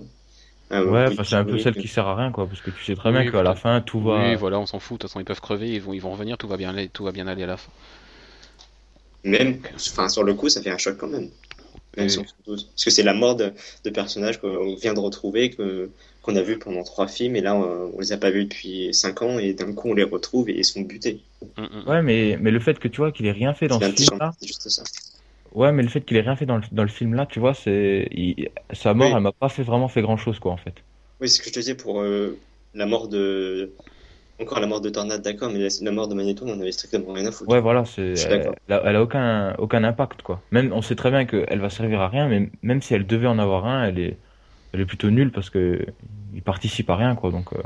[0.70, 2.94] Un ouais, c'est un peu celle qui sert à rien, quoi, parce que tu sais
[2.94, 4.34] très bien Oui, qu'à la fin, tout va.
[4.34, 4.98] Oui, voilà, on s'en fout.
[4.98, 6.88] De toute façon, ils peuvent crever, ils vont, ils vont revenir, tout va bien aller,
[6.90, 7.72] tout va bien aller à la fin.
[9.24, 11.30] Même, enfin, sur le coup, ça fait un choc quand même.
[11.96, 12.66] Même Et- si on s'en doute.
[12.70, 13.52] Parce que c'est la mort de,
[13.84, 15.90] de personnages qu'on vient de retrouver, que,
[16.22, 18.94] qu'on a vu pendant trois films, et là, on, on les a pas vus depuis
[18.94, 21.24] cinq ans, et d'un coup, on les retrouve et ils sont butés.
[21.56, 21.88] Mm, mm.
[21.88, 23.92] Ouais, mais, mais le fait que tu vois qu'il ait rien fait dans C'est ce
[23.92, 24.82] film-là, c'est juste ça.
[25.52, 27.54] Ouais, mais le fait qu'il ait rien fait dans le, dans le film-là, tu vois,
[27.54, 29.16] c'est, il- sa mort, Oui.
[29.16, 30.84] elle m'a pas fait vraiment fait grand-chose, quoi, en fait.
[31.20, 32.40] Oui, c'est ce que je te disais pour euh,
[32.74, 33.74] la mort de.
[34.40, 37.12] Encore la mort de Tornade, d'accord, mais la, la mort de Magneto, on avait strictement
[37.14, 37.56] rien à foutre.
[37.56, 38.56] Ouais, voilà, c'est, Je suis elle, d'accord.
[38.68, 40.46] elle a, elle a aucun, aucun impact, quoi.
[40.52, 43.26] Même, on sait très bien qu'elle va servir à rien, mais même si elle devait
[43.26, 44.20] en avoir un, elle est,
[44.72, 45.84] elle est plutôt nulle parce que
[46.32, 47.30] il participe à rien, quoi.
[47.32, 47.62] Donc, euh,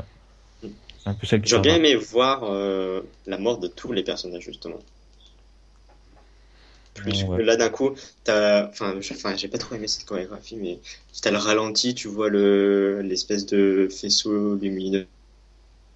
[0.97, 3.93] c'est un peu celle qui J'aurais bien à- aimé voir euh, la mort de tous
[3.93, 4.79] les personnages, justement.
[6.95, 7.37] Plus Ouais.
[7.37, 7.91] que là, d'un coup,
[8.23, 8.67] t'as.
[8.69, 10.79] Enfin, j'ai pas trop aimé cette chorégraphie, mais
[11.21, 15.07] t'as le ralenti, tu vois le l'espèce de faisceau lumineux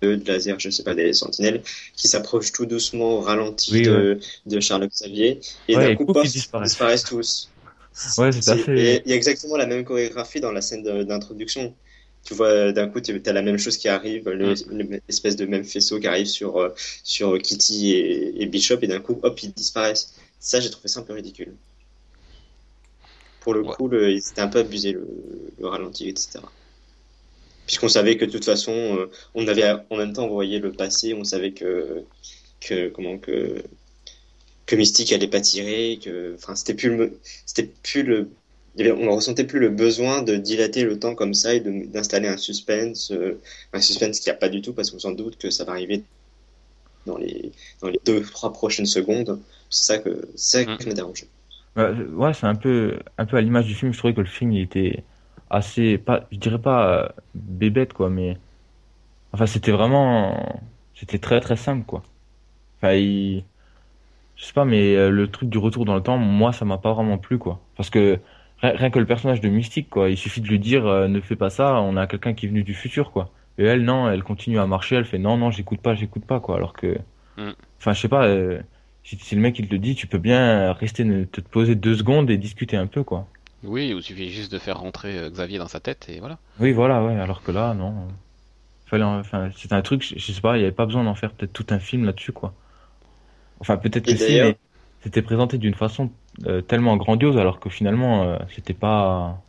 [0.01, 1.61] de laser, je sais pas, des sentinelles,
[1.95, 6.05] qui s'approche tout doucement au ralenti Oui, de, de Charles Xavier, et Ouais, d'un coup,
[6.05, 6.73] pof, ils disparaissent.
[6.73, 7.53] disparaissent tous.
[8.17, 11.75] Ouais, c'est et Il y a exactement la même chorégraphie dans la scène d'introduction.
[12.23, 14.53] Tu vois, d'un coup, tu as la même chose qui arrive, le-
[15.07, 16.69] l'espèce de même faisceau qui arrive sur, euh,
[17.03, 20.13] sur Kitty et, et Bishop, et d'un coup, hop, ils disparaissent.
[20.39, 21.57] Ça, j'ai trouvé ça un peu ridicule.
[23.41, 23.75] Pour le Ouais.
[23.75, 26.53] coup, le, c'était un peu abusé, le, le ralenti, etc.
[27.65, 31.13] Puisqu'on savait que de toute façon, euh, on avait en même temps envoyé le passé,
[31.13, 32.07] on savait que,
[32.61, 33.63] que comment que
[34.65, 38.31] que Mystique allait pas tirer, que enfin c'était plus le c'était plus le
[38.77, 42.37] on ne ressentait plus le besoin de dilater le temps comme ça et d'installer un
[42.37, 43.41] suspense, euh,
[43.73, 45.73] un suspense qu'il n'y a pas du tout parce qu'on s'en doute que ça va
[45.73, 46.05] arriver
[47.09, 47.51] dans les
[47.81, 49.39] dans les deux trois prochaines secondes.
[49.69, 50.77] C'est ça que c'est ça Mm.
[50.77, 51.29] qui m'a dérangé.
[51.75, 53.93] Ouais, ouais, c'est un peu, un peu à l'image du film.
[53.93, 55.05] Je trouvais que le film, il était
[55.49, 58.37] assez, pas, je dirais pas euh, bébête, quoi, mais
[59.33, 60.61] enfin, c'était vraiment,
[60.95, 62.03] c'était très très simple, quoi.
[62.77, 63.45] Enfin, il,
[64.35, 66.77] je sais pas, mais euh, le truc du retour dans le temps, moi, ça m'a
[66.79, 67.67] pas vraiment plu, quoi.
[67.75, 68.21] Parce que
[68.59, 71.21] rien, rien que le personnage de Mystique, quoi, il suffit de lui dire, euh, ne
[71.21, 73.33] fais pas ça, on a quelqu'un qui est venu du futur, quoi.
[73.59, 76.41] Et elle, non, elle continue à marcher, elle fait, non, non, j'écoute pas, j'écoute pas,
[76.41, 76.57] quoi.
[76.57, 76.97] Alors que,
[77.37, 77.55] Mm.
[77.79, 78.27] enfin, je sais pas.
[78.27, 78.61] euh,
[79.03, 81.75] si, si le mec il te le dit, tu peux bien rester, ne- te poser
[81.75, 83.29] deux secondes et discuter un peu, quoi.
[83.63, 86.39] Oui, il suffit juste de faire rentrer euh, Xavier dans sa tête et voilà.
[86.59, 87.15] Oui, voilà, ouais.
[87.19, 88.07] Alors que là, non.
[88.85, 91.03] Fallait, en- enfin, c'était un truc, je, je sais pas, il y avait pas besoin
[91.05, 92.55] d'en faire peut-être tout un film là-dessus, quoi.
[93.59, 94.57] Enfin, peut-être que si, mais
[95.01, 96.11] c'était présenté d'une façon
[96.45, 99.45] euh, tellement grandiose, alors que finalement, euh, c'était pas.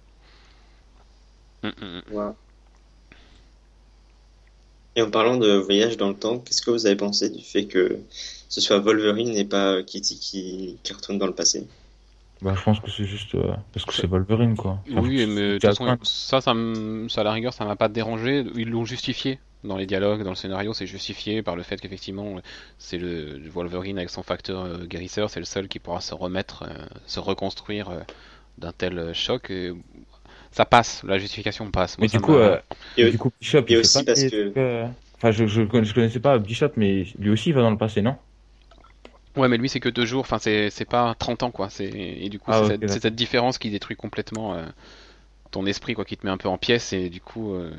[1.63, 2.37] Mm, mm, mm.
[4.97, 7.66] Et en parlant de voyage dans le temps, qu'est-ce que vous avez pensé du fait
[7.66, 7.99] que
[8.49, 11.66] ce soit Wolverine et pas Kitty qui, qui retourne dans le passé?
[12.43, 14.78] Bah, je pense que c'est juste euh, parce que c'est Wolverine, quoi.
[14.91, 16.55] Enfin, Oui, mais de toute façon, ça, ça,
[17.09, 18.45] ça, à la rigueur, ça m'a pas dérangé.
[18.57, 22.41] Ils l'ont justifié dans les dialogues, dans le scénario, c'est justifié par le fait qu'effectivement,
[22.78, 26.64] c'est le Wolverine avec son facteur euh, guérisseur, c'est le seul qui pourra se remettre,
[26.64, 28.01] euh, se reconstruire euh,
[28.59, 29.51] d'un tel choc.
[29.51, 29.72] et
[30.53, 31.99] ça passe, la justification passe.
[31.99, 32.59] Moi, Mais du coup, euh,
[32.97, 34.53] Et, du coup, Bishop, et il aussi parce que-
[35.17, 38.01] Enfin, je, je, je connaissais pas Bishop, mais lui aussi il va dans le passé,
[38.03, 38.17] non?
[39.37, 41.71] Ouais, mais lui, c'est que deux jours, enfin, c'est c'est pas 30 ans, quoi.
[41.71, 44.65] C'est Et du coup, Ah, c'est cette, différence qui détruit complètement euh,
[45.53, 47.71] ton esprit, quoi, qui te met un peu en pièces, et du coup, euh,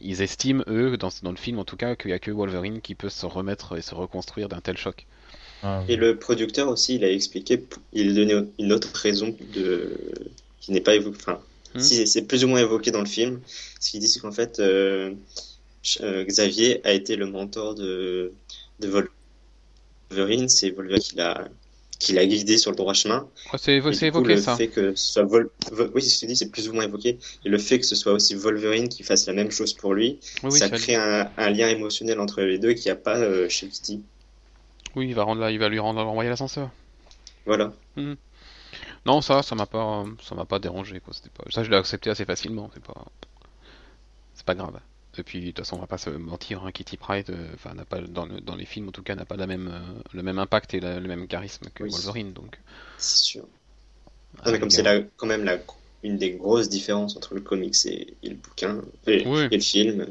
[0.00, 2.80] ils estiment, eux, dans, dans le film en tout cas, qu'il y a que Wolverine
[2.82, 5.06] qui peut se remettre et se reconstruire d'un tel choc.
[5.62, 9.96] Ah, Et le producteur aussi, il a expliqué, il a donné une autre raison de,
[10.60, 11.40] qui n'est pas évoquée, enfin,
[11.74, 11.80] Hmm.
[11.80, 13.40] si, c'est plus ou moins évoqué dans le film.
[13.80, 15.14] Ce qu'il dit, c'est qu'en fait, euh,
[16.00, 18.32] euh, Xavier a été le mentor de,
[18.80, 18.88] de
[20.10, 21.48] Wolverine, c'est Wolverine qui l'a,
[21.98, 23.28] qui l'a guidé sur le droit chemin.
[23.58, 24.56] C'est évoqué le ça.
[24.56, 27.18] fait que ce soit Vol, Vol- oui, c'est ce plus ou moins évoqué.
[27.44, 30.18] Et le fait que ce soit aussi Wolverine qui fasse la même chose pour lui,
[30.42, 33.48] Oui, ça crée un, un lien émotionnel entre les deux qu'il n'y a pas euh,
[33.48, 34.02] chez Kitty.
[34.96, 36.70] oui, il va rendre là, il va lui rendre envoyer l'ascenseur.
[37.46, 37.72] Voilà.
[39.06, 41.12] Non, ça, ça m'a pas, ça m'a pas dérangé, quoi.
[41.14, 42.70] C'était pas, ça, je l'ai accepté assez facilement.
[42.74, 43.04] C'est pas,
[44.34, 44.78] c'est pas grave.
[45.18, 47.74] Et puis, de toute façon, on va pas se mentir, hein, Kitty Pryde, euh, enfin,
[47.74, 50.00] n'a pas dans, le- dans les films, en tout cas, n'a pas la même, euh,
[50.12, 51.90] le même impact et la- le même charisme que Oui.
[51.90, 52.58] Wolverine, donc.
[52.96, 53.46] C'est sûr.
[54.46, 55.58] Non, mais comme c'est la, quand même la,
[56.02, 59.48] une des grosses différences entre le comics et, et le bouquin, et, Oui.
[59.50, 60.06] et le film.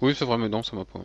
[0.00, 1.00] Oui, c'est vrai, mais non, ça m'a pas.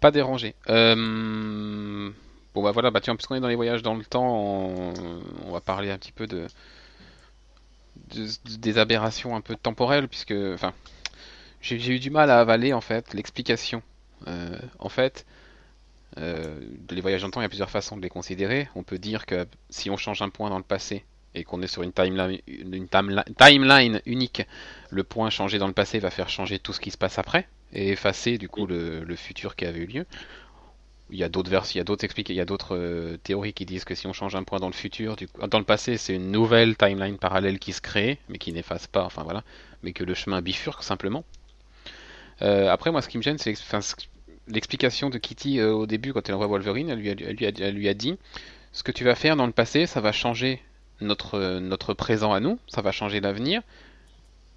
[0.00, 0.54] Pas dérangé.
[0.68, 2.10] Euh,
[2.54, 4.92] Bon, bah voilà, bah tiens, puisqu'on est dans les voyages dans le temps, on,
[5.46, 6.46] on va parler un petit peu de...
[8.14, 10.34] de- des aberrations un peu temporelles, puisque.
[10.54, 10.72] Enfin.
[11.62, 13.82] J'ai eu du mal à avaler, en fait, l'explication.
[14.28, 15.26] Euh, en fait.
[16.18, 16.60] euh,
[16.90, 18.68] les voyages dans le temps, il y a plusieurs façons de les considérer.
[18.74, 21.04] On peut dire que si on change un point dans le passé
[21.34, 24.42] et qu'on est sur une timeline, une timeli- timeline unique,
[24.90, 27.48] le point changé dans le passé va faire changer tout ce qui se passe après
[27.72, 30.06] et effacer du coup le, le futur qui avait eu lieu.
[31.10, 33.52] Il y a d'autres versions, il y a d'autres il y a d'autres euh, théories
[33.52, 35.16] qui disent que si on change un point dans le futur,
[35.48, 39.04] dans le passé, c'est une nouvelle timeline parallèle qui se crée, mais qui n'efface pas,
[39.04, 39.42] enfin voilà,
[39.82, 41.24] mais que le chemin bifurque simplement.
[42.42, 43.54] Euh, après, moi, ce qui me gêne, c'est
[44.46, 46.90] l'explication de Kitty euh, au début quand elle envoie Wolverine.
[46.90, 48.16] Elle lui, a, dit
[48.72, 50.62] ce que tu vas faire dans le passé, ça va changer
[51.00, 53.62] notre, notre présent à nous, ça va changer l'avenir,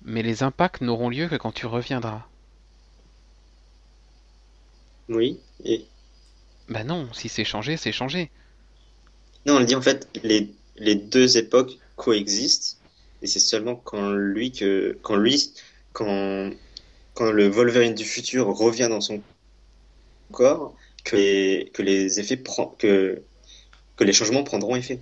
[0.04, 2.26] mais les impacts n'auront lieu que quand tu reviendras.
[5.10, 5.40] Oui.
[5.66, 5.86] Et
[6.72, 8.32] Bah non, si c'est changé, c'est changé.
[9.46, 12.78] non, on dit en fait les les deux époques coexistent
[13.22, 15.52] et c'est seulement quand lui que quand lui
[15.94, 16.52] quand
[17.14, 19.22] quand le Wolverine du futur revient dans son
[20.32, 23.22] corps que les que les effets prend que
[23.98, 25.00] que les changements prendront effet.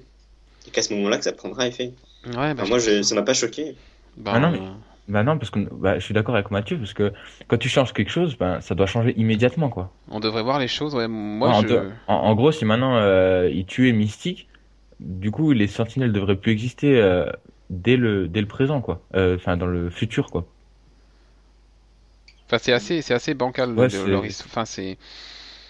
[0.68, 1.94] Et qu'à ce moment-là que ça prendra effet.
[2.26, 3.76] Ouais, bah, Enfin, moi, je, ça m'a pas choqué.
[4.18, 4.72] bah, Ah non, euh,
[5.10, 7.12] Bah non, parce que bah, je suis d'accord avec Mathieu, parce que
[7.48, 9.94] quand tu changes quelque chose, ben, ça doit changer immédiatement, quoi.
[10.10, 10.94] on devrait voir les choses.
[10.94, 11.66] Ouais, moi, Ouais, en, je...
[11.66, 14.50] te- en- en gros, si maintenant euh, il tuait Mystique,
[15.00, 17.32] du coup, les sentinelles devraient plus exister euh,
[17.70, 19.06] dès le, dès le présent, quoi.
[19.16, 20.48] Euh, Enfin, dans le futur, quoi.
[22.48, 23.72] enfin, c'est assez, c'est assez bancal.
[23.76, 24.98] Ouais, le- leur Enfin, c'est,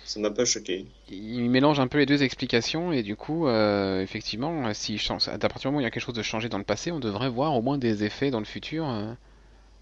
[0.04, 0.86] Ça m'a pas choqué.
[1.10, 5.62] il mélange un peu les deux explications et du coup, euh, effectivement, change, à partir
[5.62, 7.30] du moment où il y a quelque chose de changé dans le passé, on devrait
[7.30, 9.14] voir au moins des effets dans le futur, euh,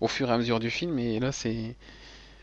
[0.02, 1.00] au fur et à mesure du film.
[1.00, 1.76] Et là, c'est,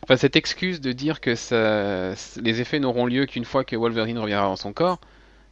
[0.04, 4.18] enfin, cette excuse de dire que ça, les effets n'auront lieu qu'une fois que Wolverine
[4.18, 5.00] reviendra dans son corps,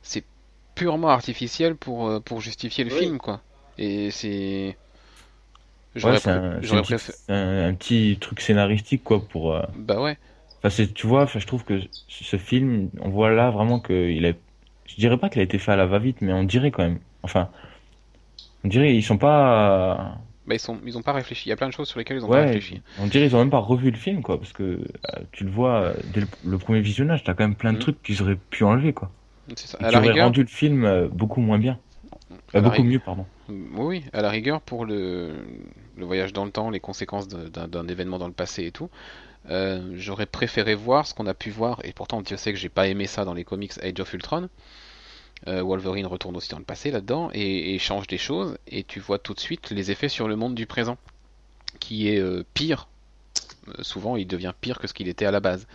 [0.03, 0.25] c'est
[0.77, 2.91] purement artificiel pour, euh, pour justifier le Oui.
[2.91, 3.43] film, quoi.
[3.79, 4.77] Et c'est,
[6.03, 6.75] Ouais, j'aurais c'est pré- un, c'est
[7.29, 9.55] un, un petit truc scénaristique, quoi, pour...
[9.55, 10.19] euh, bah ouais.
[10.61, 13.81] Enfin, c'est, tu vois, enfin, je trouve que ce ce film, on voit là vraiment
[13.81, 14.33] qu'il a...
[14.87, 17.01] Je dirais pas qu'il a été fait à la va-vite, mais on dirait quand même.
[17.23, 17.51] Enfin,
[18.65, 20.19] on dirait ils sont pas...
[20.47, 21.49] Bah, ils sont, ils ont pas réfléchi.
[21.49, 22.81] Il y a plein de choses sur lesquelles ils ont pas réfléchi.
[22.97, 25.51] on dirait ils ont même pas revu le film, quoi, parce que euh, tu le
[25.51, 27.79] vois euh, dès le, le premier visionnage, t'as quand même plein de Mhm.
[27.79, 29.13] trucs qu'ils auraient pu enlever, quoi.
[29.57, 29.79] C'est ça.
[29.81, 31.79] Et À qui la auraient rigueur, rendu le film euh, beaucoup moins bien.
[32.57, 33.27] Euh, beaucoup rig- mieux, pardon.
[33.49, 35.33] Oui, oui, à la rigueur, pour le,
[35.97, 38.91] le voyage dans le temps, les conséquences d'un événement dans le passé et tout,
[39.95, 42.89] j'aurais préféré voir ce qu'on a pu voir, et pourtant Dieu sait que j'ai pas
[42.89, 44.49] aimé ça dans les comics Age of Ultron.
[45.49, 49.19] Euh, Wolverine retourne aussi dans le passé là-dedans et, change des choses, et tu vois
[49.19, 50.99] tout de suite les effets sur le monde du présent,
[51.81, 52.89] qui est euh, pire.
[53.69, 55.67] Euh, souvent, il devient pire que ce qu'il était à la base.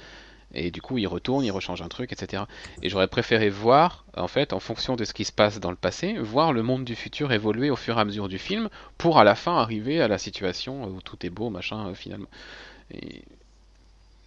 [0.53, 2.43] Et du coup, il retourne, il rechange un truc, etc.
[2.81, 5.75] Et j'aurais préféré voir, en fait, en fonction de ce qui se passe dans le
[5.75, 9.19] passé, voir le monde du futur évoluer au fur et à mesure du film, pour
[9.19, 12.29] à la fin arriver à la situation où tout est beau, machin, finalement.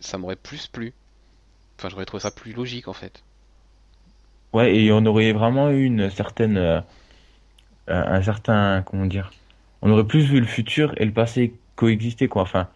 [0.01, 0.93] Ça m'aurait plus plu.
[1.79, 3.23] Enfin, j'aurais trouvé ça plus logique, en fait.
[4.53, 6.81] Ouais, et on aurait vraiment eu une certaine, euh,
[7.91, 9.35] euh, un certain, comment dire,
[9.83, 12.43] on aurait plus vu le futur et le passé coexister, quoi.
[12.43, 12.69] Enfin,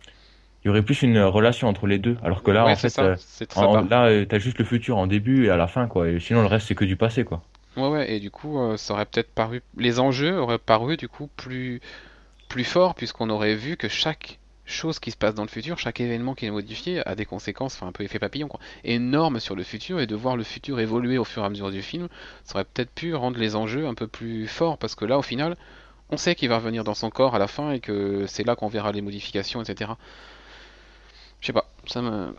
[0.65, 2.89] il y aurait plus une relation entre les deux, alors que là, ouais, en c'est
[2.89, 3.03] fait, ça.
[3.03, 5.57] euh, C'est ça en- part- là, euh, t'as juste le futur en début et à
[5.57, 6.09] la fin, quoi.
[6.11, 7.43] Et sinon, le reste, c'est que du passé, quoi.
[7.77, 9.63] Ouais, ouais, et du coup, euh, ça aurait peut-être paru.
[9.77, 11.81] Les enjeux auraient paru, du coup, plus,
[12.49, 16.01] plus forts, puisqu'on aurait vu que chaque chose qui se passe dans le futur, chaque
[16.01, 19.57] événement qui est modifié, a des conséquences, enfin, un peu effet papillon, quoi, énormes sur
[19.57, 22.09] le futur, et de voir le futur évoluer au fur et à mesure du film,
[22.45, 25.23] ça aurait peut-être pu rendre les enjeux un peu plus forts, parce que là, au
[25.23, 25.57] final,
[26.11, 28.57] on sait qu'il va revenir dans son corps à la fin, et que c'est là
[28.57, 29.93] qu'on verra les modifications, etc.
[31.41, 32.35] Je sais pas, ça me.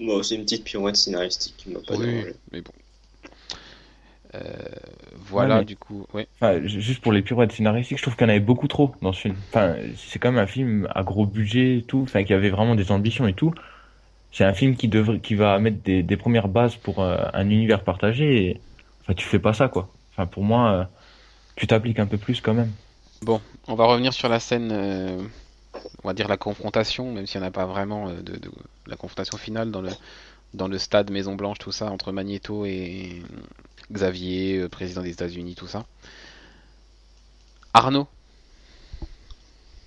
[0.00, 2.34] Bon, c'est une petite pirouette scénaristique qui m'a pas Oui, dérangé.
[2.52, 2.72] mais bon.
[5.28, 6.28] Voilà, Ouais, mais- du coup, ouais.
[6.40, 8.94] Enfin, ju- juste pour les pirouettes scénaristiques, je trouve qu'il y en avait beaucoup trop
[9.02, 9.36] dans ce film.
[9.48, 12.74] Enfin, c'est quand même un film à gros budget et tout, enfin, qui avait vraiment
[12.76, 13.54] des ambitions et tout.
[14.32, 17.50] C'est un film qui devrait, qui va mettre des, des premières bases pour euh, un
[17.50, 18.62] univers partagé et,
[19.02, 19.96] enfin, tu fais pas ça, quoi.
[20.12, 20.84] Enfin, pour moi, euh,
[21.56, 22.74] tu t'appliques un peu plus quand même.
[23.22, 25.22] Bon, on va revenir sur la scène, euh,
[26.04, 28.52] on va dire la confrontation, même s'il n'y en a pas vraiment de, de-
[28.86, 29.96] la confrontation finale dans le,
[30.54, 33.22] dans le stade Maison Blanche, tout ça, entre Magneto et
[33.92, 35.86] Xavier, euh, président des États-Unis, tout ça.
[37.74, 38.08] Arnaud,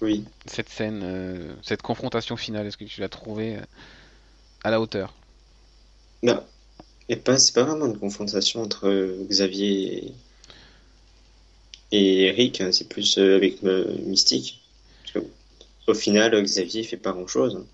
[0.02, 0.34] Oui.
[0.46, 3.62] cette scène, euh, cette confrontation finale, est-ce que tu l'as trouvée euh,
[4.64, 5.16] à la hauteur?
[6.24, 6.44] Non.
[7.10, 8.90] Et pas, c'est pas vraiment une confrontation entre
[9.30, 10.16] Xavier et,
[11.92, 14.60] et Eric, hein, c'est plus avec euh, Mystique.
[15.88, 17.66] Au final, Xavier fait pas grand-chose.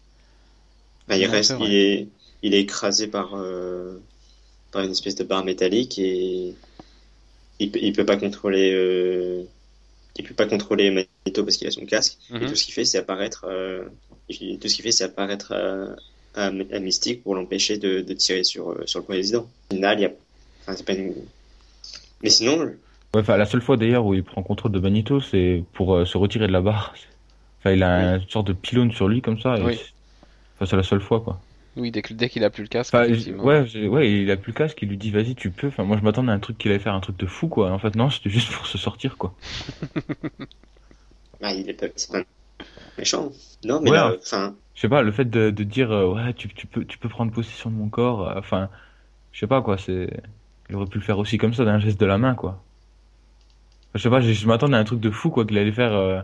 [1.07, 2.07] Enfin, il Non, reste, il est,
[2.41, 3.99] il est écrasé par, euh,
[4.71, 6.53] par une espèce de barre métallique et
[7.59, 9.43] il, peut- il peut pas contrôler, euh,
[10.17, 12.17] il peut pas contrôler Magneto parce qu'il a son casque.
[12.31, 12.47] Et Mhm.
[12.47, 13.85] tout ce qu'il fait, c'est apparaître, euh,
[14.29, 15.95] tout ce qu'il fait, c'est apparaître à,
[16.35, 19.49] à, à Mystique pour l'empêcher de, de tirer sur, euh, sur le président.
[19.71, 20.11] Au final, il y a,
[20.63, 21.13] enfin, c'est pas une...
[22.21, 22.59] Mais sinon,
[23.15, 26.05] Ouais, enfin, la seule fois d'ailleurs où il prend contrôle de Magneto, c'est pour euh,
[26.05, 26.93] se retirer de la barre.
[27.59, 29.57] Enfin, il a une sorte de pylône sur lui comme ça.
[29.57, 29.79] et Oui.
[30.55, 31.39] Enfin, c'est la seule fois, quoi.
[31.75, 34.79] Oui, dès qu'il a plus le casque, Enfin, ouais, ouais, il a plus le casque,
[34.81, 35.67] il lui dit vas-y, tu peux.
[35.67, 37.71] Enfin, moi je m'attendais à un truc qu'il allait faire un truc de fou, quoi.
[37.71, 39.35] En fait, non, c'était juste pour se sortir, quoi.
[41.41, 42.23] Ah, il est pas, c'est pas
[42.97, 43.31] méchant.
[43.65, 44.17] Non, mais Ouais, là, hein.
[44.19, 46.97] enfin, Je sais pas, le fait de, de dire euh, ouais, tu, tu peux, tu
[46.99, 48.69] peux prendre possession de mon corps, euh, enfin,
[49.33, 50.09] je sais pas quoi, c'est.
[50.69, 52.65] Il aurait pu le faire aussi comme ça, d'un geste de la main, quoi.
[53.89, 55.71] Enfin, je sais pas, je, je m'attendais à un truc de fou, quoi, qu'il allait
[55.71, 56.21] faire, euh,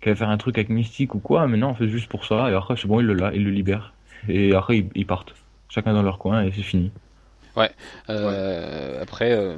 [0.00, 2.24] qu'il allait faire un truc avec Mystique ou quoi, mais non, en fait, juste pour
[2.26, 3.94] ça, et après, c'est bon, il le, la- il le libère.
[4.28, 5.34] Et après, ils, ils partent.
[5.68, 6.90] Chacun dans leur coin, et c'est fini.
[8.10, 9.56] Euh, Après, euh,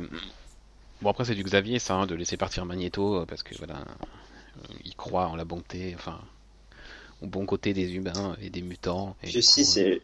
[1.01, 3.85] bon après c'est du Xavier ça, hein, de laisser partir Magneto euh, parce que voilà,
[4.85, 6.21] il croit en la bonté, enfin,
[7.23, 9.17] au bon côté des humains et des mutants.
[9.23, 10.01] Et puis aussi, coup, c'est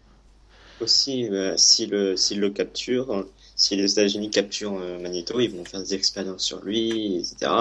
[0.80, 3.26] aussi, euh, si le, s'ils le capturent,
[3.56, 7.52] si les États-Unis capturent Magneto, ils vont faire des expériences sur lui, etc.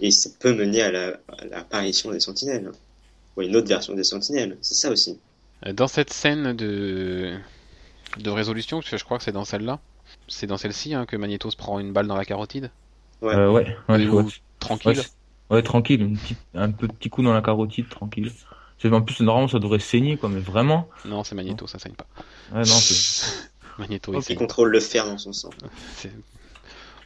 [0.00, 1.06] Et ça peut mener à la,
[1.38, 2.70] à l'apparition des Sentinelles.
[3.36, 4.56] Ou une autre version des Sentinelles.
[4.60, 5.18] C'est ça aussi.
[5.66, 7.36] Dans cette scène de
[8.18, 9.78] de résolution, parce que je crois que c'est dans celle-là,
[10.28, 12.70] c'est dans celle-ci hein, que Magneto se prend une balle dans la carotide,
[13.22, 13.34] Ouais.
[13.34, 13.76] Euh, ouais,
[14.58, 15.00] tranquille.
[15.50, 18.32] Ouais, tranquille, une petite- un peu petit coup dans la carotide, tranquille.
[18.84, 20.88] En plus, normalement, ça devrait saigner, quoi, mais vraiment.
[21.04, 22.06] Non, c'est Magneto, ça saigne pas.
[22.52, 23.50] Ouais, non, c'est.
[23.78, 25.50] Magneto, il contrôle le fer dans son sang.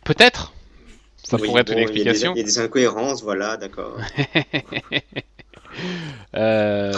[0.04, 0.54] Peut-être.
[1.22, 2.32] Ça Oui, pourrait être bon, une il y a des- explication.
[2.34, 3.98] Il y a des incohérences, voilà, d'accord.
[6.34, 6.92] Euh,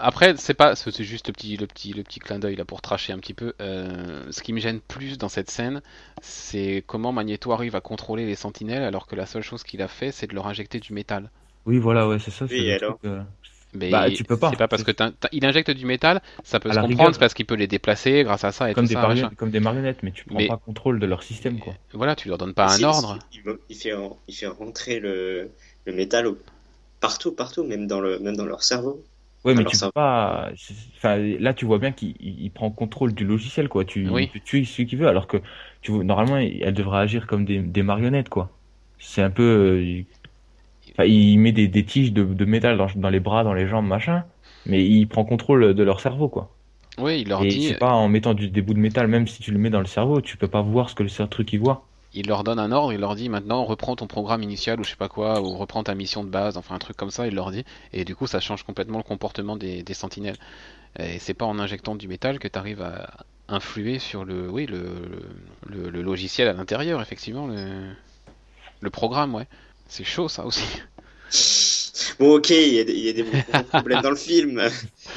[0.00, 2.80] après, c'est pas, c'est juste le petit, le petit, le petit clin d'œil là pour
[2.82, 3.54] tracher un petit peu.
[3.60, 5.82] Euh, ce qui me gêne plus dans cette scène,
[6.22, 9.88] c'est comment Magneto arrive à contrôler les Sentinelles alors que la seule chose qu'il a
[9.88, 11.30] fait, c'est de leur injecter du métal.
[11.66, 12.46] Oui, voilà, ouais, c'est ça.
[12.48, 13.22] c'est Oui, le alors truc, euh,
[13.74, 14.50] Mais Bah, tu peux pas.
[14.50, 14.90] C'est pas parce que
[15.32, 17.14] il injecte du métal, ça peut À se comprendre, rigueur.
[17.14, 19.02] c'est parce qu'il peut les déplacer grâce à ça et comme, tout des ça.
[19.02, 21.74] marionnettes, comme des marionnettes, mais tu prends Mais- pas contrôle de leur système, quoi.
[21.92, 23.18] Voilà, tu leur donnes pas un Si- ordre.
[23.32, 23.92] il, il fait,
[24.26, 25.50] il fait rentrer le,
[25.84, 26.26] le métal
[26.98, 29.04] partout, partout, même dans, le, même dans leur cerveau.
[29.44, 30.50] Ouais, mais Alors tu ça peux pas.
[30.96, 33.84] Enfin, là, tu vois bien qu'il il- il prend contrôle du logiciel, quoi.
[33.86, 34.30] Tu Oui.
[34.30, 35.38] peut tuer celui qu'il veut, alors que
[35.80, 38.60] tu vois, normalement, elle devrait agir comme des, des marionnettes, quoi.
[38.98, 39.42] C'est un peu.
[39.42, 40.04] euh,
[40.98, 43.66] Enfin, il met des, des tiges de, de métal dans, dans les bras, dans les
[43.68, 44.26] jambes, machin,
[44.66, 46.58] mais il prend contrôle de leur cerveau, quoi.
[46.98, 49.26] Oui, il leur Et dit, c'est pas en mettant du- des bouts de métal, même
[49.28, 51.52] si tu le mets dans le cerveau, tu peux pas voir ce que le truc
[51.54, 51.89] il voit.
[52.14, 54.90] Il leur donne un ordre, il leur dit maintenant reprends ton programme initial ou je
[54.90, 57.34] sais pas quoi, ou reprends ta mission de base, enfin un truc comme ça, il
[57.34, 60.36] leur dit, et du coup ça change complètement le comportement des, des sentinelles.
[60.98, 63.10] Et c'est pas en injectant du métal que tu arrives à
[63.48, 64.82] influer sur le, oui, le,
[65.66, 67.92] le, le logiciel à l'intérieur, effectivement, le,
[68.80, 69.46] le programme, ouais.
[69.88, 70.64] C'est chaud ça aussi.
[72.18, 74.60] Bon, ok, il y a des, il y a des gros problèmes dans le film.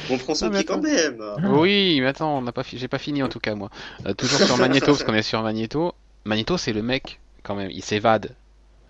[0.10, 1.22] On prend son mais pied quand même.
[1.50, 3.70] Oui, mais attends, on n'a pas, fi- j'ai pas fini en tout cas moi.
[4.06, 5.94] Euh, toujours sur Magneto, parce qu'on est sur Magneto.
[6.26, 7.70] Magneto, c'est le mec quand même.
[7.72, 8.36] Il s'évade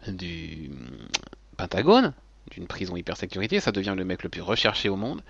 [0.07, 0.69] du
[1.57, 2.13] Pentagone,
[2.51, 3.59] d'une prison hyper sécurité.
[3.59, 5.21] Ça devient le mec le plus recherché au monde.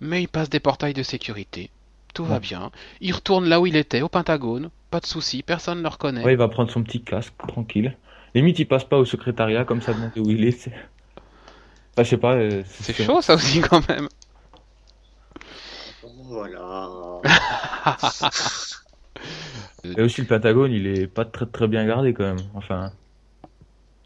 [0.00, 1.70] Mais il passe des portails de sécurité.
[2.14, 2.70] Tout va bien.
[3.00, 4.68] Il retourne là où il était, au Pentagone.
[4.90, 6.22] Pas de souci, personne ne le reconnaît.
[6.24, 7.96] Ouais, il va prendre son petit casque, tranquille.
[8.34, 10.50] Limite, il passe pas au secrétariat, comme ça, demander où il est.
[10.50, 10.72] c'est-
[11.94, 12.34] Enfin, je sais pas.
[12.34, 14.08] euh, C'est chaud ça aussi quand même.
[16.02, 16.88] Voilà.
[19.84, 22.48] Et aussi, le Pentagone, il est pas très très bien gardé quand même.
[22.54, 22.92] Enfin,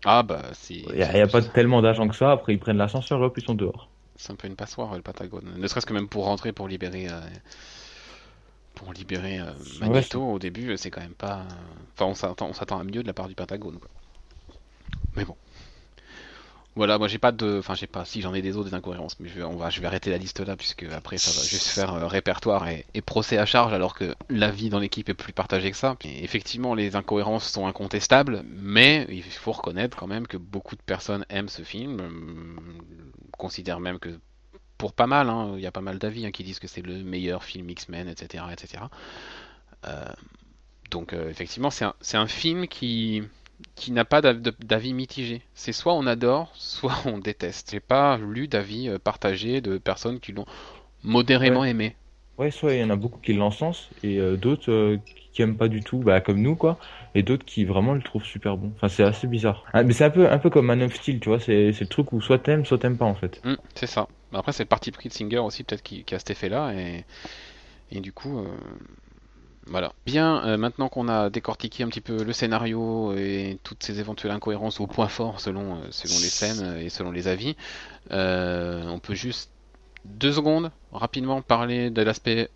[0.04, 0.74] Ah bah c'est.
[0.74, 2.30] il y a, il y a pas tellement d'agents que ça.
[2.32, 3.90] Après, ils prennent l'ascenseur, hop, ils sont dehors.
[4.16, 5.54] C'est un peu une passoire le Pentagone.
[5.56, 7.20] Ne serait-ce que même pour rentrer, pour libérer, euh,
[8.74, 11.46] pour libérer euh, Magneto au début, c'est quand même pas.
[11.94, 13.78] Enfin, on s'attend, on s'attend à mieux de la part du Pentagone.
[13.78, 13.90] Quoi.
[15.16, 15.36] Mais bon.
[16.76, 19.18] Voilà, moi j'ai pas de, enfin j'ai pas, si j'en ai des autres des incohérences,
[19.18, 22.68] mais je vais, arrêter la liste là puisque après ça va juste faire euh, répertoire
[22.68, 25.96] et, procès à charge alors que la vie dans l'équipe est plus partagée que ça.
[26.04, 31.24] Effectivement, les incohérences sont incontestables, mais il faut reconnaître quand même que beaucoup de personnes
[31.30, 34.10] aiment ce film, euh, considèrent même que
[34.76, 36.82] pour pas mal, hein, il y a pas mal d'avis hein, qui disent que c'est
[36.82, 38.84] le meilleur film X-Men, etc., etc.
[39.86, 40.04] Euh,
[40.90, 43.22] donc effectivement, c'est un film qui
[43.74, 45.42] qui n'a pas d'av- d'avis mitigé.
[45.54, 47.70] C'est soit on adore, soit on déteste.
[47.72, 50.46] J'ai pas lu d'avis euh, partagés de personnes qui l'ont
[51.04, 51.96] modérément aimé.
[52.38, 54.98] Ouais, soit il y en a beaucoup qui l'encensent et euh, d'autres euh,
[55.32, 56.78] qui aiment pas du tout, bah, comme nous, quoi.
[57.14, 58.72] Et d'autres qui vraiment le trouvent super bon.
[58.76, 59.64] Enfin, c'est assez bizarre.
[59.72, 61.40] Ah, mais c'est un peu, un peu comme Man of Steel, tu vois.
[61.40, 63.40] C'est le truc où soit t'aimes, soit t'aimes pas, en fait.
[63.44, 64.08] Hmm, c'est ça.
[64.32, 66.74] Après, c'est le parti pris de Singer aussi, peut-être qui, qui a cet effet-là.
[66.74, 67.04] Et,
[67.92, 68.46] et du coup, euh,
[69.66, 69.92] voilà.
[70.06, 74.32] Bien, euh, maintenant qu'on a décortiqué un petit peu le scénario et toutes ces éventuelles
[74.32, 77.56] incohérences au point fort selon, euh, selon les scènes et selon les avis,
[78.12, 79.50] euh, on peut juste
[80.04, 82.48] deux secondes rapidement parler de l'aspect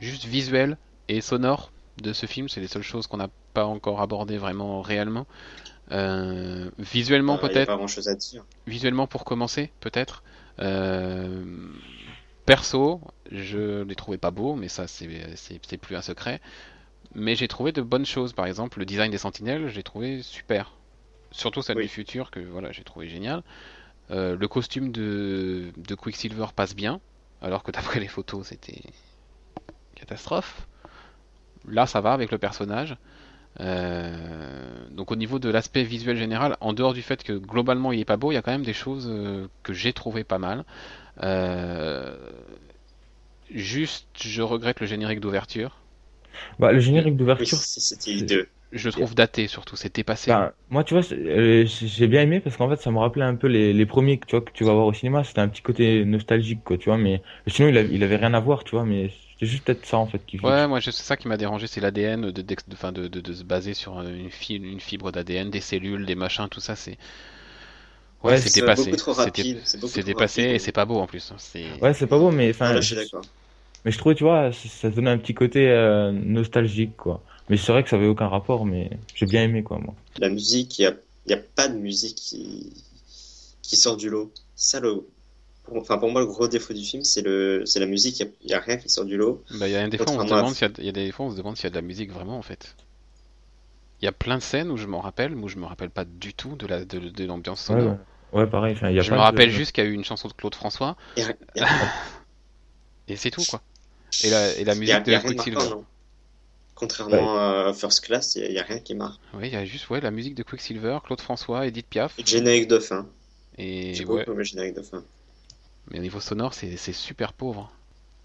[0.00, 0.76] juste visuel
[1.08, 2.48] et sonore de ce film.
[2.48, 5.26] C'est les seules choses qu'on n'a pas encore abordées vraiment réellement.
[5.90, 8.44] Euh, visuellement Il n'y a peut-être pas grand chose à dire.
[8.66, 10.22] visuellement pour commencer, peut-être.
[10.60, 11.44] Euh,
[12.46, 13.00] perso,
[13.30, 16.40] je les trouvais pas beaux, mais ça c'est plus un secret.
[17.14, 18.32] Mais j'ai trouvé de bonnes choses.
[18.32, 20.72] Par exemple, le design des sentinelles, j'ai trouvé super.
[21.30, 21.84] Surtout celle Oui.
[21.84, 23.42] du futur que voilà, j'ai trouvé génial.
[24.10, 27.00] Euh, le costume de, de Quicksilver passe bien,
[27.42, 28.82] alors que d'après les photos, c'était
[29.94, 30.66] catastrophe.
[31.68, 32.96] Là, ça va avec le personnage.
[33.60, 38.00] Euh, donc au niveau de l'aspect visuel général, en dehors du fait que globalement il
[38.00, 40.38] est pas beau, il y a quand même des choses euh, que j'ai trouvé pas
[40.38, 40.64] mal.
[41.22, 42.16] Euh,
[43.54, 45.78] juste, je regrette le générique d'ouverture.
[46.58, 48.48] Bah, le générique Oui, d'ouverture, c'est- c'était hideux.
[48.72, 50.30] Je le trouve daté surtout, c'est dépassé.
[50.30, 53.24] Enfin, moi, tu vois, c'est- euh, j'ai bien aimé parce qu'en fait, ça me rappelait
[53.24, 55.24] un peu les, les premiers que tu vois, que tu vas voir au cinéma.
[55.24, 56.98] C'était un petit côté nostalgique, quoi, tu vois.
[56.98, 58.84] Mais sinon, il avait, il avait rien à voir, tu vois.
[58.84, 61.36] Mais c'était juste peut-être ça, en fait, qui Ouais, moi je- c'est ça qui m'a
[61.36, 64.80] dérangé, c'est l'ADN de, d'ex- de, de, de, de se baser sur une, fi- une
[64.80, 66.98] fibre d'ADN, des cellules, des machins, tout ça, c'est
[68.24, 68.72] ouais, c'est dépassé.
[68.74, 70.50] beaucoup trop C'est dépassé rapide.
[70.54, 71.32] et c'est pas beau en plus.
[71.32, 71.36] hein,
[71.80, 73.26] Ouais, c'est pas beau, mais Ah, enfin, là, je suis d'accord.
[73.84, 77.22] mais je trouvais, tu vois, ça, donnait un petit côté euh, nostalgique, quoi.
[77.48, 79.94] Mais c'est vrai que ça avait aucun rapport, mais j'ai bien aimé, quoi, moi.
[80.16, 80.96] La musique, il
[81.26, 82.72] n'y a, a pas de musique qui,
[83.62, 84.32] qui sort du lot.
[84.56, 85.06] Ça, le,
[85.64, 88.20] pour, enfin, pour moi, le gros défaut du film, c'est le, c'est la musique.
[88.20, 89.44] Il n'y a, rien qui sort du lot.
[89.50, 91.26] Bah, il y a des fois, on se demande s'il y a, a des fois,
[91.26, 92.74] on se demande s'il y a de la musique vraiment en fait.
[94.02, 96.04] Il y a plein de scènes où je m'en rappelle, où je me rappelle pas
[96.04, 97.82] du tout de la de, de l'ambiance Ouais, sonore.
[97.82, 97.98] ouais.
[98.32, 98.74] Ouais, pareil.
[98.74, 100.32] Y a je pas me de- rappelle juste qu'il y a eu une chanson de
[100.32, 100.96] Claude François
[103.08, 103.60] et c'est tout quoi.
[104.24, 105.70] Et la, et la y musique a- il y a de rien de Quicksilver.
[105.70, 105.84] non.
[106.74, 109.20] Contrairement à First Class, il n'y a, rien qui marque.
[109.34, 112.66] Oui, il y a juste ouais la musique de Quicksilver, Claude François, Edith Piaf générique
[112.68, 113.06] de fin.
[113.58, 114.24] et J'ai ouais.
[114.26, 115.04] le générique de fin.
[115.90, 117.70] Mais au niveau sonore, c'est c'est super pauvre.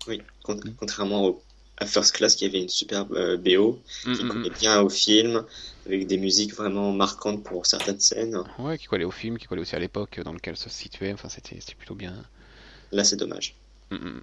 [0.07, 1.43] Oui, con- contrairement au,
[1.77, 4.89] à First Class qui avait une superbe euh, BO, Mm, qui mm, collait bien au
[4.89, 5.43] film,
[5.85, 8.43] avec des musiques vraiment marquantes pour certaines scènes.
[8.57, 8.63] mm.
[8.63, 11.13] Ouais, qui collait au film, qui collait aussi à l'époque dans lequel ça se situait.
[11.13, 12.13] Enfin, c'était c'était plutôt bien.
[12.91, 13.55] Là, c'est dommage.
[13.91, 14.21] Mm, mm.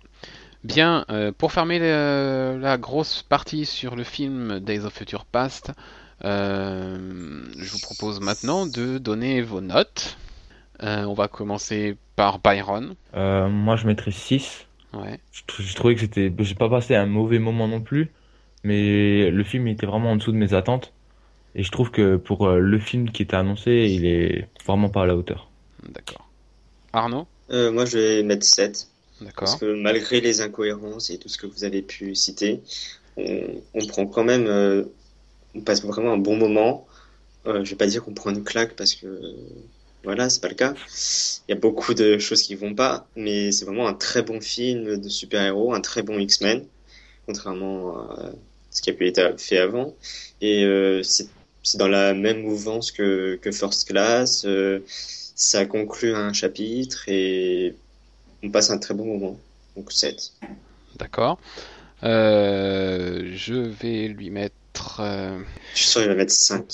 [0.64, 5.72] Bien, euh, pour fermer le- la grosse partie sur le film Days of Future Past,
[6.24, 10.18] euh, je vous propose maintenant de donner vos notes.
[10.82, 12.94] Euh, on va commencer par Byron.
[13.14, 14.66] Euh, moi, je mettrais 6.
[14.94, 15.18] Ouais.
[15.74, 16.32] Trouvais que c'était.
[16.38, 18.12] J'ai pas passé un mauvais moment non plus,
[18.62, 20.92] mais le film était vraiment en dessous de mes attentes.
[21.54, 25.02] Et je trouve que pour euh, le film qui était annoncé, il est vraiment pas
[25.02, 25.48] à la hauteur.
[25.88, 26.28] D'accord.
[26.92, 27.26] Arnaud?
[27.50, 28.88] Euh, moi, je vais mettre 7.
[29.18, 29.60] Parce D'accord.
[29.60, 32.60] que malgré les incohérences et tout ce que vous avez pu citer,
[33.16, 34.84] on, on prend quand même, euh,
[35.54, 36.86] on passe vraiment un bon moment.
[37.46, 39.32] Euh, je vais pas dire qu'on prend une claque parce que euh,
[40.04, 40.74] voilà, c'est pas le cas.
[41.48, 44.40] Il y a beaucoup de choses qui vont pas, mais c'est vraiment un très bon
[44.40, 46.64] film de super-héros, un très bon X-Men,
[47.26, 48.30] contrairement à
[48.70, 49.94] ce qui a pu être fait avant.
[50.40, 51.28] Et euh, c'est
[51.62, 54.44] c'est dans la même mouvance que, que First Class.
[54.44, 54.80] euh,
[55.36, 57.74] ça conclut un chapitre et
[58.42, 59.38] on passe un très bon moment.
[59.76, 60.32] Donc 7.
[60.96, 61.38] D'accord.
[62.02, 65.00] Euh, je vais lui mettre.
[65.00, 65.40] euh,
[65.74, 66.64] Je suis sûr qu'il va mettre 5.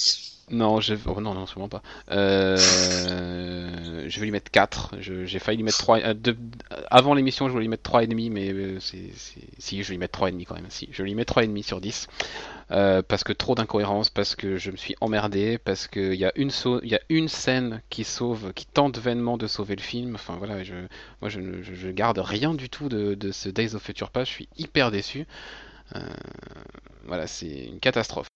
[0.52, 0.94] Non, je...
[1.06, 1.80] oh, non, non, sûrement pas.
[2.10, 2.56] Euh,
[4.08, 4.96] Je vais lui mettre 4.
[4.98, 5.98] Je- J'ai failli lui mettre 3.
[6.00, 6.14] euh,
[6.90, 9.10] Avant l'émission, je voulais lui mettre 3,5, mais euh, c'est...
[9.58, 10.66] si, je vais lui mettre 3,5 quand même.
[10.68, 12.08] Si, je lui mettre 3,5 sur 10.
[12.72, 16.32] Euh, parce que trop d'incohérences, parce que je me suis emmerdé, parce qu'il y, a
[16.36, 16.50] une
[16.82, 20.16] y a une scène qui sauve, qui tente vainement de sauver le film.
[20.16, 20.74] Enfin voilà, je...
[21.20, 24.26] moi je, ne- je garde rien du tout de, de ce Days of Future Past.
[24.28, 25.26] Je suis hyper déçu.
[25.96, 26.00] Euh,
[27.06, 28.28] Voilà, c'est une catastrophe.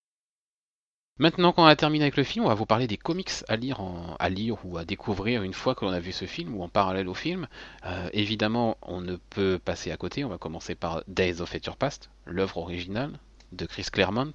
[1.18, 3.80] Maintenant qu'on a terminé avec le film, on va vous parler des comics à lire,
[3.80, 6.62] en- à lire ou à découvrir une fois que l'on a vu ce film ou
[6.64, 7.46] en parallèle au film.
[7.86, 10.24] Euh, évidemment, on ne peut passer à côté.
[10.24, 13.12] On va commencer par Days of Future Past, l'œuvre originale
[13.52, 14.32] de Chris Claremont,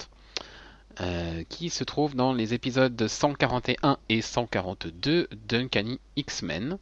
[1.01, 6.77] euh, qui se trouve dans les épisodes 141 et 142 d'Uncanny X-Men.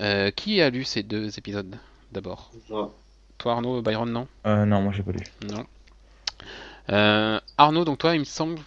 [0.00, 1.76] Euh, qui a lu ces deux épisodes
[2.10, 2.50] d'abord?
[2.68, 2.92] Moi,
[3.38, 4.26] Toi Arnaud, Byron, non?
[4.46, 5.20] Euh, non, moi j'ai pas lu.
[5.48, 5.64] non.
[6.90, 8.58] Euh, Arnaud, donc toi, il me semble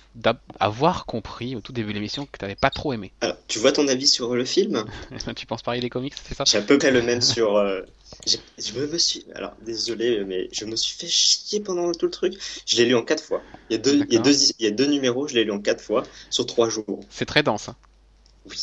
[0.60, 3.12] avoir compris au tout début de l'émission que tu n'avais pas trop aimé.
[3.22, 4.86] alors, tu vois ton avis sur le film?
[5.36, 6.44] Tu penses pareil des comics, c'est ça?
[6.46, 7.58] J'ai à peu près le même sur.
[7.58, 7.82] euh,
[8.28, 9.26] je me suis.
[9.34, 12.34] Alors, désolé, mais je me suis fait chier pendant tout le truc.
[12.66, 13.44] Je l'ai lu en 4 fois.
[13.70, 14.24] Il y a deux, il y a D'accord.
[14.24, 17.00] deux, il y a deux numéros, je l'ai lu en 4 fois sur 3 jours.
[17.10, 17.70] C'est très dense.
[17.70, 17.76] hein.
[18.46, 18.58] Oui.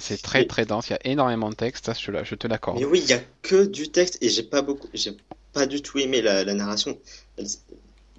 [0.00, 2.24] C'est très Mais- très dense, il y a énormément de texte, ça je, te la-
[2.24, 2.78] je te l'accorde.
[2.78, 5.14] Mais oui, il y a que du texte et j'ai pas beaucoup, j'ai
[5.52, 6.98] pas du tout aimé la, la narration.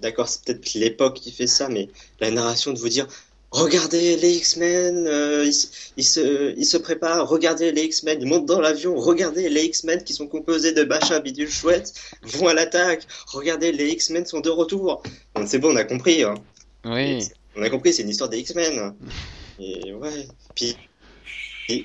[0.00, 1.88] D'accord, c'est peut-être l'époque qui fait ça, mais
[2.20, 3.06] la narration de vous dire,
[3.50, 5.66] regardez les X-Men, euh, ils, se-
[5.96, 10.04] ils se, ils se préparent, regardez les X-Men, ils montent dans l'avion, regardez les X-Men
[10.04, 11.92] qui sont composés de Bacha Bidule Chouette,
[12.22, 15.02] vont à l'attaque, regardez les X-Men sont de retour.
[15.34, 16.22] Bon, c'est bon, on a compris.
[16.22, 16.34] Hein.
[16.84, 17.20] Oui,
[17.56, 18.94] On a compris, c'est une histoire des X-Men.
[19.58, 20.28] Et ouais.
[20.54, 20.76] Puis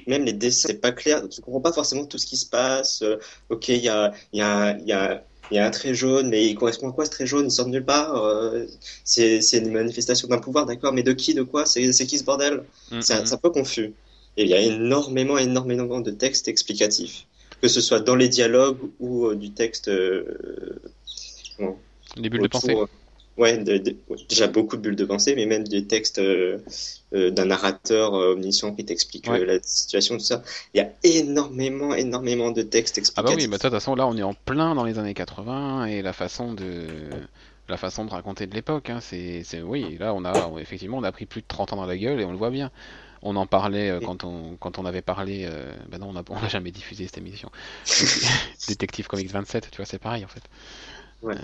[0.07, 1.27] même les dessins, c'est pas clair.
[1.30, 3.02] Tu comprends pas forcément tout ce qui se passe.
[3.02, 3.18] Euh,
[3.49, 6.56] ok, il y a, y, a, y, a, y a un trait jaune, mais il
[6.56, 7.45] correspond à quoi ce trait jaune?
[7.45, 8.15] Il sort de nulle part.
[8.15, 8.65] Euh,
[9.03, 11.65] c'est une manifestation d'un pouvoir, d'accord, mais de qui, de quoi?
[11.65, 12.64] C'est qui ce bordel?
[12.91, 13.94] Mm, C'est un peu confus.
[14.38, 17.26] Et il y a énormément, énormément de textes explicatifs,
[17.61, 19.90] que ce soit dans les dialogues ou euh, du texte.
[19.90, 20.24] Euh,
[22.15, 22.76] les bulles de pensée.
[23.35, 23.64] Ouais,
[24.30, 26.60] déjà beaucoup de bulles de pensée, mais même des textes euh,
[27.15, 30.43] euh, d'un narrateur euh, omniscient qui t'explique la situation, tout ça.
[30.73, 33.34] Il y a énormément, énormément de textes explicatifs.
[33.34, 35.15] Ah bah oui, bah de toute façon, là, on est en plein dans les années
[35.15, 36.85] 80 et la façon de
[37.69, 38.91] la façon de raconter de l'époque.
[38.91, 41.88] Hein, c'est, oui, là, on a effectivement, on a pris plus de 30 ans dans
[41.88, 42.69] la gueule et on le voit bien.
[43.23, 45.49] On en parlait quand on quand on avait parlé.
[45.89, 47.49] ben non, on n'a on a jamais diffusé cette émission.
[48.68, 50.43] Détective Comics 27, tu vois, c'est pareil en fait.
[51.26, 51.36] Euh,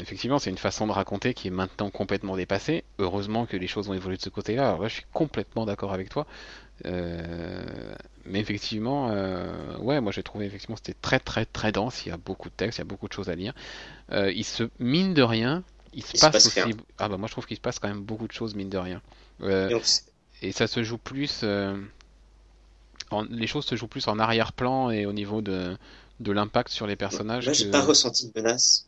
[0.00, 2.84] effectivement, c'est une façon de raconter qui est maintenant complètement dépassée.
[2.98, 4.68] Heureusement que les choses ont évolué de ce côté-là.
[4.68, 6.26] Alors là, je suis complètement d'accord avec toi.
[6.86, 7.64] Euh,
[8.24, 12.06] mais effectivement, euh, ouais, moi j'ai trouvé effectivement c'était très très très dense.
[12.06, 13.52] Il y a beaucoup de textes, il y a beaucoup de choses à lire.
[14.12, 15.64] il se mine de rien.
[15.94, 16.60] Il se passe, aussi.
[16.98, 18.78] Ah bah moi je trouve qu'il se passe quand même beaucoup de choses mine de
[18.78, 19.02] rien.
[20.42, 21.44] et, ça se joue plus.
[23.10, 23.22] En...
[23.22, 25.76] les choses se jouent plus en arrière-plan et au niveau de,
[26.20, 27.46] de l'impact sur les personnages.
[27.46, 28.87] Moi, j'ai pas ressenti de menace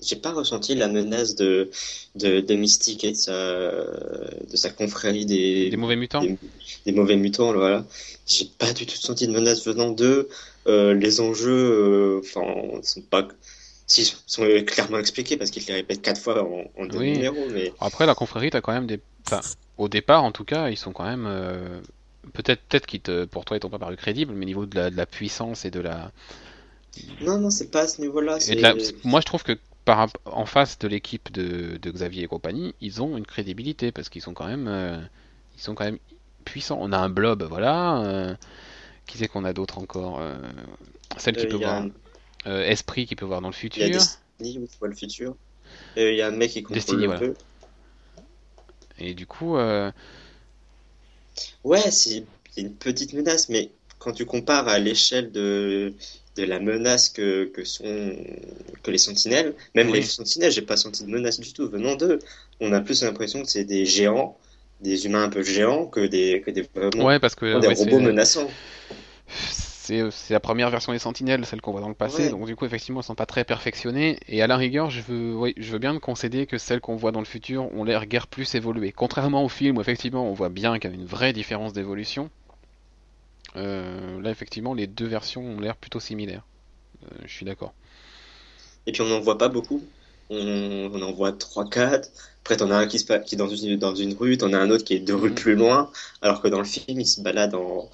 [0.00, 1.70] j'ai pas ressenti la menace de,
[2.14, 6.22] de, de Mystique et de sa, de sa confrérie des, des mauvais mutants.
[6.84, 7.84] Des, mauvais mutants, voilà.
[8.26, 10.28] J'ai pas du tout senti de menace venant d'eux.
[10.66, 13.26] Euh, les enjeux, euh, enfin, sont pas,
[13.86, 17.46] si, sont clairement expliqués parce qu'ils les répètent quatre fois en, en deux numéros.
[17.52, 17.72] Mais...
[17.80, 19.40] Après, la confrérie, t'as quand même des, enfin,
[19.78, 21.80] au départ, en tout cas, ils sont quand même, euh,
[22.32, 24.76] peut-être, peut-être qu'ils te, pour toi, ils t'ont pas paru crédibles, mais au niveau de
[24.76, 26.10] la, de la puissance et de la,
[27.20, 28.38] non, non, c'est pas à ce niveau-là.
[29.04, 33.26] Moi, je trouve que en face de l'équipe de, Xavier et compagnie, ils ont une
[33.26, 35.00] crédibilité parce qu'ils sont quand même, euh,
[35.56, 35.98] ils sont quand même
[36.44, 36.78] puissants.
[36.80, 38.02] On a un blob, voilà.
[38.02, 38.34] Euh,
[39.06, 40.36] qui c'est qu'on a d'autres encore euh,
[41.16, 41.84] Celle qui peut voir.
[42.44, 43.84] Esprit qui peut voir dans le futur.
[43.84, 45.36] Il y a Destiny qui voit le futur.
[45.96, 47.34] Il y a un mec qui contrôle un peu.
[48.98, 49.56] Et du coup.
[51.64, 52.24] Ouais, c'est
[52.56, 55.94] une petite menace, mais quand tu compares à l'échelle de
[56.36, 58.16] de la menace que, que sont
[58.82, 59.54] que les sentinelles.
[59.74, 62.18] Même les sentinelles, j'ai pas senti de menace du tout venant d'eux.
[62.60, 64.36] On a plus l'impression que c'est des géants,
[64.80, 66.68] des humains un peu géants que des que des
[67.02, 68.48] ouais, parce que, des robots menaçants.
[69.88, 72.28] C'est la première version des sentinelles, celle qu'on voit dans le passé.
[72.30, 74.18] Donc du coup, effectivement, elles sont pas très perfectionnées.
[74.28, 77.12] Et à la rigueur, je veux, je veux bien me concéder que celles qu'on voit
[77.12, 78.90] dans le futur ont l'air guère plus évoluées.
[78.90, 82.30] Contrairement au film où effectivement on voit bien qu'il y a une vraie différence d'évolution.
[83.56, 86.46] Euh, là, effectivement, les deux versions ont l'air plutôt similaires.
[87.02, 87.72] Euh, je suis d'accord.
[88.86, 89.82] Et puis on n'en voit pas beaucoup.
[90.28, 92.10] On, en voit 3-4.
[92.40, 94.58] Après, t'en as un qui, se, qui est dans une, dans une rue, t'en as
[94.58, 95.34] un autre qui est deux rues mhm.
[95.34, 95.90] plus loin.
[96.20, 97.88] Alors que dans le film, il se balade en,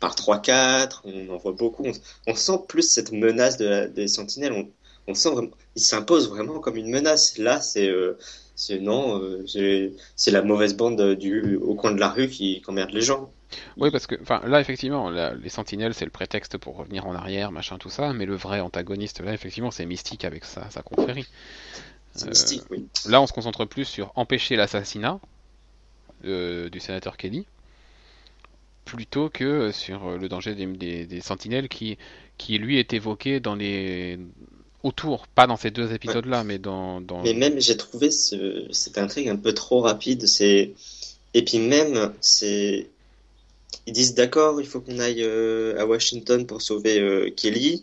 [0.00, 1.00] par 3-4.
[1.04, 1.86] On en voit beaucoup.
[2.26, 4.52] On, sent plus cette menace de des sentinelles.
[4.52, 4.68] On,
[5.08, 7.38] on sent vraiment, il s'impose vraiment comme une menace.
[7.38, 8.18] Là, c'est euh,
[8.80, 13.30] non, c'est la mauvaise bande du, au coin de la rue qui emmerde les gens.
[13.76, 17.52] Oui, parce que enfin, là, effectivement, les sentinelles, c'est le prétexte pour revenir en arrière,
[17.52, 21.26] machin, tout ça, mais le vrai antagoniste, là, effectivement, c'est Mystique avec sa, sa confrérie.
[22.22, 22.86] Euh, mystique, oui.
[23.06, 25.20] Là, on se concentre plus sur empêcher l'assassinat
[26.24, 27.46] euh, du sénateur Kelly,
[28.84, 31.98] plutôt que sur le danger des, des, sentinelles qui,
[32.38, 34.18] qui, lui, est évoqué dans les
[34.82, 38.98] autour, pas dans ces deux épisodes-là, mais dans, dans, Mais même, j'ai trouvé ce, cette
[38.98, 40.26] intrigue un peu trop rapide.
[40.26, 40.72] C'est
[41.34, 42.88] et puis même, c'est
[43.86, 47.82] ils disent d'accord, il faut qu'on aille euh, à Washington pour sauver euh, Kelly.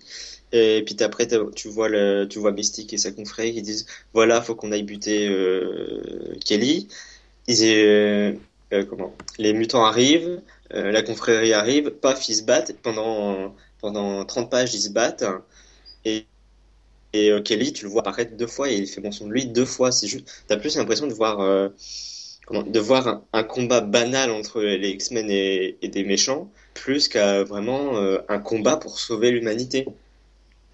[0.51, 4.41] Et puis après, tu vois, le, tu vois Mystique et sa confrère qui disent voilà,
[4.41, 6.87] faut qu'on aille buter euh, Kelly.
[7.47, 8.37] Ils,
[8.89, 10.41] comment Les mutants arrivent,
[10.71, 12.75] la confrérie arrive, paf, ils se battent.
[12.83, 15.25] Pendant, pendant 30 pages, ils se battent.
[16.05, 16.25] Et,
[17.13, 19.65] et Kelly, tu le vois apparaître deux fois et il fait mention de lui deux
[19.65, 19.91] fois.
[19.91, 21.71] C'est juste, t'as plus l'impression de voir
[22.51, 28.19] de voir un, combat banal entre les X-Men et, des méchants, plus qu'à vraiment euh,
[28.27, 29.85] un combat pour sauver l'humanité.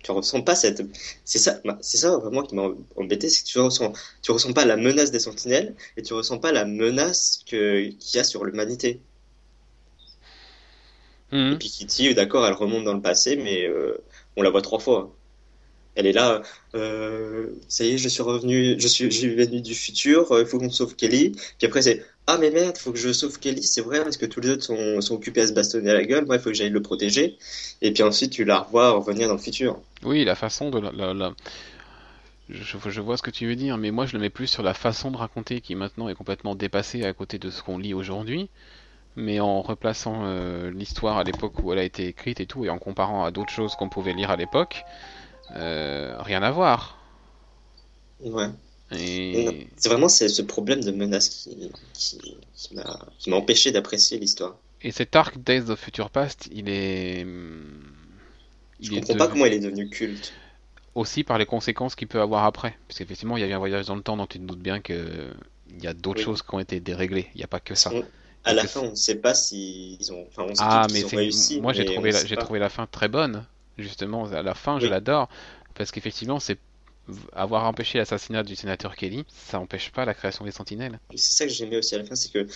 [0.03, 0.81] Tu ressens pas cette,
[1.25, 3.91] c'est ça, bah, c'est ça vraiment qui m'a embêté, c'est que tu ressens,
[4.21, 8.15] tu ressens pas la menace des Sentinelles et tu ressens pas la menace que qu'il
[8.15, 9.01] y a sur l'humanité.
[11.31, 11.53] Mhm.
[11.53, 13.97] Et puis Kitty, d'accord, elle remonte dans le passé, mais euh,
[14.35, 15.13] on la voit trois fois.
[15.95, 16.41] Elle est là,
[16.75, 20.47] euh, ça y est, je suis revenu, je suis, je venu du futur, euh, il
[20.47, 21.31] faut qu'on sauve Kelly.
[21.57, 24.17] Puis après, c'est, ah mais merde, il faut que je sauve Kelly, c'est vrai, parce
[24.17, 26.49] que tous les autres sont, occupés à se bastonner à la gueule, moi il faut
[26.49, 27.37] que j'aille le protéger.
[27.81, 29.79] Et puis ensuite, tu la revois revenir dans le futur.
[30.03, 31.33] Oui, la façon de la,
[32.49, 34.63] Je, je, vois ce que tu veux dire, mais moi je le mets plus sur
[34.63, 37.93] la façon de raconter qui maintenant est complètement dépassée à côté de ce qu'on lit
[37.93, 38.49] aujourd'hui.
[39.15, 42.69] mais en replaçant euh, l'histoire à l'époque où elle a été écrite et tout, et
[42.69, 44.83] en comparant à d'autres choses qu'on pouvait lire à l'époque,
[45.55, 46.97] euh, rien à voir.
[48.19, 48.49] Ouais.
[48.91, 52.19] Et C'est vraiment ce problème de menace qui, qui,
[52.55, 54.57] qui m'a empêché d'apprécier l'histoire.
[54.81, 57.25] Et cet arc Days of Future Past, il est.
[58.81, 60.33] Je Il est comprends pas comment il est devenu culte.
[60.95, 62.77] aussi par les conséquences qu'il peut avoir après.
[62.87, 64.59] Parce qu'effectivement, il y a eu un voyage dans le temps dont tu te doutes
[64.61, 65.31] bien que
[65.69, 66.23] il y a d'autres Oui.
[66.23, 67.27] choses qui ont été déréglées.
[67.35, 67.93] Il n'y a pas que ça.
[67.93, 68.03] On-
[68.43, 70.25] À la fin, on ne sait pas s'ils ont.
[70.29, 71.61] Enfin, on sait Ah, mais ont réussi.
[71.61, 71.93] moi j'ai la...
[72.37, 73.45] trouvé la fin très bonne.
[73.81, 75.29] Justement, à la fin, je l'adore
[75.75, 76.57] parce qu'effectivement, c'est
[77.33, 80.99] avoir empêché l'assassinat du sénateur Kelly, ça n'empêche pas la création des Sentinelles.
[81.15, 82.47] C'est ça que j'aimais aussi à la fin, c'est que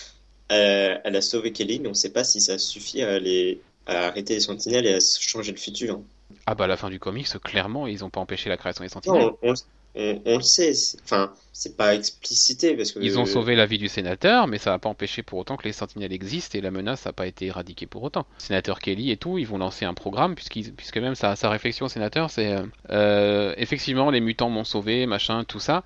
[0.52, 3.60] euh, elle a sauvé Kelly, mais on ne sait pas si ça suffit à, les,
[3.86, 6.00] à arrêter les sentinelles et à changer le futur.
[6.46, 8.90] Ah bah à la fin du comics, clairement, ils n'ont pas empêché la création des
[8.90, 9.22] Sentinelles.
[9.22, 9.54] Non, on,
[9.94, 10.72] on, on le sait.
[11.04, 12.98] Enfin, c'est pas explicité parce que.
[12.98, 15.64] Ils ont sauvé la vie du sénateur, mais ça n'a pas empêché pour autant que
[15.64, 18.26] les sentinelles existent et la menace n'a pas été éradiquée pour autant.
[18.38, 21.88] Sénateur Kelly et tout, ils vont lancer un programme, puisque même sa, sa réflexion au
[21.88, 25.84] sénateur, c'est euh, euh, effectivement les mutants m'ont sauvé, machin, tout ça.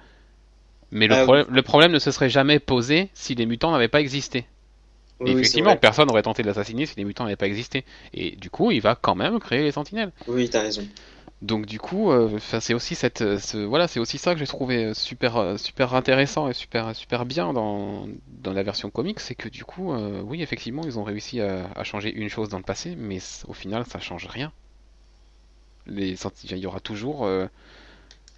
[0.90, 1.24] Mais le, Ah oui.
[1.24, 4.46] problème, le problème ne se serait jamais posé si les mutants n'avaient pas existé.
[5.20, 7.84] Oui, effectivement, personne n'aurait tenté de l'assassiner si les mutants n'avaient pas existé.
[8.14, 10.12] Et du coup, il va quand même créer les sentinelles.
[10.26, 10.86] Oui, t'as raison.
[11.42, 14.40] Donc du coup, euh, 'fin, c'est aussi cette, euh, ce- voilà, c'est aussi ça que
[14.40, 19.20] j'ai trouvé euh, super, super intéressant et super, super bien dans, dans la version comics,
[19.20, 22.48] c'est que du coup, euh, oui, effectivement, ils ont réussi à, à changer une chose
[22.48, 24.52] dans le passé, mais au final, ça change rien.
[25.86, 27.48] Les il y aura toujours, euh,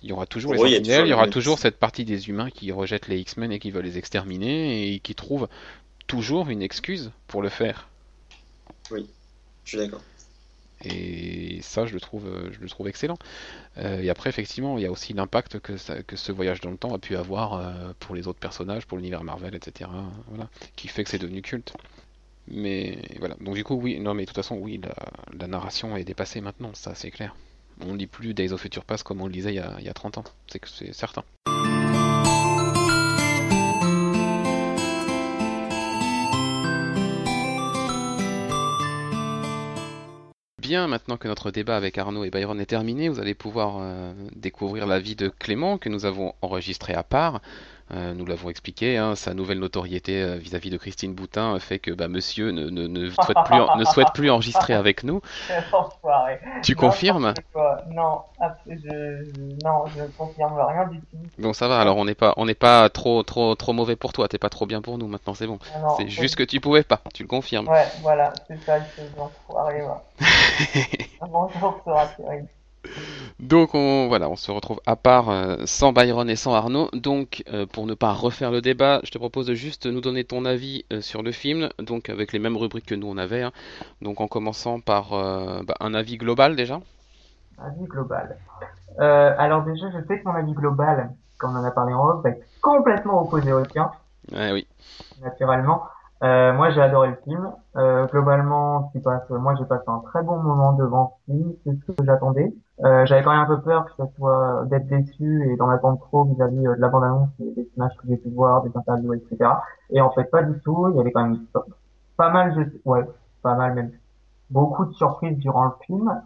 [0.03, 1.59] il y aura toujours les Oui, il y a sentinelles, toujours il y aura toujours
[1.59, 5.15] cette partie des humains qui rejettent les X-Men et qui veulent les exterminer et qui
[5.15, 5.49] trouvent
[6.09, 7.89] toujours une excuse pour le faire.
[9.65, 10.03] Je suis d'accord.
[10.85, 13.19] Et ça, je le trouve, euh, je le trouve excellent.
[13.79, 16.77] Euh, et après, effectivement, il y a aussi l'impact que, que ce voyage dans le
[16.77, 19.91] temps a pu avoir euh, pour les autres personnages, pour l'univers Marvel, etc.
[20.29, 21.75] Voilà, qui fait que c'est devenu culte.
[22.49, 24.81] Mais voilà, donc du coup, oui, non, mais de toute façon, oui,
[25.39, 27.37] la, narration est dépassée maintenant, ça c'est clair.
[27.83, 29.85] On lit plus Days of Future Past comme on le lisait il y a, il
[29.85, 31.23] y a 30 ans, c'est que c'est certain.
[40.71, 44.87] Maintenant que notre débat avec Arnaud et Byron est terminé, vous allez pouvoir euh, découvrir
[44.87, 47.41] la vie de Clément que nous avons enregistré à part.
[47.93, 51.81] Euh, nous l'avons expliqué, hein, sa nouvelle notoriété euh, vis-à-vis de Christine Boutin euh, fait
[51.81, 55.21] que bah, monsieur ne, ne- ne souhaite plus, en- ne souhaite plus enregistrer avec nous.
[55.73, 56.39] Enfoiré.
[56.63, 57.35] Tu confirmes?
[57.91, 58.23] Non,
[58.67, 61.19] je, je- non, je ne confirme rien du tout.
[61.39, 64.13] Bon, ça va, alors on n'est pas, on n'est pas trop, trop, trop mauvais pour
[64.13, 65.59] toi, t'es pas trop bien pour nous maintenant, c'est bon.
[65.81, 67.67] Non, C'est juste que tu pouvais pas, tu le confirmes.
[67.69, 69.89] Ouais, voilà, c'est ça, c'est enfoiré, ouais.
[71.21, 72.49] Un bonjour sera terrible.
[73.39, 76.89] Donc on, voilà, on se retrouve à part euh, sans Byron et sans Arnaud.
[76.93, 80.25] Donc euh, pour ne pas refaire le débat, je te propose de juste nous donner
[80.25, 83.43] ton avis euh, sur le film, donc avec les mêmes rubriques que nous on avait.
[83.43, 83.53] hein.
[84.03, 86.81] Donc en commençant par bah, un avis global déjà.
[87.59, 88.37] Avis global.
[88.99, 92.23] Alors déjà, je sais que mon avis global, comme on en a parlé en off,
[92.23, 93.91] va être complètement opposé au tien,
[94.33, 94.67] Ouais, oui.
[95.23, 95.85] naturellement.
[96.23, 97.51] Moi, j'ai adoré le film.
[98.11, 101.53] Globalement, ce qui passe, moi, j'ai passé un très bon moment devant ce film.
[101.65, 102.53] C'est ce que j'attendais.
[102.85, 105.99] Euh, j'avais quand même un peu peur que ça soit d'être déçu et d'en attendre
[106.01, 109.13] trop vis-à-vis euh, de la bande-annonce et des images que j'ai pu voir, des interviews,
[109.15, 109.51] etc.
[109.91, 110.89] Et en fait, pas du tout.
[110.91, 111.41] Il y avait quand même
[112.17, 113.05] pas, mal, de, ouais,
[113.43, 113.91] pas mal même,
[114.51, 116.23] beaucoup de surprises durant le film.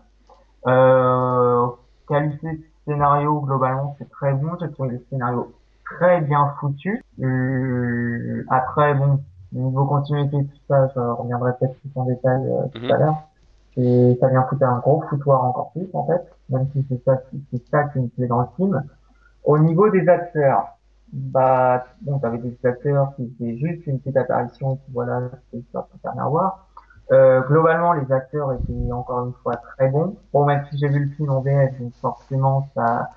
[0.66, 1.66] Euh,
[2.08, 4.52] qualité de scénario, globalement, c'est très bon.
[4.60, 5.52] J'ai trouvé le scénario
[5.84, 7.02] très bien foutu.
[7.22, 9.20] Euh, après, bon,
[9.52, 12.90] niveau continuité, tout ça, je reviendrai peut-être plus en détail euh, tout Mhm.
[12.92, 13.16] à l'heure.
[13.76, 17.20] Et ça vient foutre un gros foutoir encore plus, en fait, même si c'est ça,
[17.50, 18.82] c'est ça qui me plaît dans le film.
[19.42, 20.78] Au niveau des acteurs,
[21.12, 25.22] bah, bon, t'avais des acteurs qui étaient juste une petite apparition, puis voilà,
[25.52, 26.52] c'est ça, ça rien.
[27.12, 30.16] Euh, globalement, les acteurs étaient encore une fois très bons.
[30.32, 33.10] Bon, même si j'ai vu le film en VF, forcément, ça,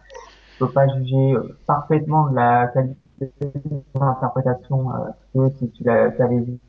[0.54, 2.98] je peux pas juger euh, parfaitement de la qualité
[3.42, 4.92] de l'interprétation,
[5.36, 6.60] euh, si tu t'avais vu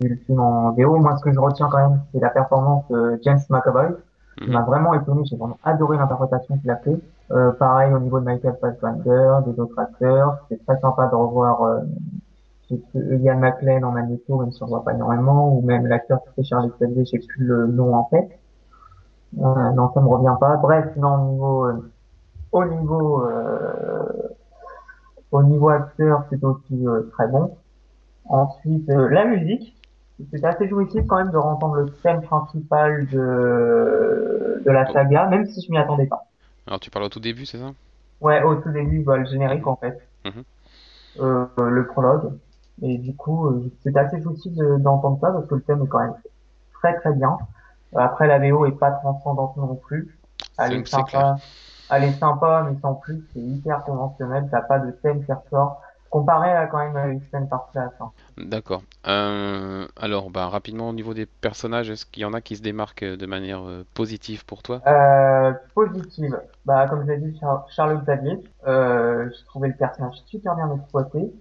[0.00, 0.96] vu le film en VO.
[0.96, 3.96] Moi, ce que je retiens quand même, c'est la performance de James McAvoy.
[4.42, 4.52] Il Mhm.
[4.52, 6.98] m'a vraiment étonné, j'ai vraiment adoré l'interprétation qu'il a fait.
[7.32, 10.38] Euh, pareil au niveau de Michael Fassbender, des autres acteurs.
[10.48, 11.80] C'est très sympa de revoir euh,
[12.94, 16.42] Ian McLean en Magneto, même si on voit pas énormément, ou même l'acteur qui fait
[16.42, 18.30] Charlie Xavier, je sais plus le nom en tête.
[19.38, 20.56] Euh, non, ça me revient pas.
[20.56, 21.90] Bref, non, au niveau, euh,
[22.52, 24.28] au niveau, euh,
[25.32, 27.56] au niveau acteur, c'est aussi euh, très bon.
[28.26, 29.75] Ensuite, euh, la musique.
[30.30, 35.46] C'est assez jouissif quand même de entendre le thème principal de, de la saga, même
[35.46, 36.22] si je m'y attendais pas.
[36.68, 37.74] Alors tu parles au tout début, c'est ça?
[38.20, 39.98] Ouais, au tout début, bah, le générique en fait.
[40.24, 40.44] Mhm.
[41.18, 42.38] Euh, le prologue.
[42.82, 45.88] Et du coup, euh, c'était assez jouissif de- d'entendre ça parce que le thème est
[45.88, 46.14] quand même
[46.74, 47.38] très très bien.
[47.94, 50.20] Euh, Après, la VO est pas transcendante non plus.
[50.58, 51.24] Elle C'est est c'est clair.
[51.24, 51.40] sympa,
[51.90, 54.48] elle est sympa, mais sans plus, c'est hyper conventionnel.
[54.50, 55.80] T'as pas de thème qui ressort.
[56.10, 57.92] Comparé à quand même à X-Men par classe.
[58.00, 58.10] hein.
[58.38, 58.82] D'accord.
[59.06, 62.62] Euh, alors, bah, rapidement au niveau des personnages, est-ce qu'il y en a qui se
[62.62, 64.80] démarquent euh, de manière euh, positive pour toi?
[64.86, 66.38] Euh, positive.
[66.64, 70.74] Bah, comme je l'ai dit, Char- Charles Xavier, euh, je trouvais le personnage super bien
[70.76, 71.32] exploité,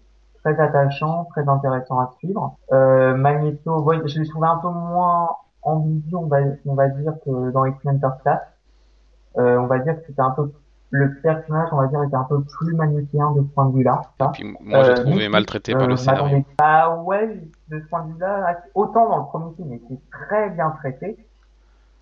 [0.44, 2.58] très attachant, très intéressant à suivre.
[2.72, 5.30] Euh, Magneto, ouais, je l'ai trouvé un peu moins
[5.62, 8.42] ambigu, on va, on va dire, que dans X-Men First Class.
[9.38, 10.52] Euh, on va dire que c'était un peu,
[10.98, 14.02] le personnage, on va dire, était un peu plus magnétien de ce point de vue-là.
[14.34, 16.44] Puis moi, j'ai Euh, trouvé maltraité par euh, le scénario.
[16.58, 20.50] pas, ouais, de ce point de vue-là, autant dans le premier film, il était très
[20.52, 21.18] bien traité,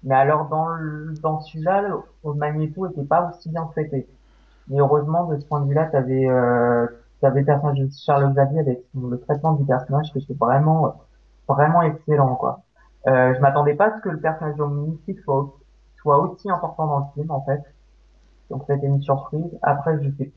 [0.04, 1.84] mais alors dans le, dans celui-là,
[2.24, 4.08] Magneto était pas aussi bien traité.
[4.68, 6.86] Mais heureusement, de ce point de vue-là, t'avais, euh,
[7.22, 10.96] t'avais le personnage de Charles Xavier avec le traitement du personnage que c'est vraiment,
[11.48, 12.62] vraiment excellent, quoi.
[13.08, 15.52] Euh, je m'attendais pas à ce que le personnage de Mystique soit,
[16.02, 17.62] soit aussi important dans le film, en fait.
[18.54, 19.58] Donc c'était une surprise.
[19.64, 20.32] Après, je sais,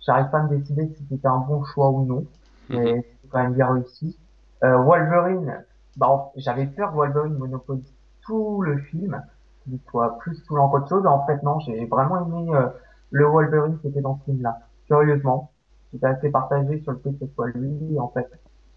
[0.00, 2.24] j'arrive pas à me décider si c'était un bon choix ou non,
[2.70, 2.78] Mhm.
[2.78, 4.18] mais c'est quand même bien réussi.
[4.64, 5.64] Euh, Wolverine,
[5.98, 7.92] bah, j'avais peur que Wolverine monopolise
[8.22, 9.22] tout le film,
[9.64, 11.06] qu'il soit plus tout qu'autre chose.
[11.06, 12.68] En fait, non, j'ai vraiment aimé euh,
[13.10, 14.58] le Wolverine qui était dans ce film-là.
[14.86, 15.50] Curieusement,
[15.92, 18.26] j'étais assez partagé sur le fait que ce soit lui, en fait.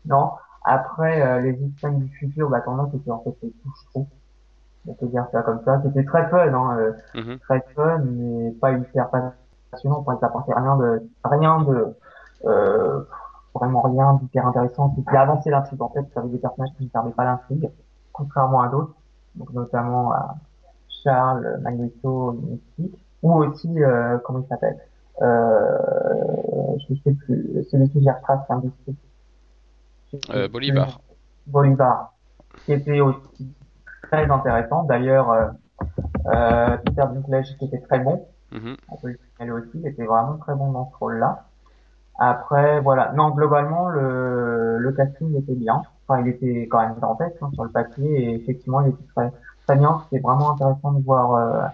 [0.06, 0.32] Non.
[0.66, 4.08] Après, euh, les X-Men du futur, bah, t'en as, c'était en fait les touches trop.
[4.88, 5.82] On peut dire ça comme ça.
[5.84, 7.40] C'était très fun, hein, euh, Mhm.
[7.40, 9.10] très fun, mais pas hyper
[9.72, 9.99] passionnant.
[9.99, 11.95] Enfin, ça apportait rien de, rien de,
[12.45, 13.02] euh,
[13.53, 15.82] vraiment rien d'hyper intéressant qui faisait avancer l'intrigue.
[15.82, 17.70] En fait, ça avait des personnages qui ne servaient pas l'intrigue,
[18.12, 18.95] contrairement à d'autres,
[19.36, 20.36] donc notamment à
[21.03, 24.78] Charles, Magneto, Mystique, ou aussi, euh, comment il s'appelle,
[25.22, 25.78] euh,
[26.88, 28.40] je ne sais plus, celui qui gère Trace.
[30.12, 30.48] Je sais Euh.
[30.48, 30.99] Bolivar.
[31.48, 32.14] Bolivar,
[32.66, 33.53] qui était aussi
[34.12, 34.84] très intéressant.
[34.84, 35.48] D'ailleurs, euh,
[36.28, 38.76] euh, Peter Dinklage qui était très bon, Mhm.
[38.90, 41.46] on peut le signaler aussi, il était vraiment très bon dans ce rôle-là.
[42.20, 43.14] Après, voilà.
[43.14, 45.82] Non, globalement, le, le casting était bien.
[46.08, 49.32] Enfin, il était quand même dantesque hein, sur le papier et effectivement, il était très,
[49.66, 50.02] très bien.
[50.04, 51.66] C'était vraiment intéressant de voir, euh,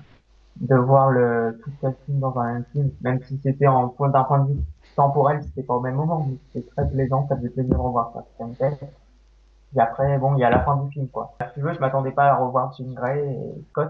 [0.62, 4.10] de voir le, tout le casting dans un même film, même si c'était en point
[4.10, 4.60] d'un point de vue
[4.96, 8.12] temporel, c'était pas au même moment, mais c'était très plaisant, ça faisait plaisir de revoir
[8.14, 8.24] ça.
[8.38, 8.94] C'était tête.
[9.76, 11.36] Et après, bon, il y a la fin du film, quoi.
[11.42, 13.90] Si tu veux, je m'attendais pas à revoir Jean Grey et Scott.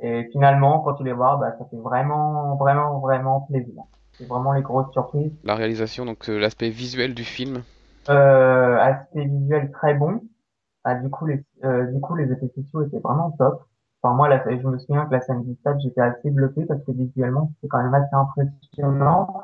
[0.00, 3.82] Et finalement, quand tu les vois, bah, ça fait vraiment, vraiment, vraiment plaisir.
[4.12, 5.32] C'est vraiment les grosses surprises.
[5.44, 7.62] La réalisation, donc euh, l'aspect visuel du film.
[8.08, 10.20] Euh, aspect visuel très bon.
[10.84, 13.64] Ah, du coup, les, euh, du coup, les effets spéciaux étaient vraiment top.
[14.00, 16.82] Enfin, moi, la, je me souviens que la scène du stade, j'étais assez bluffé parce
[16.84, 19.42] que visuellement, c'était quand même assez impressionnant.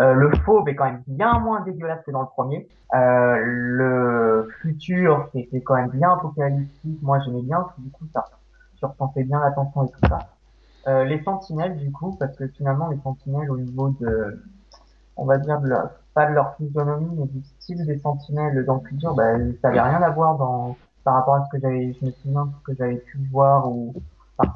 [0.00, 2.68] Euh, le fauve est quand même bien moins dégueulasse que dans le premier.
[2.94, 7.02] Euh, le futur, c'était quand même bien apocalyptique.
[7.02, 8.24] Moi, j'aimais bien, parce que du coup, ça
[8.76, 10.18] surpensait bien l'attention et tout ça.
[10.86, 14.42] Euh, les sentinelles, du coup, parce que finalement, les sentinelles, au niveau de,
[15.16, 15.68] on va dire, de
[16.14, 19.80] pas de leur physionomie, mais du style des sentinelles dans le futur, bah, ça avait
[19.80, 22.76] rien à voir dans, par rapport à ce que j'avais, je me souviens ce que
[22.76, 23.94] j'avais pu voir ou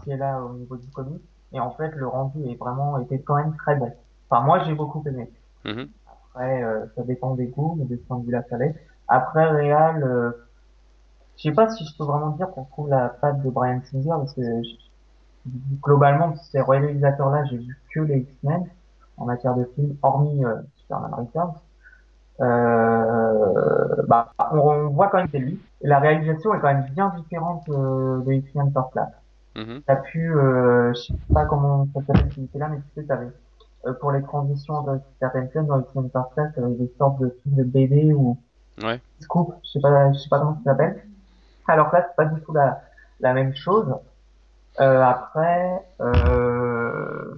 [0.06, 1.20] et là au niveau du comic.
[1.52, 3.92] Et en fait, le rendu est vraiment, était quand même très bon.
[4.32, 5.30] Enfin, moi, j'ai beaucoup aimé.
[5.64, 5.88] Mhm.
[6.06, 8.74] Après, euh, ça dépend des goûts, mais de ce point de vue-là, ça l'est.
[9.08, 10.30] Après, Réal, euh,
[11.36, 14.08] je sais pas si je peux vraiment dire qu'on trouve la patte de Brian Singer,
[14.08, 15.50] parce que je-
[15.82, 18.66] globalement, ces réalisateurs-là, j'ai vu que les X-Men
[19.18, 21.54] en matière de films, hormis euh, Superman Returns.
[22.40, 25.60] Euh, bah, on, on voit quand même que c'est lui.
[25.82, 29.10] La réalisation est quand même bien différente euh, de X-Men First Class.
[29.56, 29.82] Mhm.
[29.86, 33.30] T'as pu, euh, je sais pas comment ça s'appelle là, mais tu sais, t'avais, euh,
[34.00, 37.56] pour les transitions de certaines scènes dans X-Men First Class, t'avais des sortes de films
[37.56, 38.38] de BD ou
[38.82, 39.00] Ouais.
[39.20, 41.04] scoop, je sais pas, je sais pas comment ça s'appelle.
[41.68, 42.80] Alors là, c'est pas du tout la,
[43.20, 43.94] la même chose.
[44.80, 47.34] Euh, après, euh,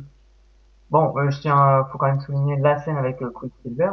[0.91, 3.91] bon, euh, je tiens, faut quand même souligner la scène avec euh, Quicksilver.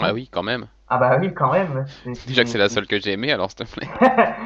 [0.00, 0.66] Ah oui, quand même.
[0.88, 1.84] Ah bah oui, quand même.
[2.26, 3.88] Déjà que c'est la seule que j'ai aimée, alors s'il te plaît.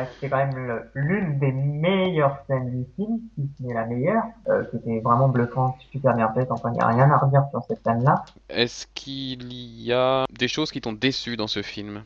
[0.00, 4.22] Euh, c'est quand même l'une des meilleures scènes du film, si ce n'est la meilleure,
[4.48, 7.44] euh, qui était vraiment bluffante, super bien faite, enfin il n'y a rien à redire
[7.50, 8.24] sur cette scène-là.
[8.48, 12.02] Est-ce qu'il y a des choses qui t'ont déçu dans ce film?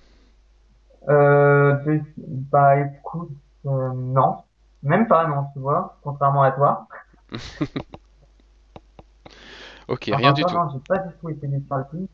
[1.08, 2.00] Euh, de-
[2.50, 3.30] bah écoute,
[3.66, 4.38] euh, non,
[4.82, 6.86] même pas non, tu vois, contrairement à toi.
[9.88, 10.54] Ok, Enfin, rien du tout.
[10.54, 12.06] Non, j'ai pas du tout été déçu par le film.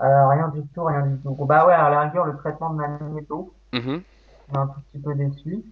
[0.00, 1.34] Euh, rien du tout, rien du tout.
[1.46, 4.02] Bah ouais, à la rigueur, le traitement de Magneto, Mhm.
[4.52, 5.64] M'a un tout petit peu déçu.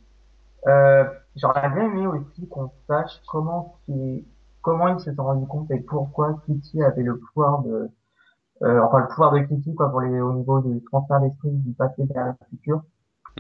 [0.69, 1.05] Euh,
[1.37, 4.27] j'aurais bien aimé aussi qu'on sache comment, qui,
[4.63, 7.91] comment ils se sont rendus compte et pourquoi Kitty avait le pouvoir de,
[8.63, 11.73] euh, enfin le pouvoir de Kitty quoi pour les au niveau du transfert d'esprit du
[11.75, 12.83] passé vers le futur.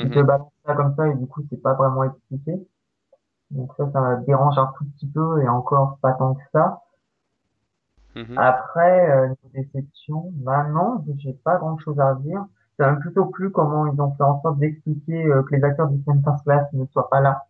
[0.02, 0.26] Il te Mhm.
[0.66, 2.66] ça comme ça et du coup c'est pas vraiment expliqué.
[3.50, 6.82] Donc ça, ça dérange un tout petit peu et encore pas tant que ça.
[8.14, 8.38] Mhm.
[8.38, 10.32] Après, euh, niveau déception,
[10.68, 12.44] non, j'ai pas grand chose à dire.
[12.78, 15.88] Ça m'a plutôt plu comment ils ont fait en sorte d'expliquer euh, que les acteurs
[15.88, 17.42] du X-Men First Class ne soient pas là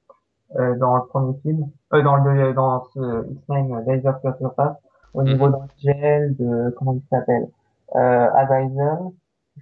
[0.57, 4.77] euh, dans le premier film, euh, dans le dans ce X-Men Days of Future Past,
[5.15, 5.53] au niveau Mhm.
[5.53, 7.49] d'Angel, de comment il s'appelle,
[7.97, 8.99] euh, Azazel,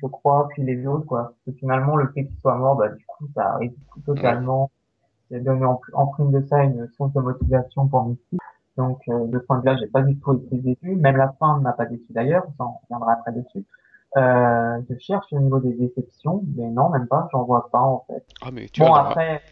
[0.02, 1.22] je crois, puis les autres quoi.
[1.44, 3.74] Parce que finalement, le fait qu'il soit mort, bah du coup, ça arrive
[4.06, 4.70] totalement.
[5.30, 8.38] Ça donne en, en prime de ça une source de motivation pour Misty.
[8.76, 10.96] Donc euh, de ce point de vue-là, j'ai pas du tout été déçu.
[10.96, 13.64] Même la fin ne m'a pas déçu d'ailleurs, on reviendra après dessus.
[14.16, 18.04] Euh, je cherche au niveau des déceptions, mais non, même pas, j'en vois pas en
[18.06, 18.24] fait.
[18.42, 19.10] Ah, mais tu Bon adoreras.
[19.10, 19.42] après,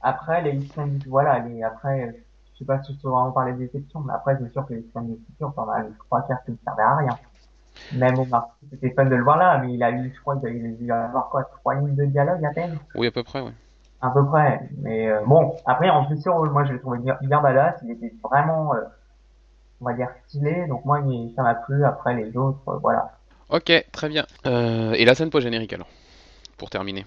[0.00, 2.14] après les X-Men, voilà, les, après,
[2.54, 4.74] je sais pas si je peux vraiment parler de déception, mais après c'est sûr que
[4.74, 7.18] les X-Men du futur, pendant les trois quarts, ça ne servait à rien.
[7.92, 10.36] Même Omar, Sy, c'était fun de le voir là, mais il a eu, je crois,
[10.40, 12.80] qu'il a dû avoir quoi, trois lignes de dialogue à peine?
[12.94, 13.52] Oui, à peu près, oui.
[14.00, 14.68] à peu près.
[14.78, 17.80] Mais euh, bon, après en plus moi je l'ai trouvé bien, bien badass.
[17.84, 18.80] Il était vraiment, euh,
[19.80, 20.66] on va dire stylé.
[20.66, 21.84] Donc moi, il, ça m'a plu.
[21.84, 23.17] Après les autres, euh, voilà.
[23.50, 24.24] Ok, très bien.
[24.46, 25.88] Euh, et la scène post-générique alors,
[26.58, 27.04] pour terminer.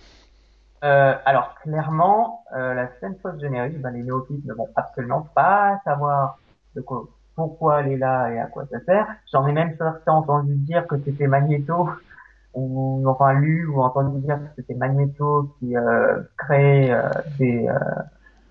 [0.84, 5.80] Euh, alors clairement, euh, la scène post générique, ben, les néophytes ne vont absolument pas
[5.84, 6.40] savoir
[6.76, 7.04] de quoi,
[7.36, 9.06] pourquoi elle est là et à quoi ça sert.
[9.32, 9.78] J'en ai même
[10.08, 11.90] entendu dire que c'était Magneto
[12.56, 17.78] ou enfin lu ou entendu dire que c'était Magneto qui euh, créait euh, des euh,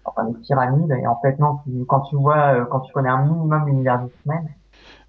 [0.04, 3.24] enfin des pyramides et en fait non quand tu vois euh, quand tu connais un
[3.24, 4.48] minimum l'univers X-Men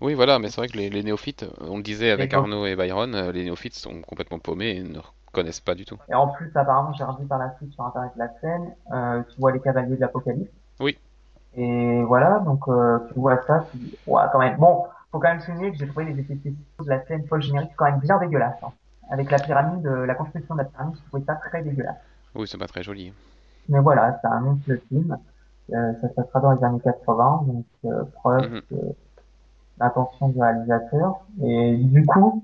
[0.01, 2.75] Oui, voilà, mais c'est vrai que les, les néophytes, on le disait avec Arnaud et
[2.75, 5.97] Byron, euh, les néophytes sont complètement paumés et ne reconnaissent pas du tout.
[6.09, 9.39] et en plus apparemment j'ai revu par la suite sur internet la scène euh, tu
[9.39, 10.97] vois les cavaliers de l'Apocalypse Oui.
[11.55, 15.29] et voilà donc euh, tu vois ça tu dis, ouais quand même bon faut quand
[15.29, 17.99] même souligner que j'ai trouvé les effets spéciaux de la scène post générique quand même
[17.99, 18.71] bien dégueulasses hein.
[19.09, 21.95] avec la pyramide euh, la construction de la pyramide je trouvais ça très dégueulasse
[22.35, 23.13] Oui, c'est pas très joli.
[23.69, 25.17] Mais voilà, ça annonce le film.
[25.73, 27.65] Euh, ça se passera dans les années 80, donc
[28.13, 28.61] preuve Mhm.
[28.71, 28.95] de
[29.81, 31.19] l'intention du réalisateur.
[31.43, 32.43] Et du coup,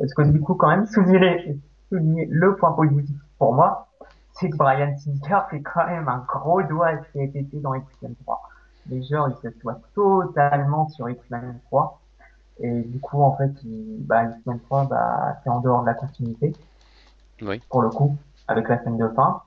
[0.00, 3.88] est-ce que du coup, quand même, souligner, souligner le point positif pour moi,
[4.32, 7.44] c'est que Brian Singer fait quand même un gros doigt à ce qui a été
[7.44, 8.40] fait dans X-Men 3.
[8.88, 12.00] Les gens, ils se soient totalement sur X-Men 3.
[12.60, 15.94] Et du coup, en fait, il, bah, X-Men 3, bah, c'est en dehors de la
[15.94, 16.54] continuité
[17.42, 17.60] Oui.
[17.68, 18.16] pour le coup,
[18.46, 19.42] avec la scène de fin.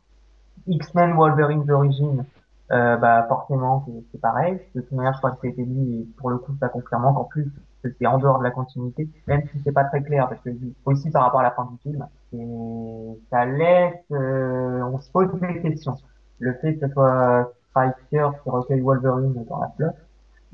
[0.68, 2.26] X-Men Wolverine d'origine,
[2.72, 4.60] euh, bah forcément c'est pareil.
[4.76, 7.26] De toute manière, je crois que c'était dit et pour le coup ça confirme qu'en
[7.26, 7.52] plus
[7.99, 10.52] c'est en dehors de la continuité, même si c'est pas très clair parce que
[10.85, 15.30] aussi par rapport à la fin du film, et ça laisse, euh, on se pose
[15.41, 15.95] des questions.
[16.39, 19.95] Le fait que ce soit Striker qui recueille Wolverine dans la flotte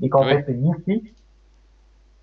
[0.02, 0.28] et qu'en Oui.
[0.28, 1.14] fait c'est Mystique.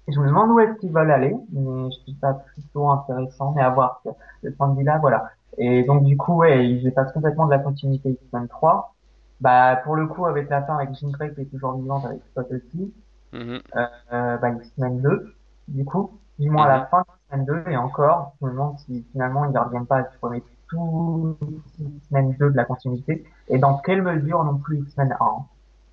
[0.07, 3.61] Je me demande où est-ce qu'ils veulent aller, mais je trouve ça plutôt intéressant, mais
[3.61, 4.01] à voir.
[4.05, 5.25] De ce point de vue-là, voilà.
[5.57, 8.94] Et donc du coup, ouais, ils effacent complètement de la continuité X-Men 3.
[9.41, 12.19] Bah pour le coup, avec la fin, avec Jean Grey qui est toujours vivante, avec
[12.31, 12.93] Scott aussi,
[13.33, 13.59] Mhm.
[13.75, 15.33] euh, bah X-Men 2,
[15.67, 16.87] du coup, du moins à la Mhm.
[16.91, 17.05] fin de
[17.43, 20.43] X-Men 2, et encore, je me demande si finalement ils ne reviennent pas à supprimer
[20.69, 21.37] tout
[21.79, 25.45] X-Men 2 de la continuité, et dans quelle mesure non plus X-Men 1.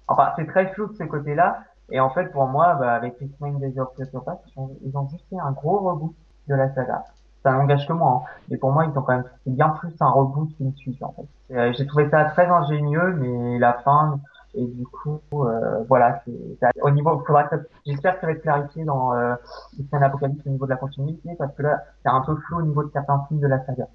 [0.09, 3.59] Enfin, c'est très flou de ce côté-là, et en fait pour moi, bah, avec X-Men
[3.59, 4.41] Days of Future Past,
[4.85, 6.15] ils ont juste fait un gros reboot
[6.49, 7.05] de la saga
[7.43, 8.23] ça n'engage que moi.
[8.25, 8.31] Hein.
[8.49, 11.13] Mais pour moi, ils ont quand même c'est bien plus un reboot qu'une suite en
[11.13, 11.55] fait.
[11.57, 14.21] Euh, J'ai trouvé ça très ingénieux, mais la fin
[14.55, 17.19] et du coup, euh, voilà, c'est au niveau.
[17.27, 19.35] faudra que ça- J'espère que ça va être clarifié dans euh,
[19.79, 22.63] X-Men Apocalypse au niveau de la continuité, parce que là, c'est un peu flou au
[22.63, 23.87] niveau de certains films de la saga.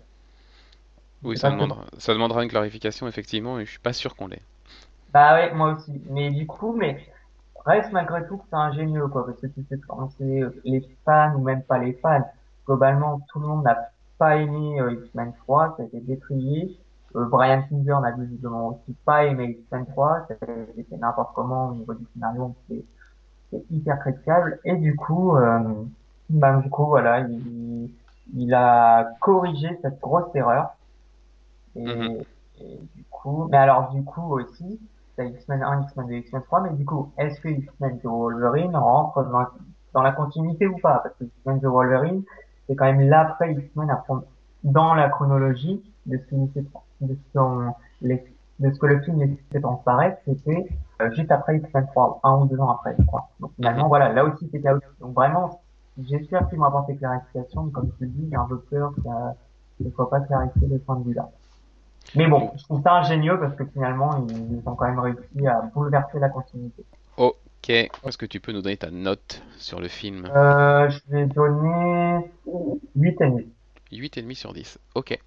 [1.23, 4.27] Oui, ça que- demandera, ça demandera une clarification, effectivement, et je suis pas sûr qu'on
[4.27, 4.41] l'ait.
[5.13, 6.01] Bah ouais, moi aussi.
[6.09, 7.05] Mais du coup, mais
[7.65, 9.79] reste malgré tout que c'est ingénieux, quoi, parce que tu sais
[10.17, 12.27] c'est les fans ou même pas les fans.
[12.67, 13.77] Globalement, tout le monde n'a
[14.19, 16.77] pas aimé euh, X-Men 3, ça a été décrié.
[17.15, 21.93] Euh, Brian Singer n'a visiblement aussi pas aimé X-Men 3, c'était n'importe comment au niveau
[21.93, 22.85] du scénario, c'est
[23.51, 24.59] c'est hyper critiquable.
[24.65, 25.59] Et du coup, euh,
[26.29, 27.91] bah, du coup, voilà, il,
[28.33, 30.71] il a corrigé cette grosse erreur.
[31.75, 32.23] Et, Mhm.
[32.59, 34.79] et du coup, mais alors du coup aussi,
[35.15, 38.75] t'as X-Men 1, X-Men 2, X-Men 3, mais du coup, est-ce que X-Men de Wolverine
[38.75, 39.45] rentre dans,
[39.93, 40.99] dans la continuité ou pas?
[41.03, 42.23] Parce que X-Men de Wolverine,
[42.67, 44.23] c'est quand même l'après X-Men à prendre
[44.63, 46.65] dans la chronologie de ce qui
[47.01, 47.17] de
[48.59, 50.67] de ce que le film laissait transparaître, c'était
[51.01, 53.29] euh, juste après X-Men 3, un ou deux ans après, je crois.
[53.39, 54.89] Donc finalement, voilà, là aussi c'est chaotique.
[54.99, 55.61] Donc vraiment,
[55.99, 59.83] j'espère qu'ils vont apporter clarification, mais comme je te dis, j'ai un peu peur que
[59.83, 61.29] ne soit pas clarifié de ce point de vue-là.
[62.15, 65.61] Mais bon, je trouve ça ingénieux parce que finalement, ils ont quand même réussi à
[65.73, 66.83] bouleverser la continuité.
[67.67, 67.73] Ok,
[68.05, 70.25] est-ce que tu peux nous donner ta note sur le film?
[70.33, 72.31] Euh, je vais donner
[72.95, 73.45] 8,5.
[73.91, 74.79] 8,5 sur 10.
[74.95, 75.19] Ok,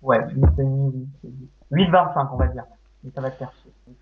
[0.00, 0.92] Ouais, 8,5,
[1.72, 2.62] 8, 8,25 on va dire.
[3.02, 3.52] Mais ça va te faire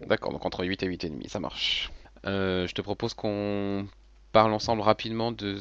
[0.07, 1.91] d'accord, donc entre 8 et 8,5, ça marche.
[2.27, 3.87] Euh, je te propose qu'on
[4.33, 5.57] parle ensemble rapidement de,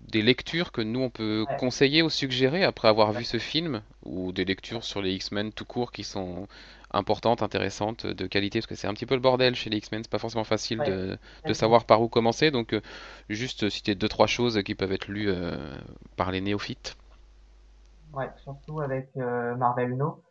[0.00, 1.56] des lectures que nous on peut Ouais.
[1.58, 5.66] conseiller ou suggérer après avoir vu ce film, ou des lectures sur les X-Men tout
[5.66, 6.48] court qui sont
[6.92, 10.02] importantes, intéressantes, de qualité, parce que c'est un petit peu le bordel chez les X-Men,
[10.04, 10.84] c'est pas forcément facile Ouais.
[10.84, 12.80] de, de savoir par où commencer, donc euh,
[13.28, 15.56] juste citer deux trois choses qui peuvent être lues euh,
[16.16, 16.96] par les néophytes.
[18.12, 20.22] Ouais, surtout avec euh, Marvel No.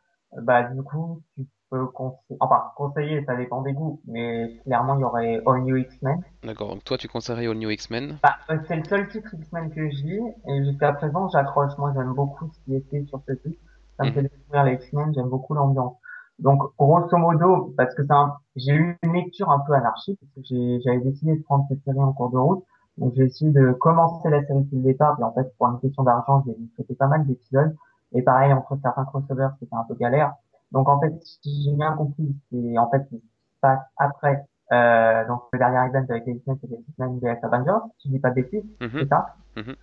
[0.42, 5.02] Bah du coup, tu peux conseiller, enfin conseiller, ça dépend des goûts, mais clairement il
[5.02, 6.24] y aurait All New X-Men.
[6.42, 8.18] D'accord, donc toi tu conseillerais All New X-Men?
[8.24, 8.36] Bah,
[8.68, 11.72] c'est le seul titre X-Men que je lis et jusqu'à présent j'accroche.
[11.78, 13.60] Moi j'aime beaucoup ce qui est fait sur ce titre.
[13.98, 14.14] Ça me Mhm.
[14.14, 15.96] fait découvrir les X-Men, j'aime beaucoup l'ambiance.
[16.40, 20.32] Donc grosso modo, parce que c'est un, j'ai eu une lecture un peu anarchique parce
[20.34, 22.64] que j'ai, j'avais décidé de prendre cette série en cours de route.
[22.98, 25.80] Donc j'ai essayé de commencer la série depuis le départ, et en fait pour une
[25.80, 27.76] question d'argent, j'ai traité pas mal d'épisodes.
[28.14, 30.34] Et pareil entre certains crossovers, c'était un peu galère.
[30.72, 34.46] Donc en fait, si j'ai bien compris, c'est en fait ce qui se passe après.
[34.72, 38.20] Euh, donc le dernier event avec les X-Men, c'était X-Men vs Avengers, si je dis
[38.20, 38.90] pas de bêtises, Mhm.
[38.94, 39.36] c'est ça.
[39.56, 39.76] Mhm.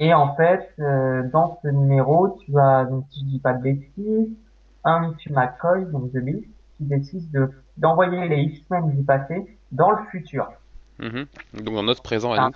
[0.00, 3.62] Et en fait, euh, dans ce numéro, tu as, donc si je dis pas de
[3.62, 4.28] bêtises,
[4.84, 6.44] un Matthew McCoy, donc de Beast,
[6.76, 10.48] qui décide de d'envoyer les X-Men du passé dans le futur,
[10.98, 11.26] Mhm.
[11.54, 12.54] Donc dans notre présent à nous.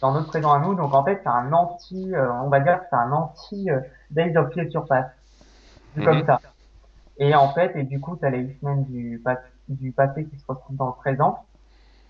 [0.00, 0.74] dans notre présent à nous.
[0.74, 3.80] Donc en fait, c'est un anti, euh, on va dire que c'est un anti euh,
[4.10, 5.10] Days of Future Past,
[5.94, 6.06] vu Mhm.
[6.06, 6.40] comme ça.
[7.18, 9.22] Et en fait, et du coup, t'as les X-Men du,
[9.68, 11.44] du passé qui se retrouvent dans le présent.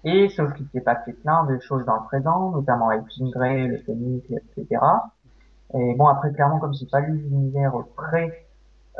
[0.04, 3.66] Et sauf qu'il s'est passé plein de choses dans le présent, notamment avec Jean Grey,
[3.66, 4.80] le Phoenix, etc.
[5.74, 8.46] Et bon, après, clairement, comme j'ai pas lu l'univers pré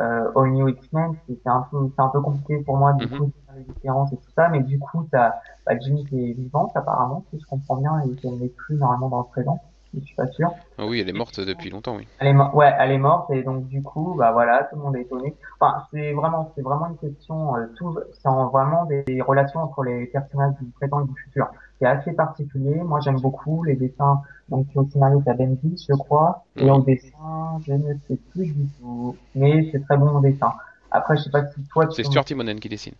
[0.01, 3.07] euh, All New X-Men, c'est c'est un peu, c'est un peu compliqué pour moi, du
[3.07, 3.11] Mhm.
[3.11, 4.49] coup, de faire les différences et tout ça.
[4.49, 5.33] Mais du coup, t'as,
[5.67, 9.09] bah, Jean qui est vivante, apparemment, si je comprends bien, et qu'elle n'est plus normalement
[9.11, 9.63] dans le présent.
[9.95, 10.51] Je suis pas sûr.
[10.79, 12.07] Ah oui, elle est morte depuis longtemps, oui.
[12.21, 14.97] Elle est ouais, elle est morte et donc du coup, bah voilà, tout le monde
[14.97, 15.35] est étonné.
[15.59, 19.61] Enfin, c'est vraiment, c'est vraiment une question, euh, tout, c'est en- vraiment des, des relations
[19.61, 21.49] entre les personnages du présent et du futur.
[21.81, 22.75] C'est assez particulier.
[22.77, 24.21] Moi, j'aime beaucoup les dessins.
[24.49, 26.71] Donc, au scénario, t'as Bendis, je crois, et Mhm.
[26.71, 30.53] au dessin, je ne sais plus du tout, mais c'est très bon au dessin.
[30.93, 32.95] Après, je sais pas si toi, tu C'est Stuart Timonen qui dessine.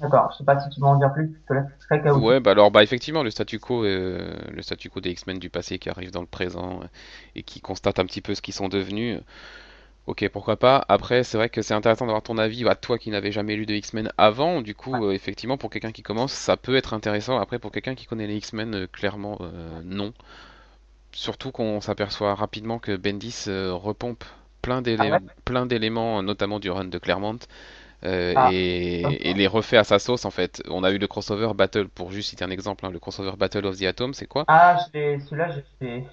[0.00, 1.54] D'accord, je sais pas si tu peux en dire plus, c'est
[1.88, 2.22] très chaotique.
[2.22, 5.48] Ouais, bah alors bah effectivement le statu quo, euh, le statu quo des X-Men du
[5.48, 6.86] passé qui arrive dans le présent euh,
[7.34, 9.18] et qui constate un petit peu ce qu'ils sont devenus.
[9.18, 9.20] euh,
[10.06, 10.84] Ok, pourquoi pas.
[10.88, 13.66] Après, c'est vrai que c'est intéressant d'avoir ton avis, à toi qui n'avais jamais lu
[13.66, 14.62] de X-Men avant.
[14.62, 17.38] Du coup, euh, effectivement, pour quelqu'un qui commence, ça peut être intéressant.
[17.40, 19.38] Après, pour quelqu'un qui connaît les X-Men, euh, clairement,
[19.84, 20.12] non.
[21.12, 24.24] Surtout qu'on s'aperçoit rapidement que Bendis repompe
[24.62, 25.34] plein d'élé- Ah ouais?
[25.44, 27.38] plein d'éléments, notamment du run de Claremont,
[28.04, 30.62] euh, Ah, et, les refait à sa sauce en fait.
[30.68, 33.66] On a eu le crossover Battle, pour juste citer un exemple, hein, le crossover Battle
[33.66, 34.44] of the Atom, c'est quoi?
[34.48, 35.50] Ah, celui-là,
[35.80, 36.04] j'ai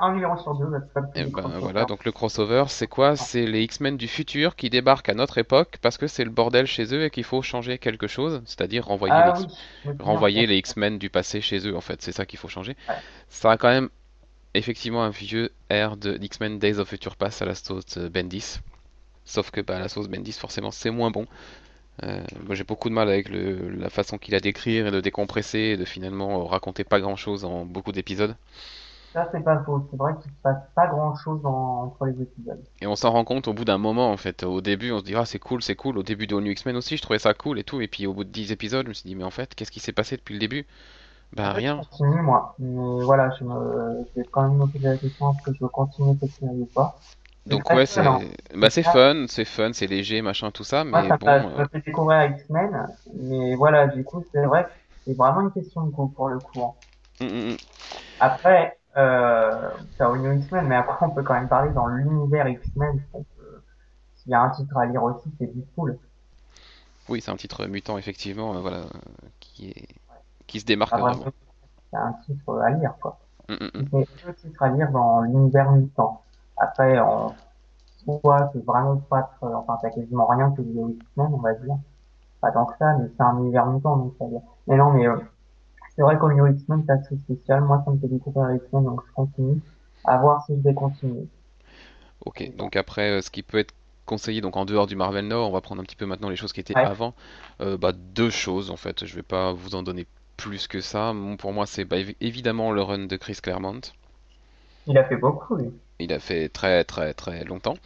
[0.00, 0.66] un numéro sur deux,
[1.14, 3.16] tu Et dis, ben voilà, donc le crossover, c'est quoi?
[3.16, 6.66] C'est les X-Men du futur qui débarquent à notre époque parce que c'est le bordel
[6.66, 10.56] chez eux et qu'il faut changer quelque chose, c'est-à-dire renvoyer Ah les, oui, renvoyer les
[10.56, 12.76] X-Men du passé chez eux en fait, c'est ça qu'il faut changer.
[12.88, 12.94] Ouais.
[13.28, 13.88] Ça a quand même
[14.54, 18.58] effectivement un vieux air de X-Men Days of Future Past à la sauce euh, Bendis.
[19.26, 21.26] Sauf que bah, la sauce Bendis, forcément, c'est moins bon.
[22.04, 25.00] Euh, moi, j'ai beaucoup de mal avec le- la façon qu'il a d'écrire et de
[25.00, 28.36] décompresser et de finalement euh, raconter pas grand-chose en beaucoup d'épisodes.
[29.14, 29.84] Ça, c'est pas faux.
[29.90, 32.64] C'est vrai qu'il se passe pas grand chose entre les épisodes.
[32.80, 34.42] Et on s'en rend compte au bout d'un moment en fait.
[34.42, 35.98] Au début, on se dit ah c'est cool, c'est cool.
[35.98, 37.82] Au début de All New X-Men aussi, je trouvais ça cool et tout.
[37.82, 39.70] Et puis au bout de 10 épisodes, je me suis dit mais en fait, qu'est-ce
[39.70, 40.66] qui s'est passé depuis le début?
[41.32, 41.84] Ben rien.
[41.88, 42.54] Je continue, moi.
[42.58, 45.60] Mais voilà, je me, je vais quand même me poser la question est-ce que je
[45.64, 47.02] veux continuer cette série ou pas?
[47.46, 48.02] Donc ouais, c'est
[48.54, 50.84] bah c'est fun, c'est fun, c'est léger, machin, tout ça.
[50.84, 52.88] Moi, Mais ça bon, ça euh, m'a fait découvrir X-Men.
[53.14, 54.66] Mais voilà, du coup, c'est vrai
[55.06, 56.62] c'est vraiment une question de goût pour le coup.
[56.64, 56.74] hein.
[57.20, 57.56] hum, hum, hum.
[58.18, 62.48] Après, euh, t'as All New X-Men, mais après, on peut quand même parler dans l'univers
[62.48, 63.00] X-Men.
[64.16, 65.98] S'il y a un titre à lire aussi, c'est Deadpool.
[67.08, 68.82] oui, c'est un titre mutant effectivement, euh, voilà,
[69.38, 69.88] qui est
[70.46, 71.24] qui se démarque Ah, vraiment.
[71.90, 73.18] C'est un titre à lire, quoi.
[73.48, 73.58] Hum.
[73.74, 76.25] C'est deux titres à lire dans l'univers mutant.
[76.56, 77.36] Après, en
[78.04, 81.76] soi, c'est vraiment pas enfin, t'as quasiment rien que les X-Men, on va dire.
[82.40, 84.42] Pas tant que ça, mais c'est un univers mutant, donc ça veut dire.
[84.68, 85.18] Mais non, mais, euh,
[85.96, 87.62] c'est vrai qu'au niveau X-Men, c'est assez spécial.
[87.64, 89.62] Moi, ça me fait découvrir X-Men, donc je continue.
[90.04, 91.28] À voir si je vais continuer.
[92.24, 93.74] Ok, donc après, euh, ce qui peut être
[94.06, 96.36] conseillé, donc en dehors du Marvel Now, on va prendre un petit peu maintenant les
[96.36, 96.82] choses qui étaient Ouais.
[96.82, 97.14] avant.
[97.60, 100.06] Euh, bah, deux choses en fait, je vais pas vous en donner
[100.36, 101.12] plus que ça.
[101.12, 103.80] Bon, Pour moi, c'est bah, évi- évidemment le run de Chris Claremont.
[104.86, 105.70] Il a fait beaucoup, lui.
[105.98, 107.76] Il a fait très très très longtemps.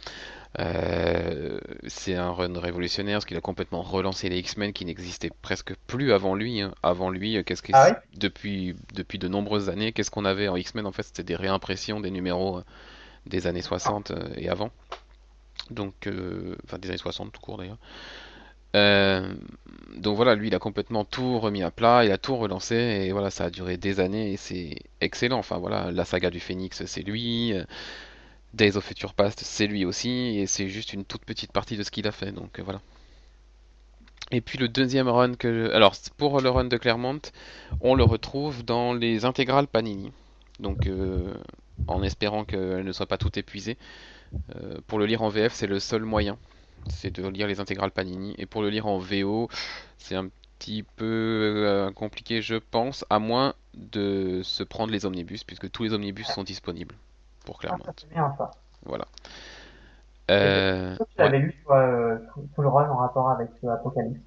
[0.59, 5.73] Euh, c'est un run révolutionnaire parce qu'il a complètement relancé les X-Men qui n'existaient presque
[5.87, 6.59] plus avant lui.
[6.61, 6.73] hein.
[6.83, 7.95] Avant lui, euh, qu'est-ce que Ah ouais?
[8.17, 10.85] Depuis depuis de nombreuses années, qu'est-ce qu'on avait en X-Men?
[10.85, 12.63] En fait, c'était des réimpressions des numéros euh,
[13.27, 14.71] des années 60 euh, et avant.
[15.69, 17.77] Donc, euh, enfin des années 60 tout court d'ailleurs.
[18.75, 19.33] Euh,
[19.97, 23.11] donc voilà, lui, il a complètement tout remis à plat, il a tout relancé et
[23.11, 25.39] voilà, ça a duré des années et c'est excellent.
[25.39, 27.53] Enfin voilà, la saga du Phénix, c'est lui.
[27.53, 27.65] euh,
[28.53, 31.83] Days of Future Past, c'est lui aussi, et c'est juste une toute petite partie de
[31.83, 32.81] ce qu'il a fait, donc euh, voilà.
[34.31, 35.67] Et puis le deuxième run que...
[35.67, 37.19] je- Alors, pour le run de Claremont,
[37.81, 40.11] on le retrouve dans les intégrales Panini.
[40.59, 40.87] Donc,
[41.87, 43.77] en espérant qu'elles ne soient pas toutes épuisées.
[44.55, 46.37] Euh, pour le lire en VF, c'est le seul moyen.
[46.89, 48.35] C'est de lire les intégrales Panini.
[48.37, 49.49] Et pour le lire en VO,
[49.97, 50.29] c'est un
[50.59, 51.05] petit peu
[51.67, 56.27] euh, compliqué, je pense, à moins de se prendre les omnibus, puisque tous les omnibus
[56.27, 56.95] sont disponibles
[57.45, 57.85] pour Ah, Claremont.
[57.97, 58.51] c'est bien ça.
[58.85, 59.07] Voilà.
[60.29, 61.29] Euh, Toi, tu ouais.
[61.39, 64.21] lu toi, euh, tout, tout le run en rapport avec euh, Apocalypse.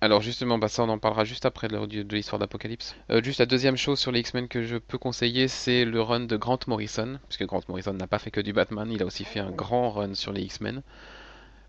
[0.00, 2.96] Alors justement, bah ça on en parlera juste après de, de l'histoire d'Apocalypse.
[3.10, 6.20] Euh, juste la deuxième chose sur les X-Men que je peux conseiller, c'est le run
[6.20, 9.24] de Grant Morrison, puisque Grant Morrison n'a pas fait que du Batman, il a aussi
[9.24, 10.82] fait un grand run sur les X-Men,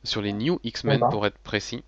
[0.04, 1.84] sur les New X-Men pour être précis.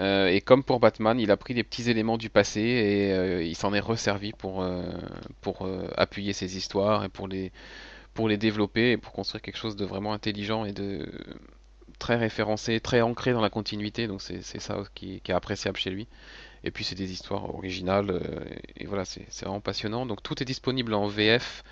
[0.00, 3.42] Euh, et comme pour Batman, il a pris des petits éléments du passé et euh,
[3.42, 4.82] il s'en est resservi pour, euh,
[5.42, 7.52] pour appuyer ses histoires et pour les,
[8.14, 11.06] pour les développer et pour construire quelque chose de vraiment intelligent et de
[11.98, 14.06] très référencé, très ancré dans la continuité.
[14.06, 16.08] Donc c'est c'est ça qui, qui est appréciable chez lui.
[16.64, 18.22] Et puis c'est des histoires originales
[18.76, 20.06] et, et voilà, c'est c'est vraiment passionnant.
[20.06, 21.62] Donc tout est disponible en VF.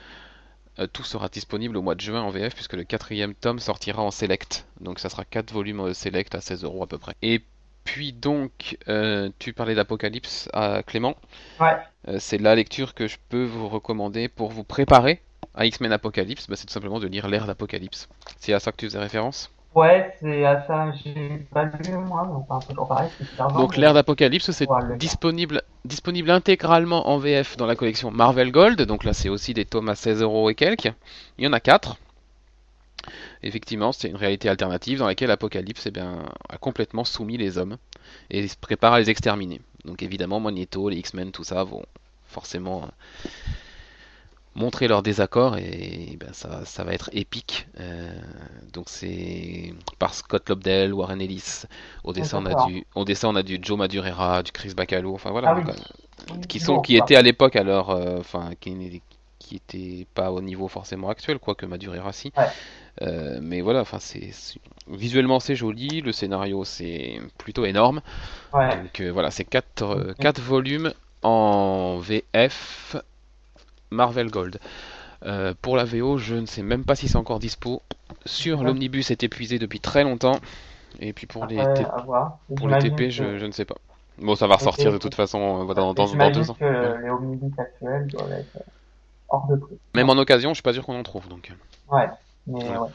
[0.78, 4.02] Euh, tout sera disponible au mois de juin en VF puisque le quatrième tome sortira
[4.02, 4.66] en Select.
[4.80, 7.14] Donc ça sera 4 volumes euh, Select à 16 euros à peu près.
[7.22, 7.42] Et
[7.84, 11.16] puis donc, euh, tu parlais d'Apocalypse à Clément.
[11.58, 11.76] Ouais.
[12.08, 15.22] Euh, c'est la lecture que je peux vous recommander pour vous préparer
[15.54, 16.46] à X-Men Apocalypse.
[16.48, 18.08] Bah, c'est tout simplement de lire l'ère d'Apocalypse.
[18.38, 19.50] C'est à ça que tu faisais référence?
[19.74, 23.10] Ouais, c'est à ça, j'ai pas lu moi, donc un peu pareil,
[23.54, 24.66] Donc l'ère d'Apocalypse, c'est
[24.96, 28.80] disponible intégralement en VF dans la collection Marvel Gold.
[28.82, 30.92] Donc là, c'est aussi des tomes à 16 euros et quelques.
[31.36, 31.96] Il y en a 4.
[33.42, 37.76] Effectivement, c'est une réalité alternative dans laquelle Apocalypse eh bien, a complètement soumis les hommes
[38.30, 39.60] et se prépare à les exterminer.
[39.84, 41.84] Donc évidemment, Magneto, les X-Men, tout ça vont
[42.26, 43.30] forcément euh,
[44.58, 47.68] montrer leur désaccord et ben, ça, ça va être épique.
[47.80, 48.10] Euh,
[48.72, 51.62] donc c'est par Scott Lobdell, Warren Ellis.
[52.04, 55.14] Au dessin, on a du, au dessin, on a du Joe Madureira, du Chris Bacalo.
[55.14, 55.64] Enfin voilà, Ah oui.
[56.48, 57.04] qui sont, qui quoi.
[57.04, 59.02] étaient à l'époque leur, euh, enfin, qui,
[59.38, 62.32] qui étaient pas au niveau forcément actuel, quoique Madureira si.
[62.36, 62.44] Ouais.
[63.02, 64.30] Euh, mais voilà, enfin c'est
[64.88, 68.00] visuellement c'est joli, le scénario c'est plutôt énorme.
[68.52, 68.76] Ouais.
[68.76, 70.14] Donc voilà, c'est 4 Mhm.
[70.16, 72.96] quatre volumes en VF
[73.90, 74.58] Marvel Gold.
[75.24, 77.82] Euh, pour la VO, je ne sais même pas si c'est encore dispo.
[78.24, 78.64] Sur Ouais.
[78.66, 80.38] l'omnibus est épuisé depuis très longtemps.
[81.00, 81.84] Et puis pour les, Après,
[82.56, 83.74] pour les TP, que- je, je ne sais pas.
[84.18, 86.54] Bon, ça va ressortir de toute façon euh, dans, deux ans.
[86.54, 87.02] que Ouais.
[87.02, 88.56] les omnibus actuels doivent être
[89.28, 89.78] hors de prix.
[89.94, 91.28] Même en occasion, je suis pas sûr qu'on en trouve.
[91.28, 91.52] Donc.
[91.90, 92.08] Ouais.
[92.46, 92.82] Mais Voilà.
[92.82, 92.88] ouais.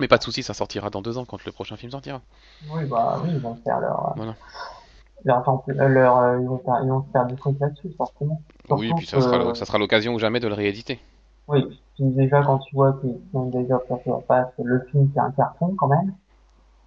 [0.00, 2.20] Mais pas de souci, ça sortira dans deux ans quand le prochain film sortira.
[2.70, 4.34] Oui, bah oui, ils vont faire leur, euh, Voilà.
[5.24, 8.40] Leur, euh, leur, euh, ils vont faire, ils vont se faire du truc là-dessus, forcément.
[8.70, 10.98] Oui, Surtout puis ça sera, que- le- ça sera l'occasion ou jamais de le rééditer.
[11.48, 11.62] Oui,
[11.94, 15.74] puis déjà quand tu vois qu'ils ont déjà passé passe, le film c'est un carton
[15.76, 16.14] quand même,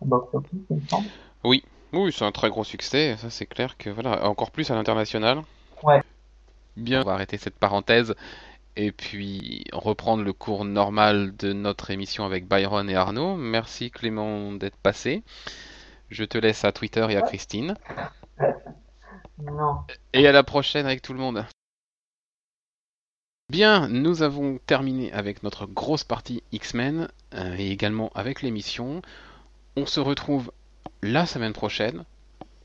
[0.01, 1.07] box office il me semble.
[1.43, 1.63] Oui,
[2.11, 3.15] c'est un très gros succès.
[3.17, 5.41] Ça, c'est clair que voilà, encore plus à l'international.
[5.83, 6.01] Ouais.
[6.75, 8.13] Bien, on va arrêter cette parenthèse
[8.75, 13.35] et puis reprendre le cours normal de notre émission avec Byron et Arnaud.
[13.35, 15.23] Merci Clément d'être passé.
[16.09, 17.75] Je te laisse à Twitter et à Christine.
[20.13, 21.45] Et à la prochaine avec tout le monde.
[23.49, 29.01] Bien, nous avons terminé avec notre grosse partie X-Men euh, et également avec l'émission.
[29.77, 30.51] On se retrouve
[31.01, 32.03] la semaine prochaine.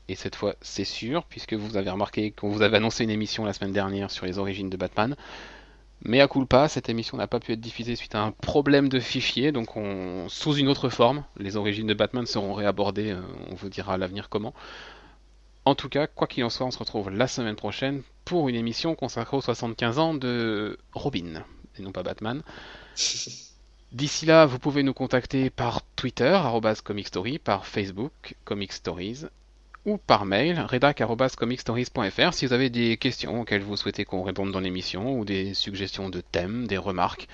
[0.09, 3.45] Et cette fois, c'est sûr, puisque vous avez remarqué qu'on vous avait annoncé une émission
[3.45, 5.15] la semaine dernière sur les origines de Batman.
[6.03, 8.99] Mais à culpa, cette émission n'a pas pu être diffusée suite à un problème de
[8.99, 11.23] fichier, donc on, sous une autre forme.
[11.37, 14.53] Les origines de Batman seront réabordées, euh, on vous dira à l'avenir comment.
[15.65, 18.55] En tout cas, quoi qu'il en soit, on se retrouve la semaine prochaine pour une
[18.55, 21.43] émission consacrée aux 75 ans de Robin,
[21.77, 22.41] et non pas Batman.
[23.93, 29.25] D'ici là, vous pouvez nous contacter par Twitter, arrobas Comic Story, par Facebook, Comic Stories,
[29.85, 34.59] ou par mail, redac.comicstories.fr si vous avez des questions auxquelles vous souhaitez qu'on réponde dans
[34.59, 37.27] l'émission, ou des suggestions de thèmes, des remarques.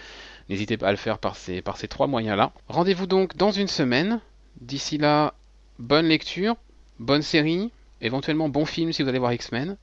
[0.50, 2.52] N'hésitez pas à le faire par ces, par ces trois moyens-là.
[2.68, 4.20] Rendez-vous donc dans une semaine.
[4.62, 5.34] D'ici là,
[5.78, 6.58] bonne lecture,
[7.00, 9.78] bonne série, éventuellement bon film si vous allez voir X-Men.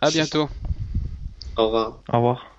[0.00, 0.48] À bientôt.
[1.56, 2.02] Au revoir.
[2.12, 2.57] Au revoir.